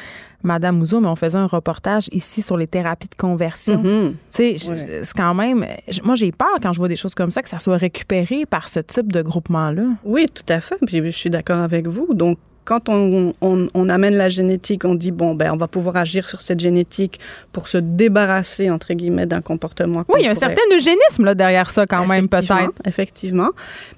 [0.43, 3.83] Madame Mouzeau, mais on faisait un reportage ici sur les thérapies de conversion.
[3.83, 4.11] Mm-hmm.
[4.11, 5.65] Tu sais, c'est quand même.
[6.03, 8.67] Moi, j'ai peur quand je vois des choses comme ça que ça soit récupéré par
[8.67, 9.85] ce type de groupement-là.
[10.03, 10.77] Oui, tout à fait.
[10.85, 12.13] Puis je suis d'accord avec vous.
[12.13, 15.97] Donc, quand on, on, on, amène la génétique, on dit, bon, ben, on va pouvoir
[15.97, 17.19] agir sur cette génétique
[17.51, 20.03] pour se débarrasser, entre guillemets, d'un comportement.
[20.09, 22.73] Oui, il y a un certain eugénisme là, derrière ça, quand même, peut-être.
[22.85, 23.49] Effectivement.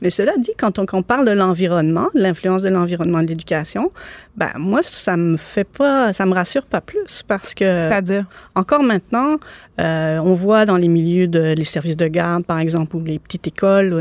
[0.01, 3.27] Mais cela dit, quand on, quand on parle de l'environnement, de l'influence de l'environnement de
[3.27, 3.91] l'éducation,
[4.35, 7.81] ben, moi, ça me fait pas, ça me rassure pas plus parce que.
[7.81, 8.25] C'est-à-dire?
[8.55, 9.37] Encore maintenant,
[9.79, 13.19] euh, on voit dans les milieux de les services de garde, par exemple, ou les
[13.19, 13.99] petites écoles, ou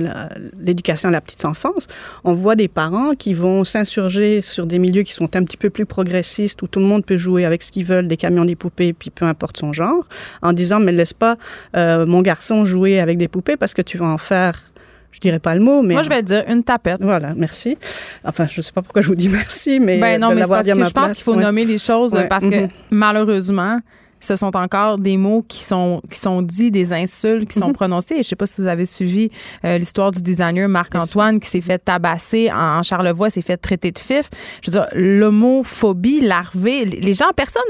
[0.59, 1.87] l'éducation à la petite enfance,
[2.25, 5.69] on voit des parents qui vont s'insurger sur des milieux qui sont un petit peu
[5.69, 8.57] plus progressistes, où tout le monde peut jouer avec ce qu'ils veulent, des camions, des
[8.57, 10.09] poupées, puis peu importe son genre,
[10.41, 11.37] en disant, mais laisse pas
[11.77, 14.73] euh, mon garçon jouer avec des poupées parce que tu vas en faire
[15.13, 15.95] je dirais pas le mot, mais.
[15.95, 17.01] Moi, je vais dire une tapette.
[17.01, 17.79] Voilà, merci.
[18.23, 19.99] Enfin, je sais pas pourquoi je vous dis merci, mais.
[19.99, 22.71] Ben non, mais parce que je pense qu'il faut nommer les choses parce que mm-hmm.
[22.91, 23.81] malheureusement,
[24.27, 27.75] ce sont encore des mots qui sont qui sont dits, des insultes qui sont mhm.
[27.75, 28.19] prononcées.
[28.19, 29.31] Je sais pas si vous avez suivi
[29.65, 33.99] euh, l'histoire du designer Marc-Antoine qui s'est fait tabasser en, Charlevoix, s'est fait traiter de
[33.99, 34.29] fif.
[34.63, 37.63] Je veux dire, l'homophobie larvée, les gens, personne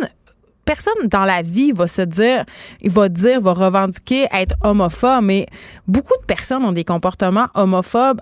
[0.65, 2.45] personne dans la vie va se dire,
[2.81, 5.47] il va dire, va revendiquer être homophobe, mais
[5.87, 8.21] beaucoup de personnes ont des comportements homophobes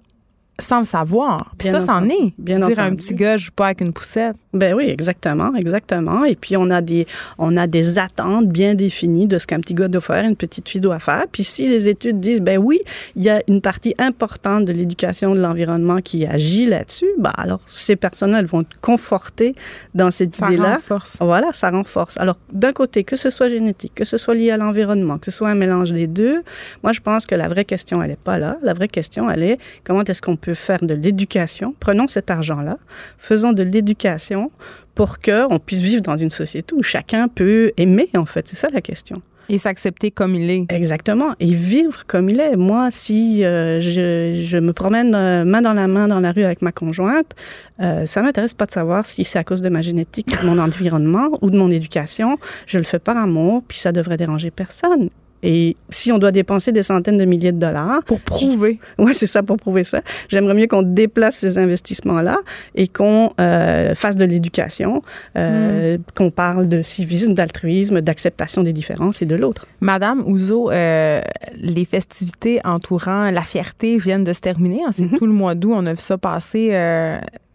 [0.59, 1.53] sans le savoir.
[1.59, 2.33] Puis ça, c'en est.
[2.39, 4.37] Bien Dire à un petit gars, je joue pas avec une poussette.
[4.53, 6.25] Ben oui, exactement, exactement.
[6.25, 7.07] Et puis on a des,
[7.39, 10.69] on a des attentes bien définies de ce qu'un petit gars doit faire, une petite
[10.69, 11.25] fille doit faire.
[11.31, 12.79] Puis si les études disent, ben oui,
[13.17, 17.61] il y a une partie importante de l'éducation de l'environnement qui agit là-dessus, ben alors
[17.67, 19.57] ces personnes-là, elles vont être confortées
[19.95, 20.65] dans cette idée-là.
[20.65, 21.17] Ça renforce.
[21.21, 22.17] Voilà, ça renforce.
[22.19, 25.37] Alors d'un côté, que ce soit génétique, que ce soit lié à l'environnement, que ce
[25.37, 26.43] soit un mélange des deux,
[26.85, 28.57] moi je pense que la vraie question, elle est pas là.
[28.63, 32.77] La vraie question, elle est comment est-ce qu'on peut faire de l'éducation Prenons cet argent-là,
[33.17, 34.51] faisons de l'éducation
[34.95, 38.47] pour qu'on puisse vivre dans une société où chacun peut aimer, en fait.
[38.47, 39.23] C'est ça la question.
[39.49, 40.73] Et s'accepter comme il est.
[40.73, 41.35] Exactement.
[41.41, 42.57] Et vivre comme il est.
[42.57, 46.63] Moi, si euh, je, me promène euh, main dans la main dans la rue avec
[46.63, 47.35] ma conjointe,
[47.81, 50.59] euh, ça m'intéresse pas de savoir si c'est à cause de ma génétique, de mon
[50.69, 52.39] environnement ou de mon éducation.
[52.67, 55.09] Je le fais par amour, puis ça devrait déranger personne.
[55.47, 58.03] Et si on doit dépenser des centaines de milliers de dollars.
[58.05, 58.81] Pour prouver.
[58.99, 60.01] Oui, c'est ça, pour prouver ça.
[60.29, 62.39] J'aimerais mieux qu'on déplace ces investissements-là
[62.75, 65.03] et qu'on euh, fasse de l'éducation,
[65.37, 66.03] euh, hmm.
[66.15, 69.67] qu'on parle de civisme, d'altruisme, d'acceptation des différences et de l'autre.
[69.81, 71.21] Madame Ouzo, euh,
[71.61, 74.81] les festivités entourant la fierté viennent de se terminer.
[74.93, 75.19] C'est mm-hmm.
[75.19, 75.75] tout le mois d'août.
[75.75, 76.69] On a vu ça passer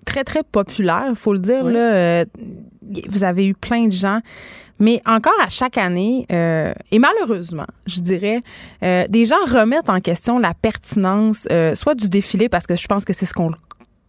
[0.05, 1.67] très, très populaire, faut le dire.
[1.67, 2.25] Là,
[3.07, 4.19] vous avez eu plein de gens
[4.79, 8.41] mais encore à chaque année, euh, et malheureusement, je dirais,
[8.83, 12.87] euh, des gens remettent en question la pertinence, euh, soit du défilé, parce que je
[12.87, 13.51] pense que c'est ce qu'on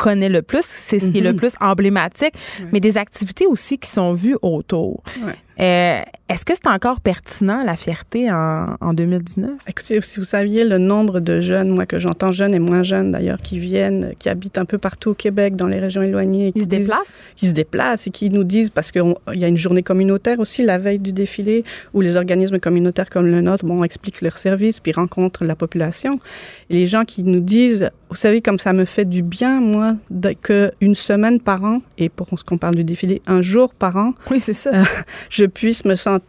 [0.01, 1.39] connaît le plus, c'est ce qui est le mhm.
[1.39, 2.35] plus emblématique,
[2.73, 5.03] mais des activités aussi qui sont vues autour.
[5.61, 6.01] Euh,
[6.31, 9.51] est-ce que c'est encore pertinent, la fierté, en, en, 2019?
[9.67, 13.11] Écoutez, si vous saviez le nombre de jeunes, moi que j'entends jeunes et moins jeunes
[13.11, 16.53] d'ailleurs, qui viennent, qui habitent un peu partout au Québec, dans les régions éloignées.
[16.53, 17.21] Qui, se déplacent?
[17.35, 20.63] Qui se déplacent et qui nous disent, parce qu'il y a une journée communautaire aussi
[20.63, 24.79] la veille du défilé, où les organismes communautaires comme le nôtre, bon, expliquent leurs services,
[24.79, 26.21] puis rencontrent la population.
[26.69, 29.97] Et les gens qui nous disent, vous savez, comme ça me fait du bien, moi,
[30.45, 34.15] qu'une semaine par an, et pour ce qu'on parle du défilé, un jour par an.
[34.31, 34.71] Oui, c'est ça.
[34.73, 34.85] Euh,
[35.29, 36.20] je puisse me sentir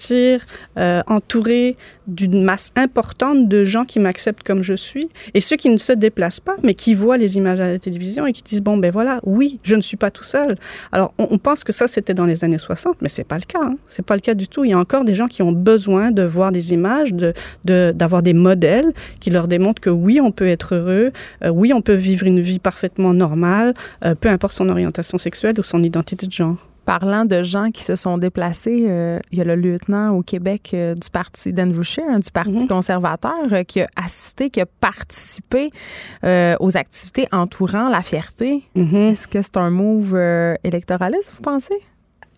[0.77, 1.77] euh, entourée
[2.07, 5.93] d'une masse importante de gens qui m'acceptent comme je suis et ceux qui ne se
[5.93, 8.91] déplacent pas, mais qui voient les images à la télévision et qui disent bon ben
[8.91, 10.55] voilà, oui, je ne suis pas tout seul.
[10.91, 13.59] Alors on, pense que ça c'était dans les années 60, mais c'est pas le cas.
[13.61, 13.75] Hein.
[13.87, 14.63] C'est pas le cas du tout.
[14.63, 18.23] Il y a encore des gens qui ont besoin de voir des images, de d'avoir
[18.23, 21.11] des modèles qui leur démontrent que oui, on peut être heureux,
[21.43, 23.73] euh, oui, on peut vivre une vie parfaitement normale,
[24.05, 27.83] euh, peu importe son orientation sexuelle ou son identité de genre parlant de gens qui
[27.83, 31.83] se sont déplacés, euh, il y a le lieutenant au Québec euh, du parti d'Andrew
[31.83, 32.67] Scheer, hein, du Parti mhm.
[32.67, 35.71] conservateur, euh, qui a assisté, qui a participé
[36.23, 38.63] aux activités entourant la fierté.
[38.75, 38.95] Mhm.
[38.95, 40.15] Est-ce que c'est un move
[40.63, 41.79] électoraliste, vous pensez?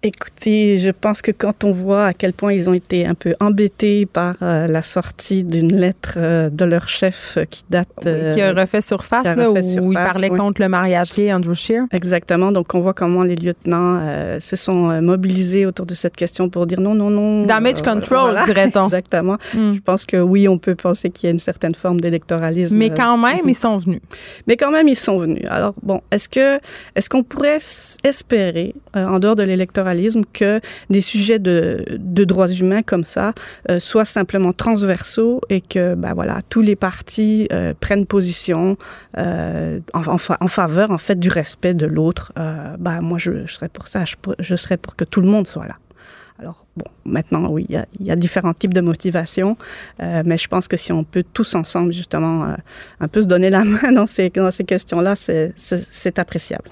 [0.06, 3.36] Écoutez, je pense que quand on voit à quel point ils ont été un peu
[3.40, 7.88] embêtés par euh, la sortie d'une lettre euh, de leur chef qui date...
[8.02, 11.86] qui a refait surface, là, où il parlait contre le mariage gay, Andrew Scheer.
[11.94, 12.52] Exactement.
[12.52, 16.68] Donc, on voit comment les lieutenants euh, se sont mobilisés autour de cette question pour
[16.68, 17.46] dire non, non, non.
[17.46, 18.84] Damage control, dirait-on.
[18.84, 19.38] Exactement.
[19.54, 19.72] Hmm.
[19.72, 22.76] Je pense que oui, on peut penser qu'il y a une certaine forme d'électoralisme.
[22.76, 24.02] Mais quand même, ils sont venus.
[24.48, 25.46] Mais quand même, ils sont venus.
[25.50, 26.60] Alors, bon, est-ce que
[26.94, 27.60] est-ce qu'on pourrait
[28.04, 29.93] espérer, en dehors de l'électoralisme,
[30.32, 30.60] que
[30.90, 33.34] des sujets de, droits humains comme ça
[33.70, 38.78] euh, soient simplement transversaux et que ben voilà tous les partis euh, prennent position
[39.18, 40.18] euh, en,
[40.48, 42.32] faveur en fait du respect de l'autre.
[42.36, 45.68] ben moi je, serais pour ça, je, je serais pour que tout le monde soit
[45.68, 45.76] là.
[46.40, 49.58] Alors, bon, maintenant, oui, il y a, il y a différents types de motivations,
[50.02, 52.56] euh, mais je pense que si on peut tous ensemble, justement, euh,
[53.00, 56.70] un peu se donner la main dans ces, dans ces questions-là, c'est, c'est, appréciable.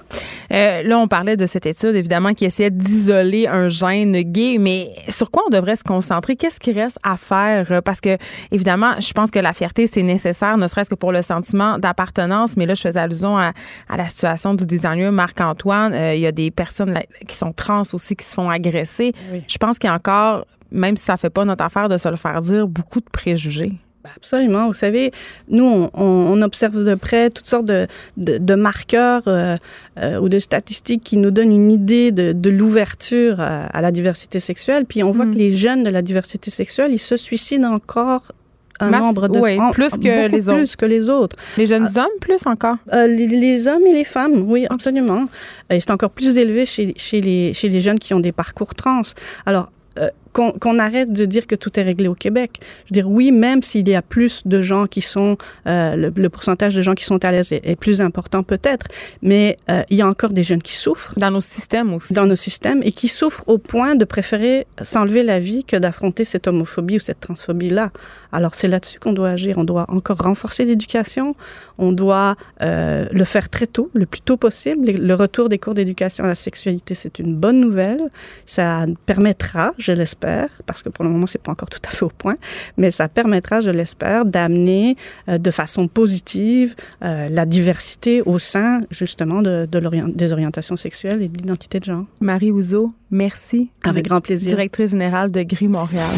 [0.52, 4.92] Euh, là, on parlait de cette étude, évidemment, qui essayait d'isoler un gène gay, mais
[5.08, 6.36] sur quoi on devrait se concentrer?
[6.36, 7.82] Qu'est-ce qui reste à faire?
[7.82, 8.16] Parce que,
[8.50, 12.56] évidemment, je pense que la fierté, c'est nécessaire, ne serait-ce que pour le sentiment d'appartenance,
[12.56, 13.52] mais là, je faisais allusion à,
[13.88, 15.94] à la situation du designer Marc-Antoine.
[16.14, 19.12] il y a des personnes qui sont trans aussi qui se font agresser.
[19.46, 22.40] Je pense qu'il encore, même si ça fait pas notre affaire de se le faire
[22.40, 23.72] dire, beaucoup de préjugés.
[24.02, 24.66] Ben, absolument.
[24.66, 25.12] Vous savez,
[25.48, 27.86] nous, on, observe de près toutes sortes de,
[28.16, 29.56] de, marqueurs euh,
[29.98, 34.40] euh, ou de statistiques qui nous donnent une idée de, de l'ouverture à, la diversité
[34.40, 34.86] sexuelle.
[34.86, 35.30] Puis on voit mm.
[35.30, 38.32] que les jeunes de la diversité sexuelle, ils se suicident encore
[38.80, 40.58] un nombre de oui, plus que les autres.
[40.58, 41.36] Plus que les autres.
[41.56, 42.78] Les jeunes euh, hommes, plus encore?
[42.92, 45.28] les, les, hommes et les femmes, oui, absolument.
[45.70, 48.74] Et c'est encore plus élevé chez, chez, les, chez les jeunes qui ont des parcours
[48.74, 49.02] trans.
[49.46, 52.52] Alors, uh, qu'on arrête de dire que tout est réglé au Québec.
[52.84, 55.36] Je veux dire, oui, même s'il y a plus de gens qui sont,
[55.66, 58.86] euh, le, pourcentage de gens qui sont à l'aise est, plus important peut-être,
[59.22, 61.14] mais euh, il y a encore des jeunes qui souffrent.
[61.16, 62.14] Dans nos systèmes aussi.
[62.14, 66.24] Dans nos systèmes et qui souffrent au point de préférer s'enlever la vie que d'affronter
[66.24, 67.90] cette homophobie ou cette transphobie-là.
[68.32, 69.58] Alors c'est là-dessus qu'on doit agir.
[69.58, 71.34] On doit encore renforcer l'éducation.
[71.78, 74.90] On doit euh, le faire très tôt, le plus tôt possible.
[74.90, 78.00] Le retour des cours d'éducation à la sexualité, c'est une bonne nouvelle.
[78.46, 80.21] Ça permettra, je l'espère,
[80.66, 82.36] parce que pour le moment, c'est pas encore tout à fait au point,
[82.76, 84.96] mais ça permettra, je l'espère, d'amener
[85.28, 89.68] euh, de façon positive euh, la diversité au sein, justement, de,
[90.14, 92.04] des orientations sexuelles et de l'identité de genre.
[92.20, 93.70] Marie Ouzo, merci.
[93.84, 94.50] Avec grand plaisir.
[94.50, 96.14] Directrice générale de Gris Montréal.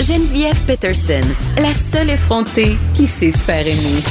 [0.00, 1.26] Geneviève Peterson,
[1.56, 4.02] la seule effrontée qui sait se faire aimer.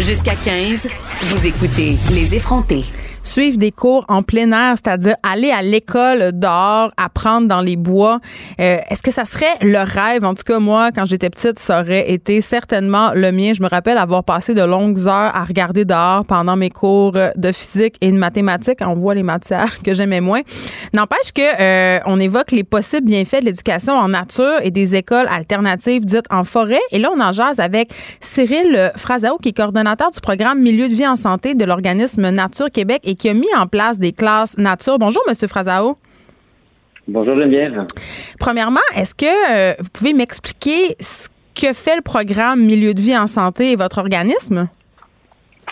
[0.00, 0.88] Jusqu'à 15,
[1.22, 2.84] vous écoutez Les effrontés
[3.28, 8.20] suivre des cours en plein air, c'est-à-dire aller à l'école dehors, apprendre dans les bois.
[8.60, 10.24] Euh, est-ce que ça serait le rêve?
[10.24, 13.52] En tout cas, moi, quand j'étais petite, ça aurait été certainement le mien.
[13.54, 17.52] Je me rappelle avoir passé de longues heures à regarder dehors pendant mes cours de
[17.52, 18.78] physique et de mathématiques.
[18.80, 20.40] On voit les matières que j'aimais moins.
[20.94, 25.28] N'empêche que euh, on évoque les possibles bienfaits de l'éducation en nature et des écoles
[25.30, 26.80] alternatives dites en forêt.
[26.92, 27.90] Et là, on en jase avec
[28.20, 32.70] Cyril Frazao, qui est coordonnateur du programme Milieu de vie en santé de l'organisme Nature
[32.70, 34.98] Québec et qui a mis en place des classes nature.
[34.98, 35.96] Bonjour, Monsieur Frazao.
[37.06, 37.86] Bonjour Geneviève.
[38.38, 43.16] Premièrement, est-ce que euh, vous pouvez m'expliquer ce que fait le programme Milieu de vie
[43.16, 44.68] en santé et votre organisme?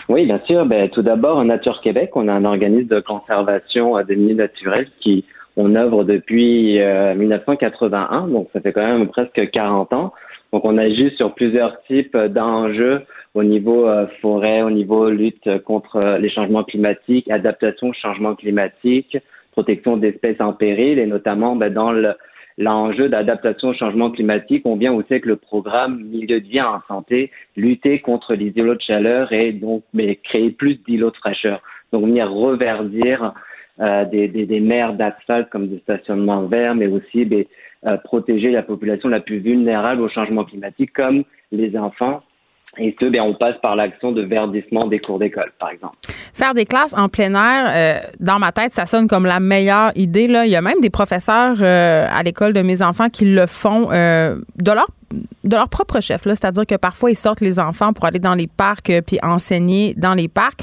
[0.09, 0.65] Oui, bien sûr.
[0.65, 5.25] Ben, tout d'abord, Nature Québec, on a un organisme de conservation des milieux naturels qui
[5.57, 10.13] on œuvre depuis 1981, euh, donc ça fait quand même presque 40 ans.
[10.53, 13.01] Donc on agit sur plusieurs types d'enjeux
[13.37, 18.33] au niveau euh, forêt, au niveau lutte contre euh, les changements climatiques, adaptation au changement
[18.33, 19.15] climatique,
[19.51, 21.93] protection d'espèces en péril et notamment ben, dans
[22.57, 26.81] l'enjeu d'adaptation au changement climatique, on vient aussi avec le programme Milieu de vie en
[26.87, 29.83] santé, lutter contre les îlots de chaleur et donc
[30.23, 31.61] créer plus d'îlots de fraîcheur.
[31.93, 33.33] Donc venir reverdir
[33.79, 37.45] euh, des, des, des, mers d'asphalte comme des stationnements verts, mais aussi ben,
[38.03, 42.23] protéger la population la plus vulnérable au changement climatique comme les enfants
[42.79, 45.95] et ce, bien, on passe par l'action de verdissement des cours d'école, par exemple.
[46.33, 49.91] Faire des classes en plein air, euh, dans ma tête, ça sonne comme la meilleure
[49.95, 50.27] idée.
[50.27, 50.45] Là.
[50.45, 53.89] Il y a même des professeurs euh, à l'école de mes enfants qui le font
[53.91, 54.87] euh, de leur
[55.45, 56.23] de leur propre chef.
[56.23, 60.13] C'est-à-dire que parfois, ils sortent les enfants pour aller dans les parcs puis enseigner dans
[60.13, 60.59] les parcs.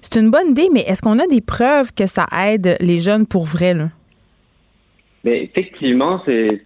[0.00, 3.26] C'est une bonne idée, mais est-ce qu'on a des preuves que ça aide les jeunes
[3.26, 3.74] pour vrai?
[3.74, 3.88] Là?
[5.24, 6.62] Mais effectivement, c'est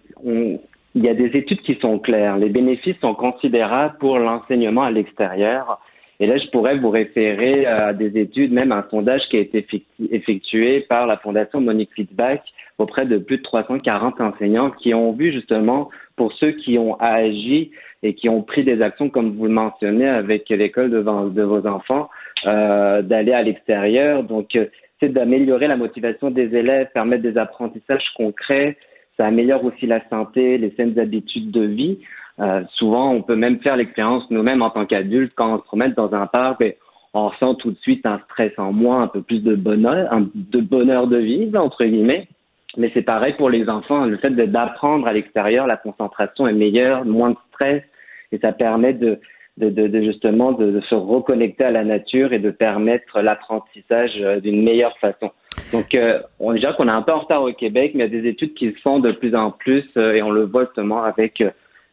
[0.95, 2.37] il y a des études qui sont claires.
[2.37, 5.81] Les bénéfices sont considérables pour l'enseignement à l'extérieur.
[6.19, 9.65] Et là, je pourrais vous référer à des études, même un sondage qui a été
[10.11, 12.43] effectué par la Fondation Monique Feedback
[12.77, 17.71] auprès de plus de 340 enseignants qui ont vu justement, pour ceux qui ont agi
[18.03, 22.09] et qui ont pris des actions, comme vous le mentionnez, avec l'école de, vos enfants,
[22.45, 24.23] euh, d'aller à l'extérieur.
[24.23, 24.65] Donc, euh,
[24.99, 28.77] c'est d'améliorer la motivation des élèves, permettre des apprentissages concrets,
[29.17, 31.99] ça améliore aussi la santé, les saines habitudes de vie.
[32.39, 35.93] Euh, souvent, on peut même faire l'expérience nous-mêmes en tant qu'adultes quand on se promène
[35.93, 36.61] dans un parc.
[36.61, 36.77] Et
[37.13, 40.59] on ressent tout de suite un stress en moins, un peu plus de bonheur, de
[40.59, 42.27] bonheur de vivre entre guillemets.
[42.75, 44.05] Mais c'est pareil pour les enfants.
[44.05, 47.83] Le fait d'apprendre à l'extérieur, la concentration est meilleure, moins de stress,
[48.31, 49.19] et ça permet de,
[49.57, 54.63] de, de, justement de, se reconnecter à la nature et de permettre l'apprentissage euh, d'une
[54.63, 55.31] meilleure façon.
[55.71, 58.17] Donc, euh, on dirait qu'on est un peu en retard au Québec, mais il y
[58.17, 60.65] a des études qui se font de plus en plus euh, et on le voit
[60.65, 61.43] justement avec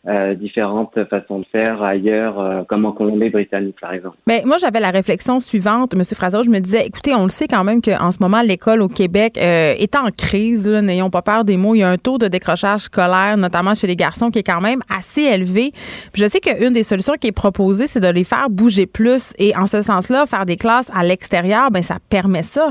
[0.08, 4.16] euh, différentes façons de faire ailleurs, euh, comme en Colombie-Britannique, par exemple.
[4.26, 6.02] Mais moi, j'avais la réflexion suivante, M.
[6.04, 6.38] Fraser.
[6.42, 9.36] Je me disais, écoutez, on le sait quand même qu'en ce moment, l'école au Québec
[9.36, 10.66] euh, est en crise.
[10.66, 11.74] N'ayons pas peur des mots.
[11.74, 14.62] Il y a un taux de décrochage scolaire, notamment chez les garçons, qui est quand
[14.62, 15.72] même assez élevé.
[16.14, 19.34] je sais qu'une des solutions qui est proposée, c'est de les faire bouger plus.
[19.38, 22.70] Et en ce sens-là, faire des classes à l'extérieur, ben ça permet ça.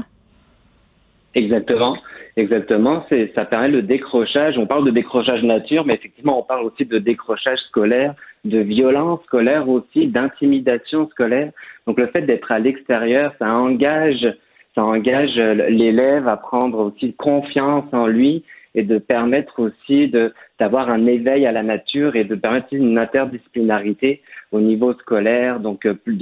[1.35, 1.95] Exactement.
[2.37, 4.57] Exactement, c'est ça permet le décrochage.
[4.57, 8.13] On parle de décrochage nature, mais effectivement, on parle aussi de décrochage scolaire,
[8.45, 11.51] de violence scolaire aussi, d'intimidation scolaire.
[11.87, 14.27] Donc le fait d'être à l'extérieur, ça engage,
[14.75, 18.43] ça engage l'élève à prendre aussi confiance en lui
[18.75, 22.97] et de permettre aussi de d'avoir un éveil à la nature et de permettre une
[22.97, 25.59] interdisciplinarité au niveau scolaire.
[25.59, 26.15] Donc plus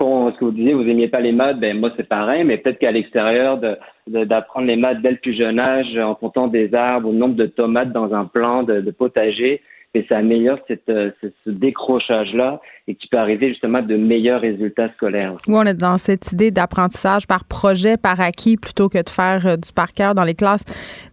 [0.00, 2.78] ce que vous disiez, vous n'aimiez pas les maths, ben moi c'est pareil, mais peut-être
[2.78, 3.60] qu'à l'extérieur,
[4.06, 7.34] d'apprendre les maths dès le plus jeune âge, en comptant des arbres ou le nombre
[7.34, 9.60] de tomates dans un plan de, potager,
[9.94, 14.42] et ça améliore cette, euh, ce, décrochage-là et qui peut arriver justement à de meilleurs
[14.42, 15.34] résultats scolaires.
[15.46, 19.46] Oui, on est dans cette idée d'apprentissage par projet, par acquis, plutôt que de faire
[19.46, 20.64] euh, du par cœur dans les classes.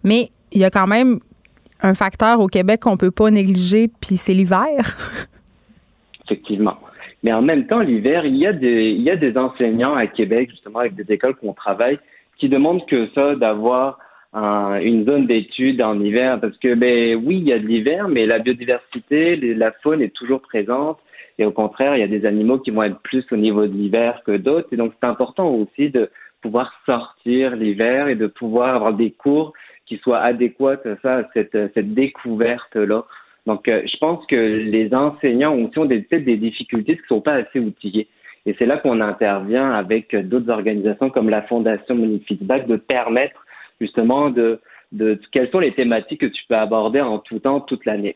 [0.03, 1.19] Mais il y a quand même
[1.81, 4.97] un facteur au Québec qu'on peut pas négliger, puis c'est l'hiver.
[6.25, 6.77] Effectivement.
[7.25, 10.05] Mais en même temps, l'hiver, il y a des, il y a des enseignants à
[10.05, 11.97] Québec, justement, avec des écoles qu'on travaille,
[12.37, 13.97] qui demandent que ça, d'avoir
[14.31, 18.27] une zone d'études en hiver, parce que, ben oui, il y a de l'hiver, mais
[18.27, 20.99] la biodiversité, la faune est toujours présente.
[21.39, 23.73] Et au contraire, il y a des animaux qui vont être plus au niveau de
[23.73, 24.67] l'hiver que d'autres.
[24.71, 26.11] Et donc, c'est important aussi de
[26.43, 29.53] pouvoir sortir l'hiver et de pouvoir avoir des cours
[29.87, 33.03] qui soient adéquats à ça, à cette, cette découverte-là
[33.45, 37.07] donc, euh, je pense que les enseignants ont aussi des, peut-être des difficultés qui ne
[37.07, 38.07] sont pas assez outillés.
[38.45, 43.43] Et c'est là qu'on intervient avec d'autres organisations comme la Fondation Monique Feedback de permettre
[43.81, 44.59] justement de,
[44.91, 48.15] de, quelles sont les thématiques que tu peux aborder en tout temps, toute l'année.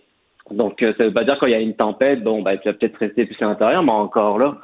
[0.51, 2.57] Donc, euh, ça ne veut pas dire quand il y a une tempête, bon, bah,
[2.57, 4.57] tu vas peut-être rester plus à l'intérieur, mais encore là,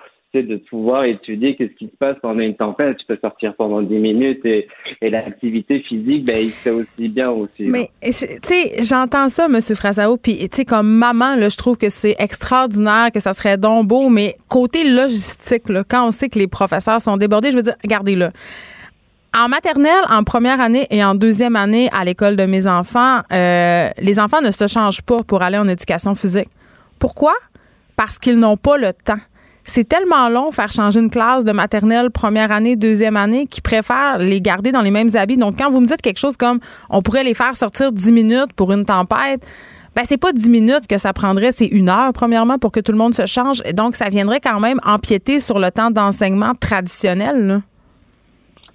[0.43, 2.97] de pouvoir étudier qu'est-ce qui se passe pendant une tempête.
[2.97, 4.67] Tu peux sortir pendant 10 minutes et,
[5.01, 7.63] l'activité physique, ben, il fait aussi bien aussi.
[7.63, 9.59] Mais, tu sais, j'entends ça, M.
[9.61, 13.57] Frasao, puis, tu sais, comme maman, là, je trouve que c'est extraordinaire, que ça serait
[13.57, 17.57] donc beau, mais côté logistique, là, quand on sait que les professeurs sont débordés, je
[17.57, 18.31] veux dire, regardez-là.
[19.37, 23.89] En maternelle, en première année et en deuxième année à l'école de mes enfants, euh,
[23.97, 26.47] les enfants ne se changent pas pour aller en éducation physique.
[26.99, 27.33] Pourquoi?
[27.97, 29.19] Parce qu'ils n'ont pas le temps
[29.65, 34.19] c'est tellement long faire changer une classe de maternelle première année, deuxième année, qu'ils préfèrent
[34.19, 35.37] les garder dans les mêmes habits.
[35.37, 36.59] Donc, quand vous me dites quelque chose comme
[36.89, 39.45] on pourrait les faire sortir dix minutes pour une tempête,
[39.95, 42.91] ben c'est pas dix minutes que ça prendrait, c'est une heure premièrement pour que tout
[42.91, 43.61] le monde se change.
[43.65, 47.61] Et donc, ça viendrait quand même empiéter sur le temps d'enseignement traditionnel.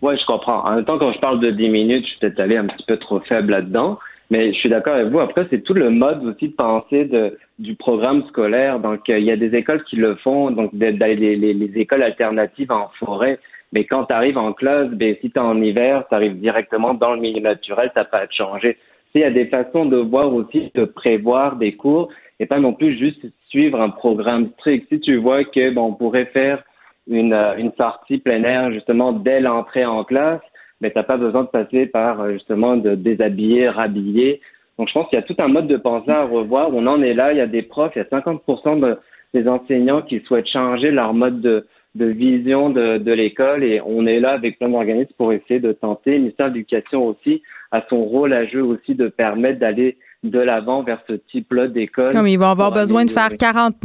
[0.02, 0.64] Oui, je comprends.
[0.66, 2.84] En même temps, quand je parle de dix minutes, je suis peut-être allé un petit
[2.86, 3.98] peu trop faible là-dedans.
[4.30, 5.18] Mais je suis d'accord avec vous.
[5.18, 8.78] Après, c'est tout le mode aussi de pensée de, du programme scolaire.
[8.78, 12.04] Donc, euh, il y a des écoles qui le font, donc des, les, les, écoles
[12.04, 13.40] alternatives en forêt.
[13.72, 16.94] Mais quand tu arrives en classe, ben, si tu es en hiver, tu arrives directement
[16.94, 18.78] dans le milieu naturel, tu pas à te changer.
[19.14, 22.08] Il y a des façons de voir aussi, de prévoir des cours
[22.38, 24.86] et pas non plus juste suivre un programme strict.
[24.88, 26.62] Si tu vois que bon, on pourrait faire
[27.08, 30.40] une, euh, une sortie plein air justement dès l'entrée en classe,
[30.80, 34.40] mais t'as pas besoin de passer par euh, justement de déshabiller, rhabiller.
[34.78, 36.70] Donc je pense qu'il y a tout un mode de pensée à revoir.
[36.72, 37.32] On en est là.
[37.32, 38.96] Il y a des profs, il y a 50%
[39.34, 44.06] des enseignants qui souhaitent changer leur mode de, de vision de, de l'école et on
[44.06, 46.12] est là avec plein d'organismes pour essayer de tenter.
[46.12, 47.42] Le ministère de l'Éducation aussi
[47.72, 52.12] a son rôle à jouer aussi de permettre d'aller de l'avant vers ce type-là d'école.
[52.12, 53.76] Comme ils vont avoir besoin de faire 40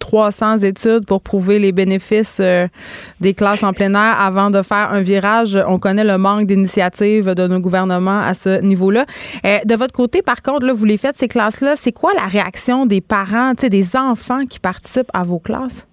[0.00, 2.66] 300 études pour prouver les bénéfices euh,
[3.20, 5.56] des classes en plein air avant de faire un virage.
[5.68, 9.06] On connaît le manque d'initiative de nos gouvernements à ce niveau-là.
[9.46, 12.26] Euh, de votre côté, par contre, là, vous les faites, ces classes-là, c'est quoi la
[12.26, 15.86] réaction des parents, des enfants qui participent à vos classes?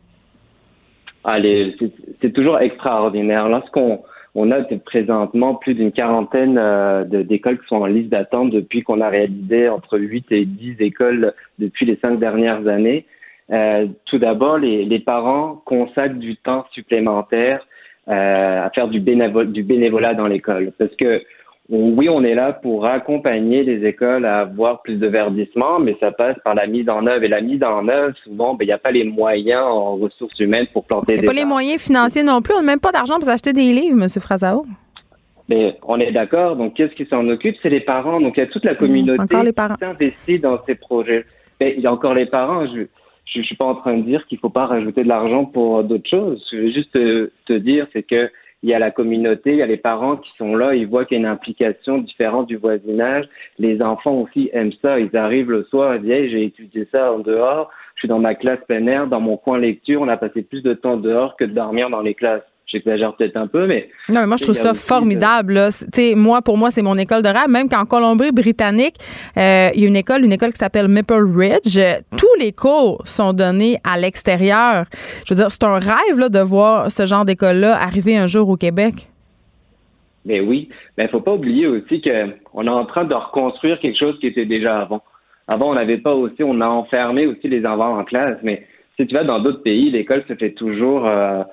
[1.23, 1.76] Allez,
[2.22, 3.48] c'est toujours extraordinaire.
[3.48, 4.02] Lorsqu'on
[4.34, 9.02] on a présentement plus d'une quarantaine euh, d'écoles qui sont en liste d'attente depuis qu'on
[9.02, 13.06] a réalisé entre 8 et 10 écoles depuis les cinq dernières années.
[13.52, 17.68] Euh, tout d'abord, les, les, parents consacrent du temps supplémentaire
[18.08, 21.22] euh, à faire du, du bénévolat dans l'école parce que
[21.70, 26.12] oui, on est là pour accompagner les écoles à avoir plus de verdissement, mais ça
[26.12, 27.24] passe par la mise en œuvre.
[27.24, 30.38] Et la mise en œuvre, souvent, ben, il n'y a pas les moyens en ressources
[30.40, 32.54] humaines pour planter des pas les moyens financiers non plus.
[32.56, 34.10] On n'a même pas d'argent pour acheter des livres, M.
[34.10, 34.66] Frasao.
[35.48, 36.58] Mais on est d'accord.
[36.58, 37.56] Donc, qu'est-ce qui s'en occupe?
[37.62, 38.20] C'est les parents.
[38.20, 41.26] Donc, il y a toute la mmh, communauté qui s'investit dans ces projets.
[41.62, 42.66] Mais il y a encore les parents.
[42.68, 45.46] Je ne suis pas en train de dire qu'il ne faut pas rajouter de l'argent
[45.46, 46.46] pour d'autres choses.
[46.52, 48.30] Je veux juste te, te dire, c'est que
[48.64, 51.06] il y a la communauté, il y a les parents qui sont là, ils voient
[51.06, 53.26] qu'il y a une implication différente du voisinage.
[53.58, 55.00] Les enfants aussi aiment ça.
[55.00, 58.36] Ils arrivent le soir et disent j'ai étudié ça en dehors, je suis dans ma
[58.36, 61.46] classe plein air, dans mon coin lecture, on a passé plus de temps dehors que
[61.46, 63.89] de dormir dans les classes j'exagère peut-être un peu, mais.
[64.10, 65.60] Non, mais moi, je trouve ça formidable.
[65.72, 67.48] sais, Moi, pour moi, c'est mon école de rap.
[67.48, 68.95] Même qu'en Colombie-Britannique,
[69.38, 71.80] euh, il y a une école, une école qui s'appelle Maple Ridge.
[72.18, 74.85] Tous les cours sont donnés à l'extérieur.
[75.27, 78.49] Je veux dire, c'est un rêve là, de voir ce genre d'école-là arriver un jour
[78.49, 78.93] au Québec.
[80.26, 83.98] Mais oui, mais il faut pas oublier aussi qu'on est en train de reconstruire quelque
[83.98, 85.02] chose qui était déjà avant.
[85.48, 88.65] Avant, on n'avait pas aussi, on a enfermé aussi les enfants en classe, mais
[88.98, 91.43] si tu vas dans d'autres pays, l'école se fait toujours euh,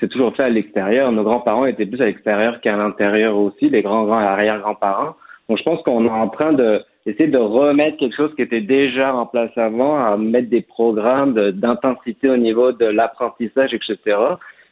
[0.00, 1.10] c'est toujours fait à l'extérieur.
[1.12, 5.16] Nos grands-parents étaient plus à l'extérieur qu'à l'intérieur aussi, les grands-grands et arrière-grands-parents.
[5.48, 8.60] Donc, je pense qu'on est en train de essayer de remettre quelque chose qui était
[8.60, 14.16] déjà en place avant, à mettre des programmes d'intensité au niveau de l'apprentissage, etc.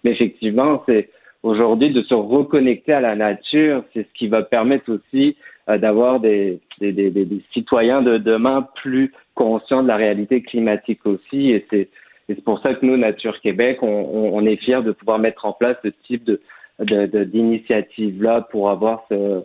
[0.04, 1.10] Mais effectivement, c'est
[1.42, 5.36] aujourd'hui de se reconnecter à la nature, c'est ce qui va permettre aussi
[5.68, 11.50] euh, d'avoir des, des, citoyens de demain plus conscients de la réalité climatique aussi.
[11.50, 11.88] Et c'est
[12.31, 15.52] et c'est pour ça que nous, Nature Québec, on, est fiers de pouvoir mettre en
[15.52, 19.43] place ce type de, d'initiative-là pour avoir ce,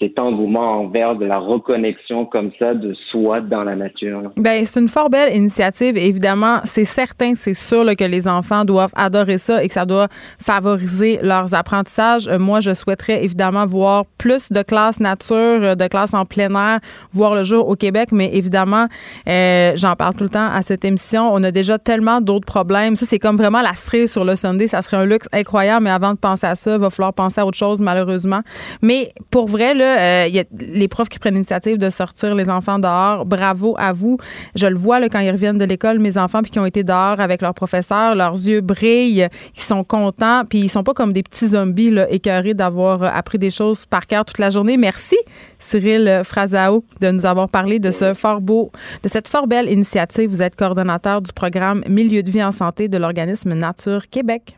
[0.00, 4.32] cet engouement envers de la reconnexion comme ça de soi dans la nature.
[4.36, 5.96] Ben c'est une fort belle initiative.
[5.96, 10.08] Évidemment, c'est certain, c'est sûr que les enfants doivent adorer ça et que ça doit
[10.40, 12.26] favoriser leurs apprentissages.
[12.26, 16.50] Euh, moi, je souhaiterais évidemment voir plus de classes nature, euh, de classes en plein
[16.54, 16.80] air,
[17.12, 18.10] voir le jour au Québec.
[18.12, 18.86] Mais évidemment,
[19.28, 21.30] euh, j'en parle tout le temps à cette émission.
[21.32, 22.96] On a déjà tellement d'autres problèmes.
[22.96, 24.66] Ça, c'est comme vraiment la cerise sur le Sunday.
[24.66, 25.84] Ça serait un luxe incroyable.
[25.84, 28.40] Mais avant de penser à ça, il va falloir penser à autre chose, malheureusement.
[28.82, 33.24] Mais pour vrai, euh, les profs qui prennent l'initiative de sortir les enfants dehors.
[33.24, 34.18] Bravo à vous.
[34.54, 37.20] Je le vois quand ils reviennent de l'école, mes enfants, puis qui ont été dehors
[37.20, 41.22] avec leurs professeurs, leurs yeux brillent, ils sont contents, puis ils sont pas comme des
[41.22, 44.76] petits zombies là, écœurés d'avoir euh, appris des choses par cœur toute la journée.
[44.76, 45.16] Merci,
[45.58, 48.70] Cyril Frazao, de nous avoir parlé de ce fort beau,
[49.02, 50.30] de cette fort belle initiative.
[50.30, 54.56] Vous êtes coordonnateur du programme Milieu de vie en santé de l'organisme Nature Québec.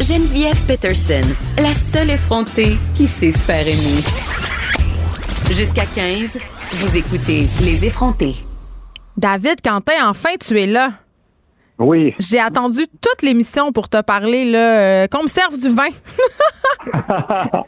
[0.00, 1.20] Geneviève Peterson,
[1.58, 4.02] la seule effrontée qui sait se faire aimer.
[5.50, 6.38] Jusqu'à 15,
[6.72, 8.36] vous écoutez Les effrontés.
[9.18, 10.94] David Quentin, enfin tu es là.
[11.80, 12.14] Oui.
[12.18, 15.88] J'ai attendu toute l'émission pour te parler, là, euh, qu'on me serve du vin.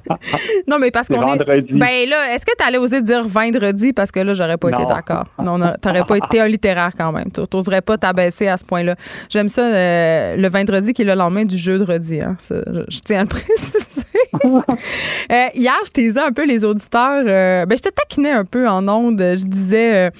[0.68, 1.38] non, mais parce qu'on est.
[1.72, 3.94] Ben là, est-ce que tu allais oser dire vendredi?
[3.94, 5.24] Parce que là, j'aurais pas été d'accord?
[5.42, 7.30] Non, non t'aurais pas été un littéraire quand même.
[7.30, 8.96] T'oserais pas t'abaisser à ce point-là.
[9.30, 12.20] J'aime ça, euh, le vendredi qui est le lendemain du jeudi.
[12.20, 12.36] Hein.
[12.50, 14.02] je, tiens à le préciser.
[14.44, 17.24] Euh, hier, je t'ai un peu les auditeurs.
[17.24, 19.20] ben, je te taquinais un peu en ondes.
[19.20, 20.10] Je disais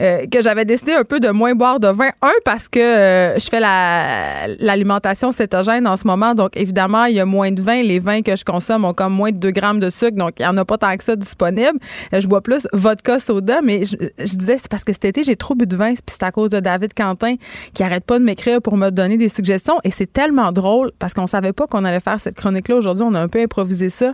[0.00, 2.10] euh, que j'avais décidé un peu de moins boire de vin.
[2.22, 6.34] Un, parce que euh, je fais l'alimentation cétogène en ce moment.
[6.34, 7.82] Donc, évidemment, il y a moins de vin.
[7.82, 10.16] Les vins que je consomme ont comme moins de 2 grammes de sucre.
[10.16, 11.78] Donc, il n'y en a pas tant que ça disponible.
[12.14, 13.60] Euh, je bois plus vodka soda.
[13.62, 13.96] Mais je,
[14.36, 15.92] disais, c'est parce que cet été, j'ai trop bu de vin.
[15.92, 17.34] Puis c'est à cause de David Quentin
[17.74, 19.78] qui arrête pas de m'écrire pour me donner des suggestions.
[19.84, 23.04] Et c'est tellement drôle parce qu'on savait pas qu'on allait faire cette chronique-là aujourd'hui.
[23.06, 24.12] On a un peu improvisé ça.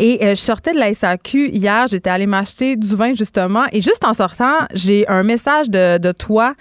[0.00, 3.64] Et euh, je sortais de la SAQ hier, j'étais allée m'acheter du vin justement.
[3.70, 6.54] Et juste en sortant, j'ai un message de, de toi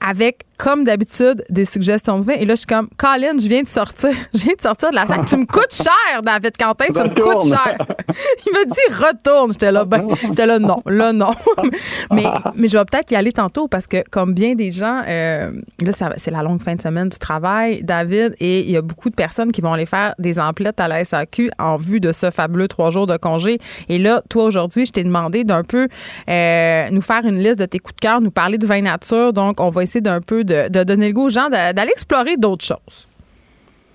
[0.00, 2.34] avec comme d'habitude, des suggestions de vin.
[2.34, 4.10] Et là, je suis comme, Colin, je viens de sortir.
[4.34, 5.24] Je viens de sortir de la salle.
[5.26, 6.86] tu me coûtes cher, David Quentin.
[6.86, 7.76] Tu me coûtes cher.
[8.46, 9.52] Il m'a dit, retourne.
[9.52, 11.30] J'étais là, ben, j'étais là, non, là, non.
[12.12, 12.24] mais,
[12.54, 15.50] mais je vais peut-être y aller tantôt parce que, comme bien des gens, euh,
[15.80, 19.08] là, c'est la longue fin de semaine du travail, David, et il y a beaucoup
[19.08, 22.30] de personnes qui vont aller faire des emplettes à la SAQ en vue de ce
[22.30, 23.58] fabuleux trois jours de congé.
[23.88, 25.88] Et là, toi, aujourd'hui, je t'ai demandé d'un peu
[26.28, 29.32] euh, nous faire une liste de tes coups de cœur, nous parler de vin nature.
[29.32, 32.64] Donc, on va essayer d'un peu de, donner le goût aux gens d'aller explorer d'autres
[32.64, 33.08] choses.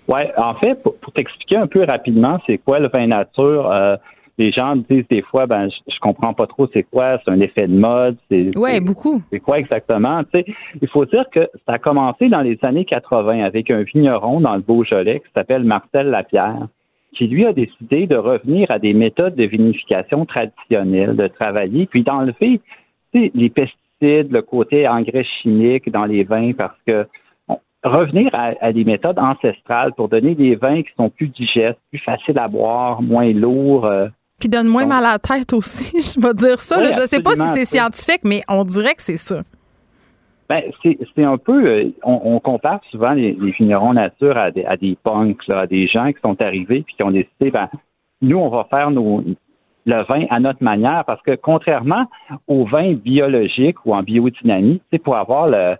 [0.07, 3.95] Oui, en fait, pour, t'expliquer un peu rapidement, c'est quoi le vin nature, euh,
[4.37, 7.67] les gens disent des fois, ben, je, comprends pas trop c'est quoi, c'est un effet
[7.67, 8.17] de mode.
[8.29, 9.21] Oui, beaucoup.
[9.31, 10.21] C'est quoi exactement?
[10.33, 14.55] il faut dire que ça a commencé dans les années 80 avec un vigneron dans
[14.55, 16.67] le Beaujolais qui s'appelle Marcel Lapierre,
[17.13, 22.03] qui lui a décidé de revenir à des méthodes de vinification traditionnelles, de travailler, puis
[22.03, 22.59] d'enlever
[23.13, 27.05] les pesticides le côté engrais chimique dans les vins parce que
[27.83, 32.39] revenir à, des méthodes ancestrales pour donner des vins qui sont plus digestes, plus faciles
[32.39, 33.85] à boire, moins lourds.
[33.85, 34.07] Euh.
[34.39, 36.83] qui donnent moins mal à la tête aussi, je vais dire ça.
[36.91, 39.41] je ne sais pas si c'est scientifique, mais on dirait que c'est ça.
[40.47, 44.95] Ben, c'est un peu, euh, on, compare souvent les, vignerons nature à des, à des
[45.03, 47.67] punks, à des gens qui sont arrivés puis qui ont décidé, ben,
[48.21, 49.23] nous, on va faire nos,
[49.85, 52.07] le vin à notre manière, parce que contrairement
[52.47, 55.75] au vin biologique ou en biodynamie, c'est pour avoir le,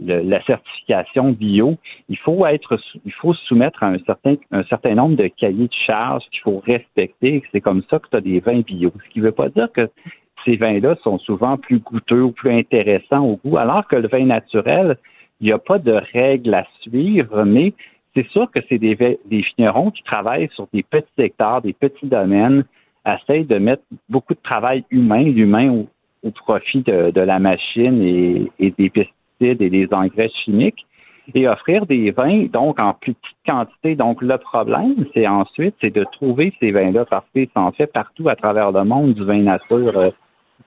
[0.00, 1.76] la certification bio,
[2.08, 6.24] il faut être, il faut soumettre un certain, un certain nombre de cahiers de charges
[6.30, 7.42] qu'il faut respecter.
[7.52, 8.92] C'est comme ça que tu as des vins bio.
[9.04, 9.90] Ce qui ne veut pas dire que
[10.44, 14.24] ces vins-là sont souvent plus goûteux ou plus intéressants au goût, alors que le vin
[14.24, 14.96] naturel,
[15.40, 17.74] il n'y a pas de règles à suivre, mais
[18.14, 22.06] c'est sûr que c'est des, des vignerons qui travaillent sur des petits hectares, des petits
[22.06, 22.64] domaines,
[23.06, 25.84] essayent de mettre beaucoup de travail humain, l'humain
[26.22, 30.86] au, profit de, la machine et, des pesticides et des engrais chimiques
[31.34, 33.94] et offrir des vins donc en plus petite quantité.
[33.94, 38.28] Donc le problème, c'est ensuite c'est de trouver ces vins-là parce qu'ils sont faits partout
[38.28, 40.10] à travers le monde du vin nature euh,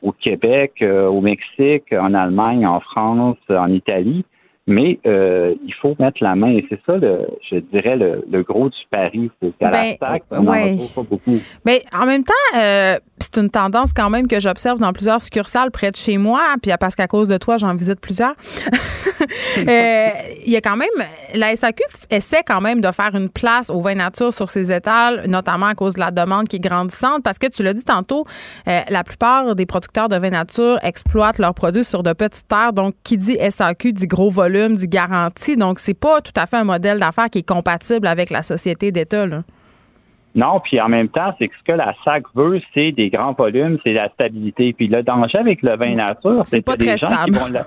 [0.02, 4.26] au Québec, euh, au Mexique, en Allemagne, en France, en Italie
[4.66, 6.52] mais euh, il faut mettre la main.
[6.52, 9.30] Et c'est ça, le, je dirais, le, le gros du pari.
[9.42, 10.78] C'est qu'à ben, la SAC, on ouais.
[10.80, 11.38] en pas beaucoup.
[11.66, 15.72] Mais en même temps, euh, c'est une tendance quand même que j'observe dans plusieurs succursales
[15.72, 18.36] près de chez moi, puis parce qu'à cause de toi, j'en visite plusieurs.
[19.58, 20.10] euh,
[20.46, 20.88] il y a quand même,
[21.34, 25.26] la SAQ essaie quand même de faire une place au vin nature sur ses étals,
[25.28, 28.24] notamment à cause de la demande qui est grandissante, parce que tu l'as dit tantôt,
[28.66, 32.74] la plupart des producteurs de vin nature exploitent leurs produits sur de petites terres.
[32.74, 35.56] Donc, qui dit SAQ dit gros volume du garantie.
[35.56, 38.92] Donc, c'est pas tout à fait un modèle d'affaires qui est compatible avec la société
[38.92, 39.26] d'État.
[40.36, 43.34] Non, puis en même temps, c'est que ce que la SAC veut, c'est des grands
[43.34, 44.74] volumes, c'est la stabilité.
[44.74, 47.66] Puis le danger avec le vin nature, c'est pas très gens stable.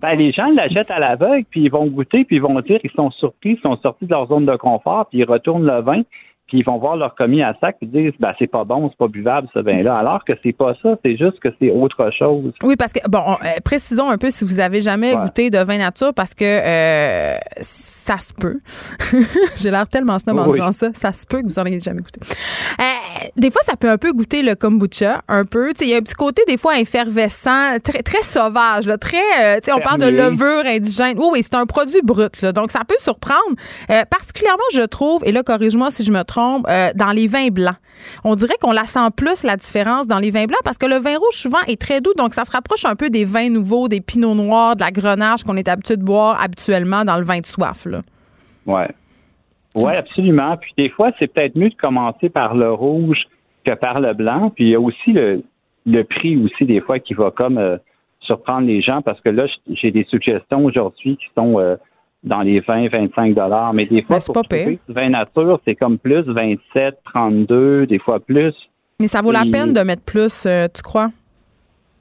[0.00, 2.92] ben, les gens l'achètent à l'aveugle, puis ils vont goûter, puis ils vont dire qu'ils
[2.92, 6.02] sont surpris, ils sont sortis de leur zone de confort, puis ils retournent le vin,
[6.46, 8.98] puis ils vont voir leur commis à sac et disent ben c'est pas bon, c'est
[8.98, 9.96] pas buvable ce vin-là.
[9.96, 12.52] Alors que c'est pas ça, c'est juste que c'est autre chose.
[12.62, 15.78] Oui, parce que bon, euh, précisons un peu si vous avez jamais goûté de vin
[15.78, 18.58] nature parce que euh, ça se peut.
[19.56, 20.90] J'ai l'air tellement snob en disant ça.
[20.94, 22.20] Ça se peut que vous en ayez jamais goûté.
[22.22, 22.82] Euh,
[23.36, 25.72] des fois, ça peut un peu goûter le kombucha, un peu.
[25.80, 29.16] Il y a un petit côté des fois effervescent, très, très sauvage, là, très.
[29.74, 31.18] on parle de levure indigène.
[31.18, 33.56] Oui, oui, c'est un produit brut, là, donc ça peut surprendre.
[33.88, 37.76] particulièrement, je trouve, et là, corrige-moi si je me trompe euh, dans les vins blancs.
[38.24, 40.96] On dirait qu'on la sent plus, la différence dans les vins blancs, parce que le
[40.96, 42.12] vin rouge, souvent, est très doux.
[42.16, 45.42] Donc, ça se rapproche un peu des vins nouveaux, des pinots noirs, de la grenache
[45.44, 47.86] qu'on est habitué de boire habituellement dans le vin de soif.
[47.86, 48.02] Là.
[48.66, 48.88] Ouais.
[49.74, 50.56] Oui, absolument.
[50.56, 53.24] Puis des fois, c'est peut-être mieux de commencer par le rouge
[53.64, 54.50] que par le blanc.
[54.54, 55.42] Puis il y a aussi le,
[56.04, 57.76] prix aussi, des fois, qui va comme euh,
[58.20, 61.76] surprendre les gens parce que là, j'ai des suggestions aujourd'hui qui sont euh,
[62.22, 63.72] dans les 20, 25 dollars.
[63.72, 68.54] Mais des fois, pour trouver vin nature, c'est comme plus 27, 32, des fois plus.
[69.00, 71.10] Mais ça vaut la peine de mettre plus, euh, tu crois?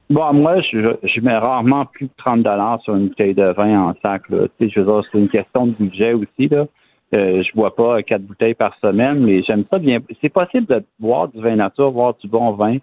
[0.10, 3.90] Bon, moi, je, je mets rarement plus de 30 dollars sur une bouteille de vin
[3.90, 4.30] en sac.
[4.30, 4.48] Là.
[4.60, 6.48] Tu sais, je veux dire, c'est une question de budget aussi.
[6.48, 6.68] Là.
[7.14, 10.00] Euh, je bois pas quatre bouteilles par semaine, mais j'aime ça bien.
[10.22, 12.78] C'est possible de boire du vin nature, boire du bon vin,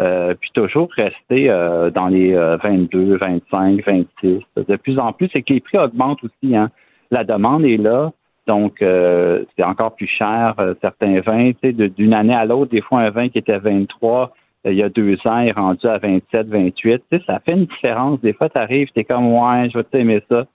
[0.00, 4.40] euh, puis toujours rester euh, dans les 22, 25, 26.
[4.56, 6.56] De plus en plus, c'est que les prix augmentent aussi.
[6.56, 6.70] Hein
[7.10, 8.12] la demande est là.
[8.46, 11.52] Donc, euh, c'est encore plus cher, euh, certains vins.
[11.62, 14.32] D'une année à l'autre, des fois, un vin qui était 23,
[14.66, 17.02] euh, il y a deux ans, est rendu à 27, 28.
[17.10, 18.20] Tu sais, ça fait une différence.
[18.20, 20.46] Des fois, tu arrives, tu es comme, ouais, je vais t'aimer ça.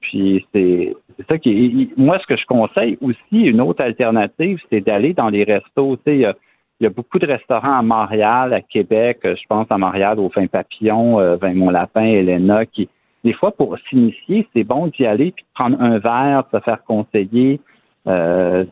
[0.00, 0.94] Puis, c'est
[1.28, 5.44] ça qui Moi, ce que je conseille aussi, une autre alternative, c'est d'aller dans les
[5.44, 5.96] restos.
[6.04, 6.34] Tu sais,
[6.82, 10.28] il y a, beaucoup de restaurants à Montréal, à Québec, je pense à Montréal, au
[10.34, 12.88] Vin Papillon, Vin Mon Lapin, Elena, qui,
[13.24, 16.64] des fois, pour s'initier, c'est bon d'y aller puis de prendre un verre, de se
[16.64, 17.60] faire conseiller.
[18.08, 18.64] Euh,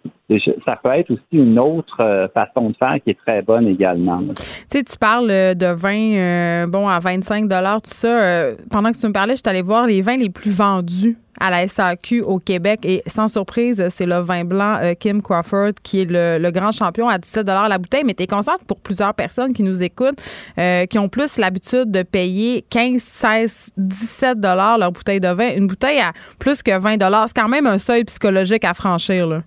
[0.65, 4.21] ça peut être aussi une autre euh, façon de faire qui est très bonne également.
[4.21, 8.47] Tu sais, tu parles euh, de vin bon à 25 tout ça.
[8.71, 11.51] pendant que tu me parlais, je suis allée voir les vins les plus vendus à
[11.51, 12.81] la SAQ au Québec.
[12.85, 17.09] Et sans surprise, c'est le vin blanc euh, Kim Crawford qui est le, grand champion
[17.09, 18.05] à 17 la bouteille.
[18.05, 20.21] Mais tu es consciente pour plusieurs personnes qui nous écoutent,
[20.59, 25.49] euh, qui ont plus l'habitude de payer 15, 16, 17 leur bouteille de vin.
[25.57, 29.27] Une bouteille à plus que 20 c'est quand même un seuil psychologique à franchir.
[29.27, 29.43] Là.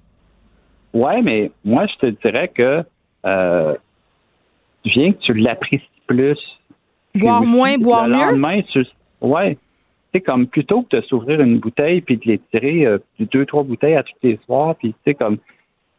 [0.93, 2.83] Ouais, mais moi, je te dirais que
[3.25, 3.75] euh,
[4.85, 6.39] viens que tu l'apprécies plus.
[7.15, 8.35] Boire moins, boire mieux?
[9.21, 9.57] ouais,
[10.13, 13.63] sais, comme plutôt que de s'ouvrir une bouteille puis de les tirer euh, deux, trois
[13.63, 15.37] bouteilles à tous les soirs, puis tu sais, comme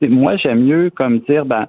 [0.03, 1.67] moi j'aime mieux comme dire ben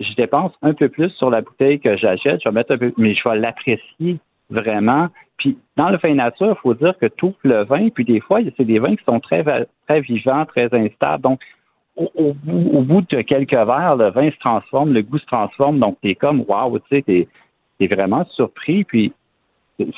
[0.00, 2.92] je dépense un peu plus sur la bouteille que j'achète, je vais mettre un peu,
[2.98, 4.18] mais je vais l'apprécier
[4.50, 5.08] vraiment.
[5.38, 8.40] Puis dans le vin nature, il faut dire que tout le vin, puis des fois,
[8.56, 9.42] c'est des vins qui sont très
[9.86, 11.22] très vivants, très instables.
[11.22, 11.40] Donc
[11.96, 12.34] au,
[12.82, 16.14] bout, de quelques verres, le vin se transforme, le goût se transforme, donc tu es
[16.14, 17.28] comme waouh, tu sais, t'es
[17.80, 18.84] es vraiment surpris.
[18.84, 19.12] Puis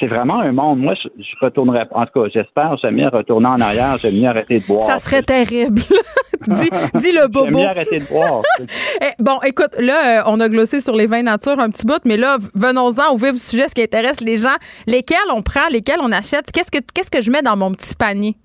[0.00, 0.80] c'est vraiment un monde.
[0.80, 3.96] Moi, je, je retournerais, en tout cas, j'espère jamais retourner en arrière.
[3.98, 4.82] J'aime mieux arrêter de boire.
[4.82, 5.80] Ça serait terrible.
[6.46, 7.58] dis, dis le J'aime bobo.
[7.58, 8.42] mieux arrêter de boire.
[9.00, 12.00] Eh, bon, écoute, là, euh, on a glossé sur les vins nature un petit bout,
[12.04, 14.56] mais là, venons-en au vif du sujet, ce qui intéresse les gens.
[14.86, 16.50] Lesquels on prend, lesquels on achète?
[16.52, 18.36] Qu'est-ce que, qu'est-ce que je mets dans mon petit panier?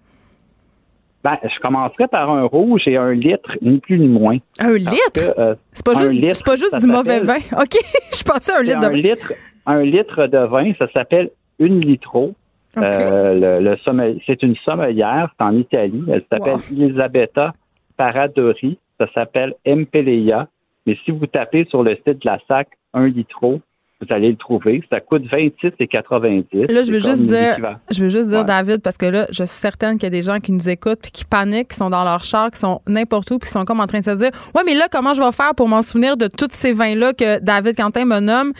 [1.24, 4.38] Ben, je commencerai par un rouge et un litre, ni plus ni moins.
[4.60, 5.34] Un litre?
[5.38, 7.38] euh, C'est pas juste, pas juste du mauvais vin.
[7.62, 7.78] OK,
[8.14, 8.96] je pensais à un litre de un vin.
[8.98, 9.34] litre,
[9.66, 11.30] un litre de vin, ça s'appelle
[11.60, 12.34] une litro.
[12.78, 13.78] Euh, le,
[14.26, 16.04] c'est une sommelière, c'est en Italie.
[16.12, 16.62] Elle s'appelle Wow.
[16.72, 17.54] Elisabetta
[17.98, 18.78] Paradori.
[19.00, 20.48] Ça s'appelle Empeleia.
[20.86, 23.62] Mais si vous tapez sur le site de la SAC un litro,
[24.08, 24.84] vous allez le trouver.
[24.90, 26.72] Ça coûte 26,90.
[26.72, 27.58] Là, je veux juste dire,
[27.92, 28.46] je veux juste dire, Ouais.
[28.46, 31.00] David, parce que là, je suis certaine qu'il y a des gens qui nous écoutent
[31.02, 33.66] puis qui paniquent, qui sont dans leur char, qui sont n'importe où, puis qui sont
[33.66, 35.82] comme en train de se dire, ouais, mais là, comment je vais faire pour m'en
[35.82, 38.54] souvenir de tous ces vins-là que David Quentin me nomme?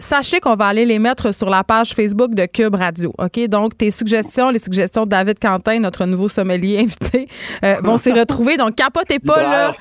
[0.00, 3.12] Sachez qu'on va aller les mettre sur la page Facebook de Cube Radio.
[3.18, 3.48] OK?
[3.48, 7.28] Donc, tes suggestions, les suggestions de David Quentin, notre nouveau sommelier invité,
[7.62, 8.56] euh, vont s'y retrouver.
[8.56, 9.74] Donc, capotez pas, là.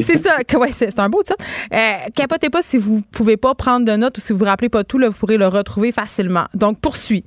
[0.00, 1.42] C'est ça, ouais, c'est un beau titre.
[1.72, 4.68] Euh, capotez pas si vous pouvez pas prendre de notes ou si vous vous rappelez
[4.68, 6.46] pas tout, là, vous pourrez le retrouver facilement.
[6.52, 7.24] Donc, poursuis.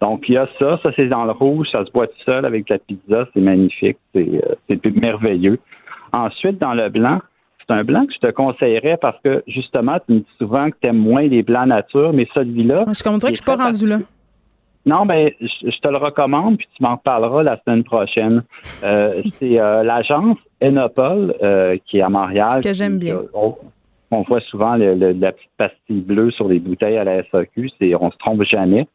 [0.00, 0.80] Donc, il y a ça.
[0.82, 1.68] Ça, c'est dans le rouge.
[1.70, 3.28] Ça se boit tout seul avec la pizza.
[3.32, 3.98] C'est magnifique.
[4.12, 5.60] C'est euh, c'est merveilleux.
[6.12, 7.20] Ensuite, dans le blanc,
[7.68, 10.76] c'est un blanc que je te conseillerais parce que, justement, tu me dis souvent que
[10.80, 12.84] tu aimes moins les blancs nature, mais celui-là.
[12.88, 13.98] Je dirais que je suis pas rendu là.
[14.86, 18.42] Non, mais je, je te le recommande, puis tu m'en reparleras la semaine prochaine.
[18.84, 22.62] Euh, c'est euh, l'agence Enopol euh, qui est à Montréal.
[22.62, 23.20] Que j'aime bien.
[23.34, 23.54] On,
[24.10, 27.70] on voit souvent le- le- la petite pastille bleue sur les bouteilles à la SAQ.
[27.78, 28.86] C'est, on se trompe jamais.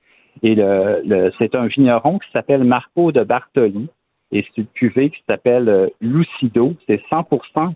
[0.42, 3.88] Et le, le- c'est un vigneron qui s'appelle Marco de Bartoli.
[4.32, 6.74] Et c'est une cuvée qui s'appelle Lucido.
[6.88, 7.74] C'est 100%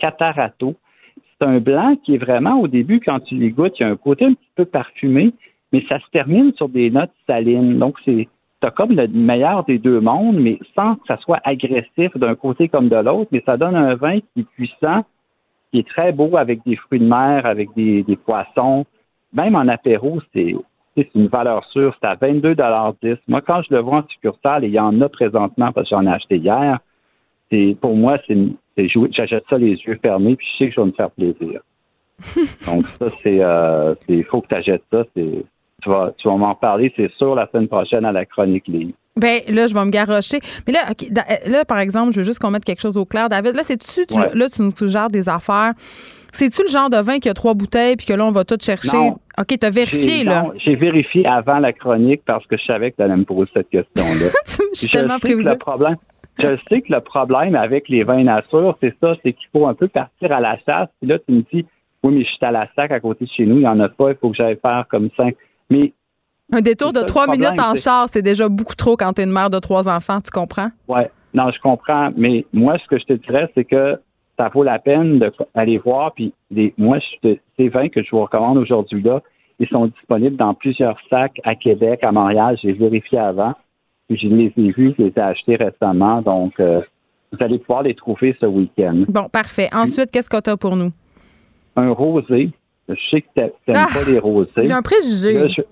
[0.00, 0.74] Catarato.
[1.16, 3.88] C'est un blanc qui est vraiment, au début, quand tu les goûtes, il y a
[3.88, 5.32] un côté un petit peu parfumé,
[5.72, 7.78] mais ça se termine sur des notes salines.
[7.78, 8.28] Donc, c'est
[8.62, 12.68] as comme le meilleur des deux mondes, mais sans que ça soit agressif d'un côté
[12.68, 15.04] comme de l'autre, mais ça donne un vin qui est puissant,
[15.70, 18.84] qui est très beau avec des fruits de mer, avec des, poissons.
[19.32, 20.54] Même en apéro, c'est
[21.14, 21.96] une valeur sûre.
[22.00, 25.08] C'est à 22,10 Moi, quand je le vois en succursale, et il y en a
[25.08, 26.80] présentement parce que j'en ai acheté hier,
[27.80, 28.36] pour moi, c'est
[28.80, 29.08] c'est jouer.
[29.12, 31.60] J'achète ça les yeux fermés, puis je sais que je vais me faire plaisir.
[32.66, 35.04] Donc ça, c'est euh, il faut que tu achètes ça.
[35.16, 35.44] C'est
[35.82, 38.92] tu vas, tu vas m'en parler, c'est sûr, la semaine prochaine à la chronique livre.
[39.16, 40.38] Ben là, je vais me garrocher.
[40.66, 43.28] Mais là, euh, là, par exemple, je veux juste qu'on mette quelque chose au clair.
[43.30, 44.28] David, là, c'est-tu, tu, Ouais.
[44.34, 45.72] là, tu nous suggères des affaires.
[46.32, 48.58] C'est-tu le genre de vin qui a trois bouteilles puis que là, on va tout
[48.60, 48.96] chercher?
[48.96, 49.16] Non.
[49.38, 50.42] OK, t'as vérifié, là.
[50.42, 53.50] non, J'ai vérifié avant la chronique parce que je savais que tu allais me poser
[53.54, 54.28] cette question-là.
[54.46, 55.52] je suis Je tellement sais que prévisible.
[55.52, 55.96] le problème,
[56.40, 59.74] je sais que le problème avec les vins nature, c'est ça, c'est qu'il faut un
[59.74, 60.88] peu partir à la chasse.
[61.00, 61.66] Puis là, tu me dis,
[62.02, 63.80] oui, mais je suis à la sac à côté de chez nous, il n'y en
[63.80, 65.24] a pas, il faut que j'aille faire comme ça.
[65.68, 65.92] Mais
[66.52, 69.50] Un détour de trois minutes en char, c'est déjà beaucoup trop quand t'es une mère
[69.50, 70.70] de trois enfants, tu comprends?
[70.88, 73.98] Ouais, non, je comprends, mais moi, ce que je te dirais, c'est que
[74.38, 75.18] ça vaut la peine
[75.54, 76.12] d'aller voir.
[76.14, 79.20] Puis les, moi, je ces vins que je vous recommande aujourd'hui là,
[79.58, 82.56] ils sont disponibles dans plusieurs sacs à Québec, à Montréal.
[82.62, 83.52] J'ai vérifié avant.
[84.10, 86.20] Je les ai vus, je les ai achetés récemment.
[86.22, 86.80] Donc, euh,
[87.32, 89.04] vous allez pouvoir les trouver ce week-end.
[89.08, 89.68] Bon, parfait.
[89.72, 90.90] Ensuite, qu'est-ce que t'as pour nous?
[91.76, 92.50] Un rosé.
[92.88, 93.86] Je sais que t'a- t'aimes Ah!
[93.92, 94.50] pas les rosés.
[94.64, 95.34] J'ai un préjugé.
[95.34, 95.62] Là, je-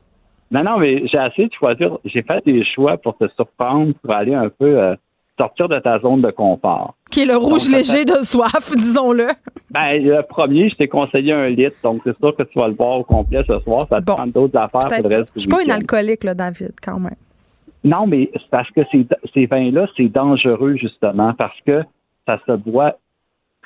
[0.50, 1.98] Non, non, mais j'ai essayé de choisir.
[2.04, 4.94] J'ai fait des choix pour te surprendre, pour aller un peu euh,
[5.36, 6.94] sortir de ta zone de confort.
[7.10, 9.26] Qui est le rouge Donc, léger de soif, disons-le.
[9.72, 12.74] Ben, le premier, je t'ai conseillé un litre, donc c'est sûr que tu vas le
[12.74, 13.86] boire au complet ce soir.
[13.90, 14.14] Ça te Bon.
[14.14, 16.98] prend d'autres affaires pour le reste Je du suis pas une alcoolique, là, David, quand
[17.00, 17.14] même.
[17.84, 21.82] Non, mais c'est parce que ces, ces vins-là, c'est dangereux, justement, parce que
[22.26, 22.96] ça se boit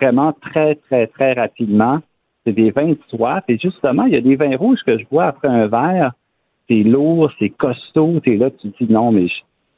[0.00, 2.00] vraiment très, très, très rapidement.
[2.44, 3.44] C'est des vins de soif.
[3.48, 6.12] Et justement, il y a des vins rouges que je bois après un verre.
[6.68, 8.20] C'est lourd, c'est costaud.
[8.20, 9.34] T'es là, tu te dis non, mais je,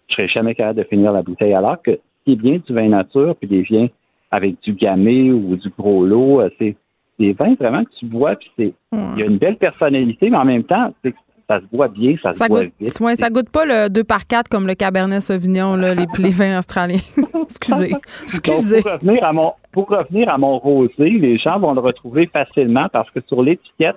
[0.09, 1.55] je serais jamais capable de finir la bouteille.
[1.55, 3.89] Alors que ce qui est bien du vin nature, puis des vins
[4.31, 6.77] avec du gamay ou du gros lot, euh, c'est
[7.19, 10.37] des vins vraiment que tu bois, puis c'est, il y a une belle personnalité, mais
[10.37, 13.01] en même temps, c'est que ça se boit bien, ça, Ça se boit goûte, vite.
[13.01, 16.31] ouais, ça goûte pas le 2 par 4 comme le Cabernet Sauvignon, là, les, les
[16.31, 17.01] vins australiens.
[17.43, 17.89] Excusez.
[17.91, 18.83] Donc, Excusez.
[18.83, 22.89] pour revenir à mon pour revenir à mon rosé, les gens vont le retrouver facilement
[22.93, 23.97] parce que sur l'étiquette,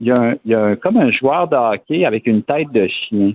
[0.00, 2.42] il y a, un, il y a un- comme un joueur de hockey avec une
[2.42, 3.32] tête de chien,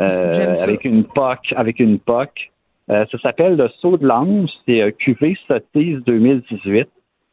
[0.00, 0.64] euh, J'aime ça.
[0.64, 2.50] avec une poque, avec une poque.
[2.90, 4.48] Euh, ça s'appelle le saut de l'ange.
[4.64, 6.88] C'est euh, QV Sottise 2018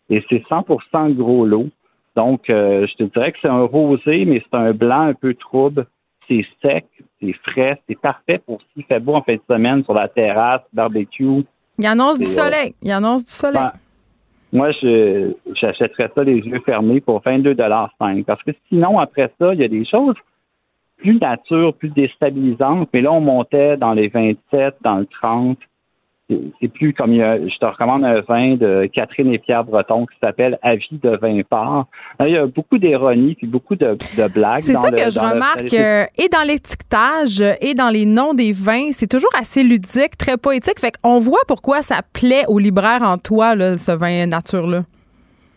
[0.10, 1.68] et c'est 100% gros lot.
[2.16, 5.34] Donc, euh, je te dirais que c'est un rosé, mais c'est un blanc un peu
[5.34, 5.86] trouble.
[6.28, 6.86] C'est sec,
[7.22, 10.62] c'est frais, c'est parfait pour s'il fait beau en fin de semaine sur la terrasse,
[10.74, 11.44] barbecue.
[11.78, 12.74] Il annonce du euh, soleil.
[12.82, 13.62] Il annonce du soleil.
[13.62, 13.74] Ben,
[14.54, 19.60] moi, je j'achèterais ça les yeux fermés pour 22,5 Parce que sinon, après ça, il
[19.60, 20.16] y a des choses
[20.98, 22.90] plus nature, plus déstabilisante.
[22.94, 25.58] Mais là, on montait dans les 27, dans le 30
[26.30, 30.58] c'est plus comme je te recommande un vin de Catherine et Pierre Breton qui s'appelle
[30.64, 31.86] Avis de vin part.
[32.20, 33.96] Il y a beaucoup d'ironie puis beaucoup de,
[34.34, 34.64] blagues.
[34.64, 38.90] C'est ça que je remarque euh, et dans l'étiquetage et dans les noms des vins,
[38.92, 40.80] c'est toujours assez ludique, très poétique.
[40.80, 44.82] Fait qu'on voit pourquoi ça plaît aux libraires en toi, ce vin nature là.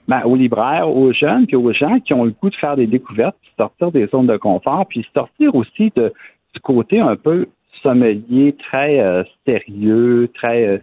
[0.06, 2.86] Ben, aux libraires, aux jeunes, puis aux gens qui ont le goût de faire des
[2.86, 6.14] découvertes, sortir des zones de confort, puis sortir aussi de,
[6.54, 7.46] du côté un peu
[7.82, 10.66] sommelier très euh, sérieux, très.
[10.66, 10.78] Euh,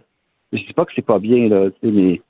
[0.52, 2.20] je dis pas que c'est pas bien là, mais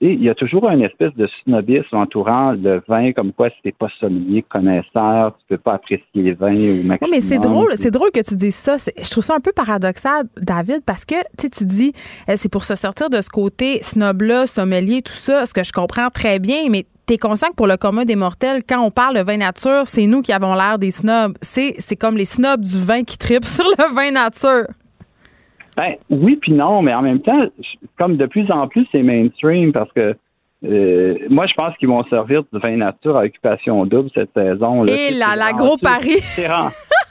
[0.00, 3.72] il y a toujours une espèce de snobisme entourant le vin, comme quoi si t'es
[3.72, 6.98] pas sommelier, connaisseur, tu peux pas apprécier les vins au maximum.
[7.02, 8.76] Oui, mais c'est drôle, c'est drôle que tu dises ça.
[8.78, 11.92] Je trouve ça un peu paradoxal, David, parce que tu dis,
[12.28, 15.72] euh, c'est pour se sortir de ce côté snob-là, sommelier, tout ça, ce que je
[15.72, 19.16] comprends très bien, mais t'es conscient que pour le commun des mortels, quand on parle
[19.16, 21.36] de vin nature, c'est nous qui avons l'air des snobs.
[21.40, 24.66] C'est, c'est comme les snobs du vin qui tripent sur le vin nature.
[25.76, 27.46] Ben, oui, puis non, mais en même temps,
[27.98, 30.14] comme de plus en plus, c'est mainstream parce que
[30.64, 34.84] euh, moi, je pense qu'ils vont servir du vin nature à occupation double cette saison.
[34.86, 36.16] Et là, la gros pari.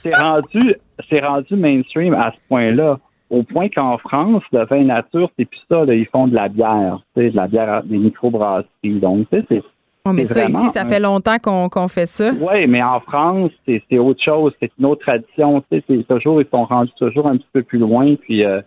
[0.04, 0.76] C'est rendu,
[1.10, 3.00] c'est rendu mainstream à ce point-là.
[3.30, 5.86] Au point qu'en France, le vin nature, c'est plus ça.
[5.88, 9.00] ils font de la bière, de la bière, des microbrasseries.
[9.00, 9.64] Donc, c'est
[10.06, 12.32] Oh, mais ça, ici, ça fait longtemps qu'on fait ça.
[12.34, 14.52] Oui, mais en France, c'est autre chose.
[14.60, 15.64] C'est une autre tradition.
[15.72, 18.16] C'est toujours, ils sont rendus toujours un petit peu plus loin.
[18.16, 18.62] Puis, euh,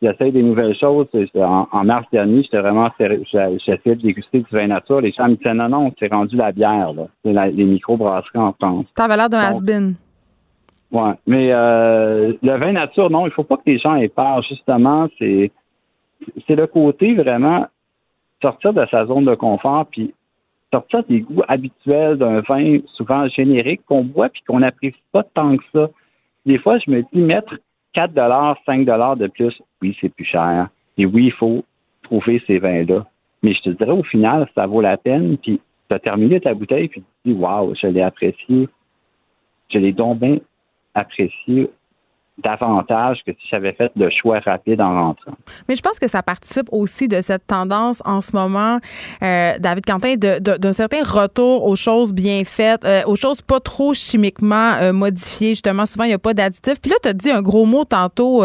[0.00, 1.06] ils essayent des nouvelles choses.
[1.34, 5.02] En, mars dernier, j'étais vraiment j'essayais de déguster du vin nature.
[5.02, 7.08] Les gens me disaient non, non, c'est rendu la bière, là.
[7.24, 8.86] les micro-brasseries en France.
[8.94, 9.96] T'avais l'air d'un has-been.
[10.92, 14.42] Oui, mais euh, le vin nature, non, il faut pas que les gens aient peur.
[14.48, 15.52] Justement, c'est
[16.46, 17.66] c'est le côté vraiment
[18.42, 20.14] sortir de sa zone de confort puis
[20.72, 25.56] sortir des goûts habituels d'un vin souvent générique qu'on boit puis qu'on n'apprécie pas tant
[25.56, 25.90] que ça.
[26.46, 27.58] Des fois, je me dis mettre
[27.94, 28.12] 4
[28.66, 28.84] 5
[29.18, 30.68] de plus, oui, c'est plus cher.
[30.96, 31.64] Et oui, il faut
[32.02, 33.06] trouver ces vins-là.
[33.42, 35.36] Mais je te dirais, au final, ça vaut la peine.
[35.38, 38.68] Puis, tu as terminé ta bouteille, puis tu te dis, waouh, je l'ai apprécié.
[39.70, 40.38] Je l'ai donc bien
[40.94, 41.70] apprécié
[42.42, 45.32] davantage que si j'avais fait le choix rapide en rentrant.
[45.68, 48.78] Mais je pense que ça participe aussi de cette tendance en ce moment,
[49.22, 53.94] euh, David Quentin, d'un certain retour aux choses bien faites, euh, aux choses pas trop
[53.94, 55.50] chimiquement euh, modifiées.
[55.50, 56.80] Justement, souvent, il n'y a pas d'additifs.
[56.80, 58.44] Puis là, tu as dit un gros mot tantôt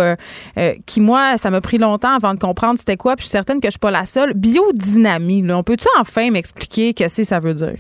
[0.86, 3.16] qui, moi, ça m'a pris longtemps avant de comprendre c'était quoi.
[3.16, 4.34] Puis je suis certaine que je suis pas la seule.
[4.34, 7.80] Biodynamie, là, on peut-tu enfin m'expliquer ce que ça veut dire?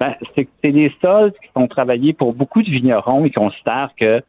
[0.00, 3.24] Ben, c'est des sols qui sont travaillés pour beaucoup de vignerons.
[3.24, 4.22] Ils considèrent que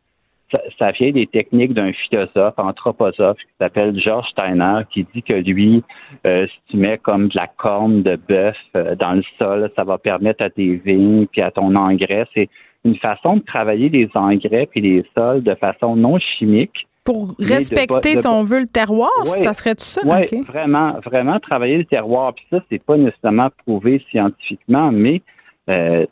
[0.78, 5.84] ça, vient des techniques d'un philosophe, anthroposophe qui s'appelle George Steiner, qui dit que lui,
[6.26, 9.84] euh, si tu mets comme de la corne de bœuf euh, dans le sol, ça
[9.84, 12.28] va permettre à tes vignes puis à ton engrais.
[12.34, 12.50] C'est
[12.84, 16.88] une façon de travailler les engrais puis les sols de façon non chimique.
[17.04, 20.02] Pour respecter, si on veut, le terroir, ça serait tout ça?
[20.04, 22.34] Oui, vraiment, vraiment travailler le terroir.
[22.34, 25.22] Puis ça, c'est pas nécessairement prouvé scientifiquement, mais
[25.70, 26.06] euh,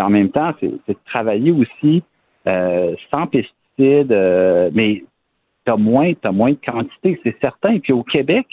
[0.00, 2.02] en même temps, c'est de travailler aussi
[2.46, 5.02] euh, sans pesticides, euh, mais
[5.64, 7.78] tu as moins, as moins de quantité, c'est certain.
[7.78, 8.46] Puis au Québec,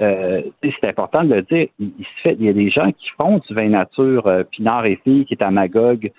[0.00, 3.08] euh, c'est important de le dire, il, se fait, il y a des gens qui
[3.16, 4.30] font du vin nature.
[4.50, 6.10] Pinard et Fille, qui est à Magog,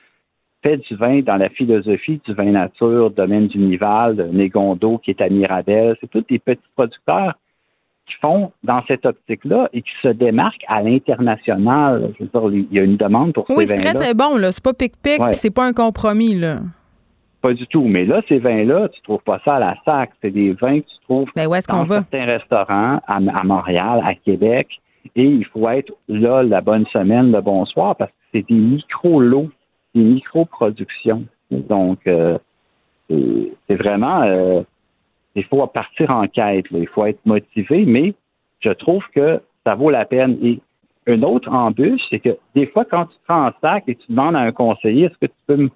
[0.63, 5.21] fait du vin dans la philosophie du vin nature, domaine du Nival, Négondo, qui est
[5.21, 5.95] à Mirabel.
[6.01, 7.33] C'est tous des petits producteurs
[8.07, 12.11] qui font dans cette optique-là et qui se démarquent à l'international.
[12.19, 13.75] Je veux dire, il y a une demande pour oui, ces vins-là.
[13.75, 14.37] Oui, c'est très, très bon.
[14.37, 14.51] Là.
[14.51, 15.33] C'est pas pic-pic, ouais.
[15.33, 16.35] c'est pas un compromis.
[16.35, 16.59] Là.
[17.41, 17.83] Pas du tout.
[17.83, 20.11] Mais là, ces vins-là, tu trouves pas ça à la SAC.
[20.21, 24.01] C'est des vins que tu trouves ben où est-ce qu'on dans certains restaurants à, Montréal,
[24.05, 24.67] à Québec.
[25.15, 29.49] Et il faut être là la bonne semaine, le bonsoir, parce que c'est des micro-lots,
[29.95, 31.23] des micro-productions.
[31.49, 32.37] Donc, euh,
[33.09, 34.21] c'est vraiment...
[34.21, 34.61] Euh,
[35.35, 36.65] il faut partir en quête.
[36.71, 38.13] Il faut être motivé, mais
[38.59, 40.37] je trouve que ça vaut la peine.
[40.43, 40.59] Et
[41.07, 44.05] une autre embûche, c'est que des fois, quand tu te prends en sac et tu
[44.09, 45.69] demandes à un conseiller, est-ce que tu peux me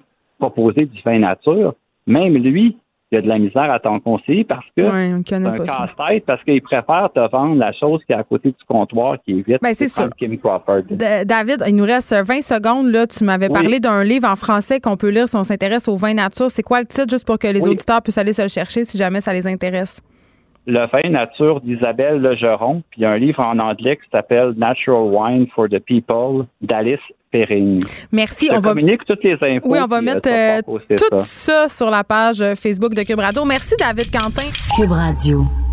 [0.49, 1.73] proposer du vin nature,
[2.07, 2.77] même lui,
[3.11, 6.61] il a de la misère à t'en conseiller parce que c'est un casse-tête, parce qu'il
[6.61, 9.59] préfère te vendre la chose qui est à côté du comptoir qui est vite.
[9.61, 10.83] Ben, c'est Kim Crawford.
[10.89, 12.87] David, il nous reste 20 secondes.
[12.87, 13.05] Là.
[13.07, 16.13] Tu m'avais parlé d'un livre en français qu'on peut lire si on s'intéresse au vin
[16.13, 16.49] nature.
[16.49, 18.97] C'est quoi le titre, juste pour que les auditeurs puissent aller se le chercher si
[18.97, 20.01] jamais ça les intéresse?
[20.67, 24.53] Le vin nature d'Isabelle Legeron, puis il y a un livre en anglais qui s'appelle
[24.57, 26.99] Natural Wine for the People d'Alice
[28.11, 28.49] Merci.
[28.51, 29.15] on communique va...
[29.15, 29.69] toutes les infos.
[29.69, 31.67] Oui, on va mettre euh, tout ça.
[31.67, 33.45] ça sur la page Facebook de Cube Radio.
[33.45, 34.49] Merci, David Quentin.
[34.75, 35.64] Cube Radio.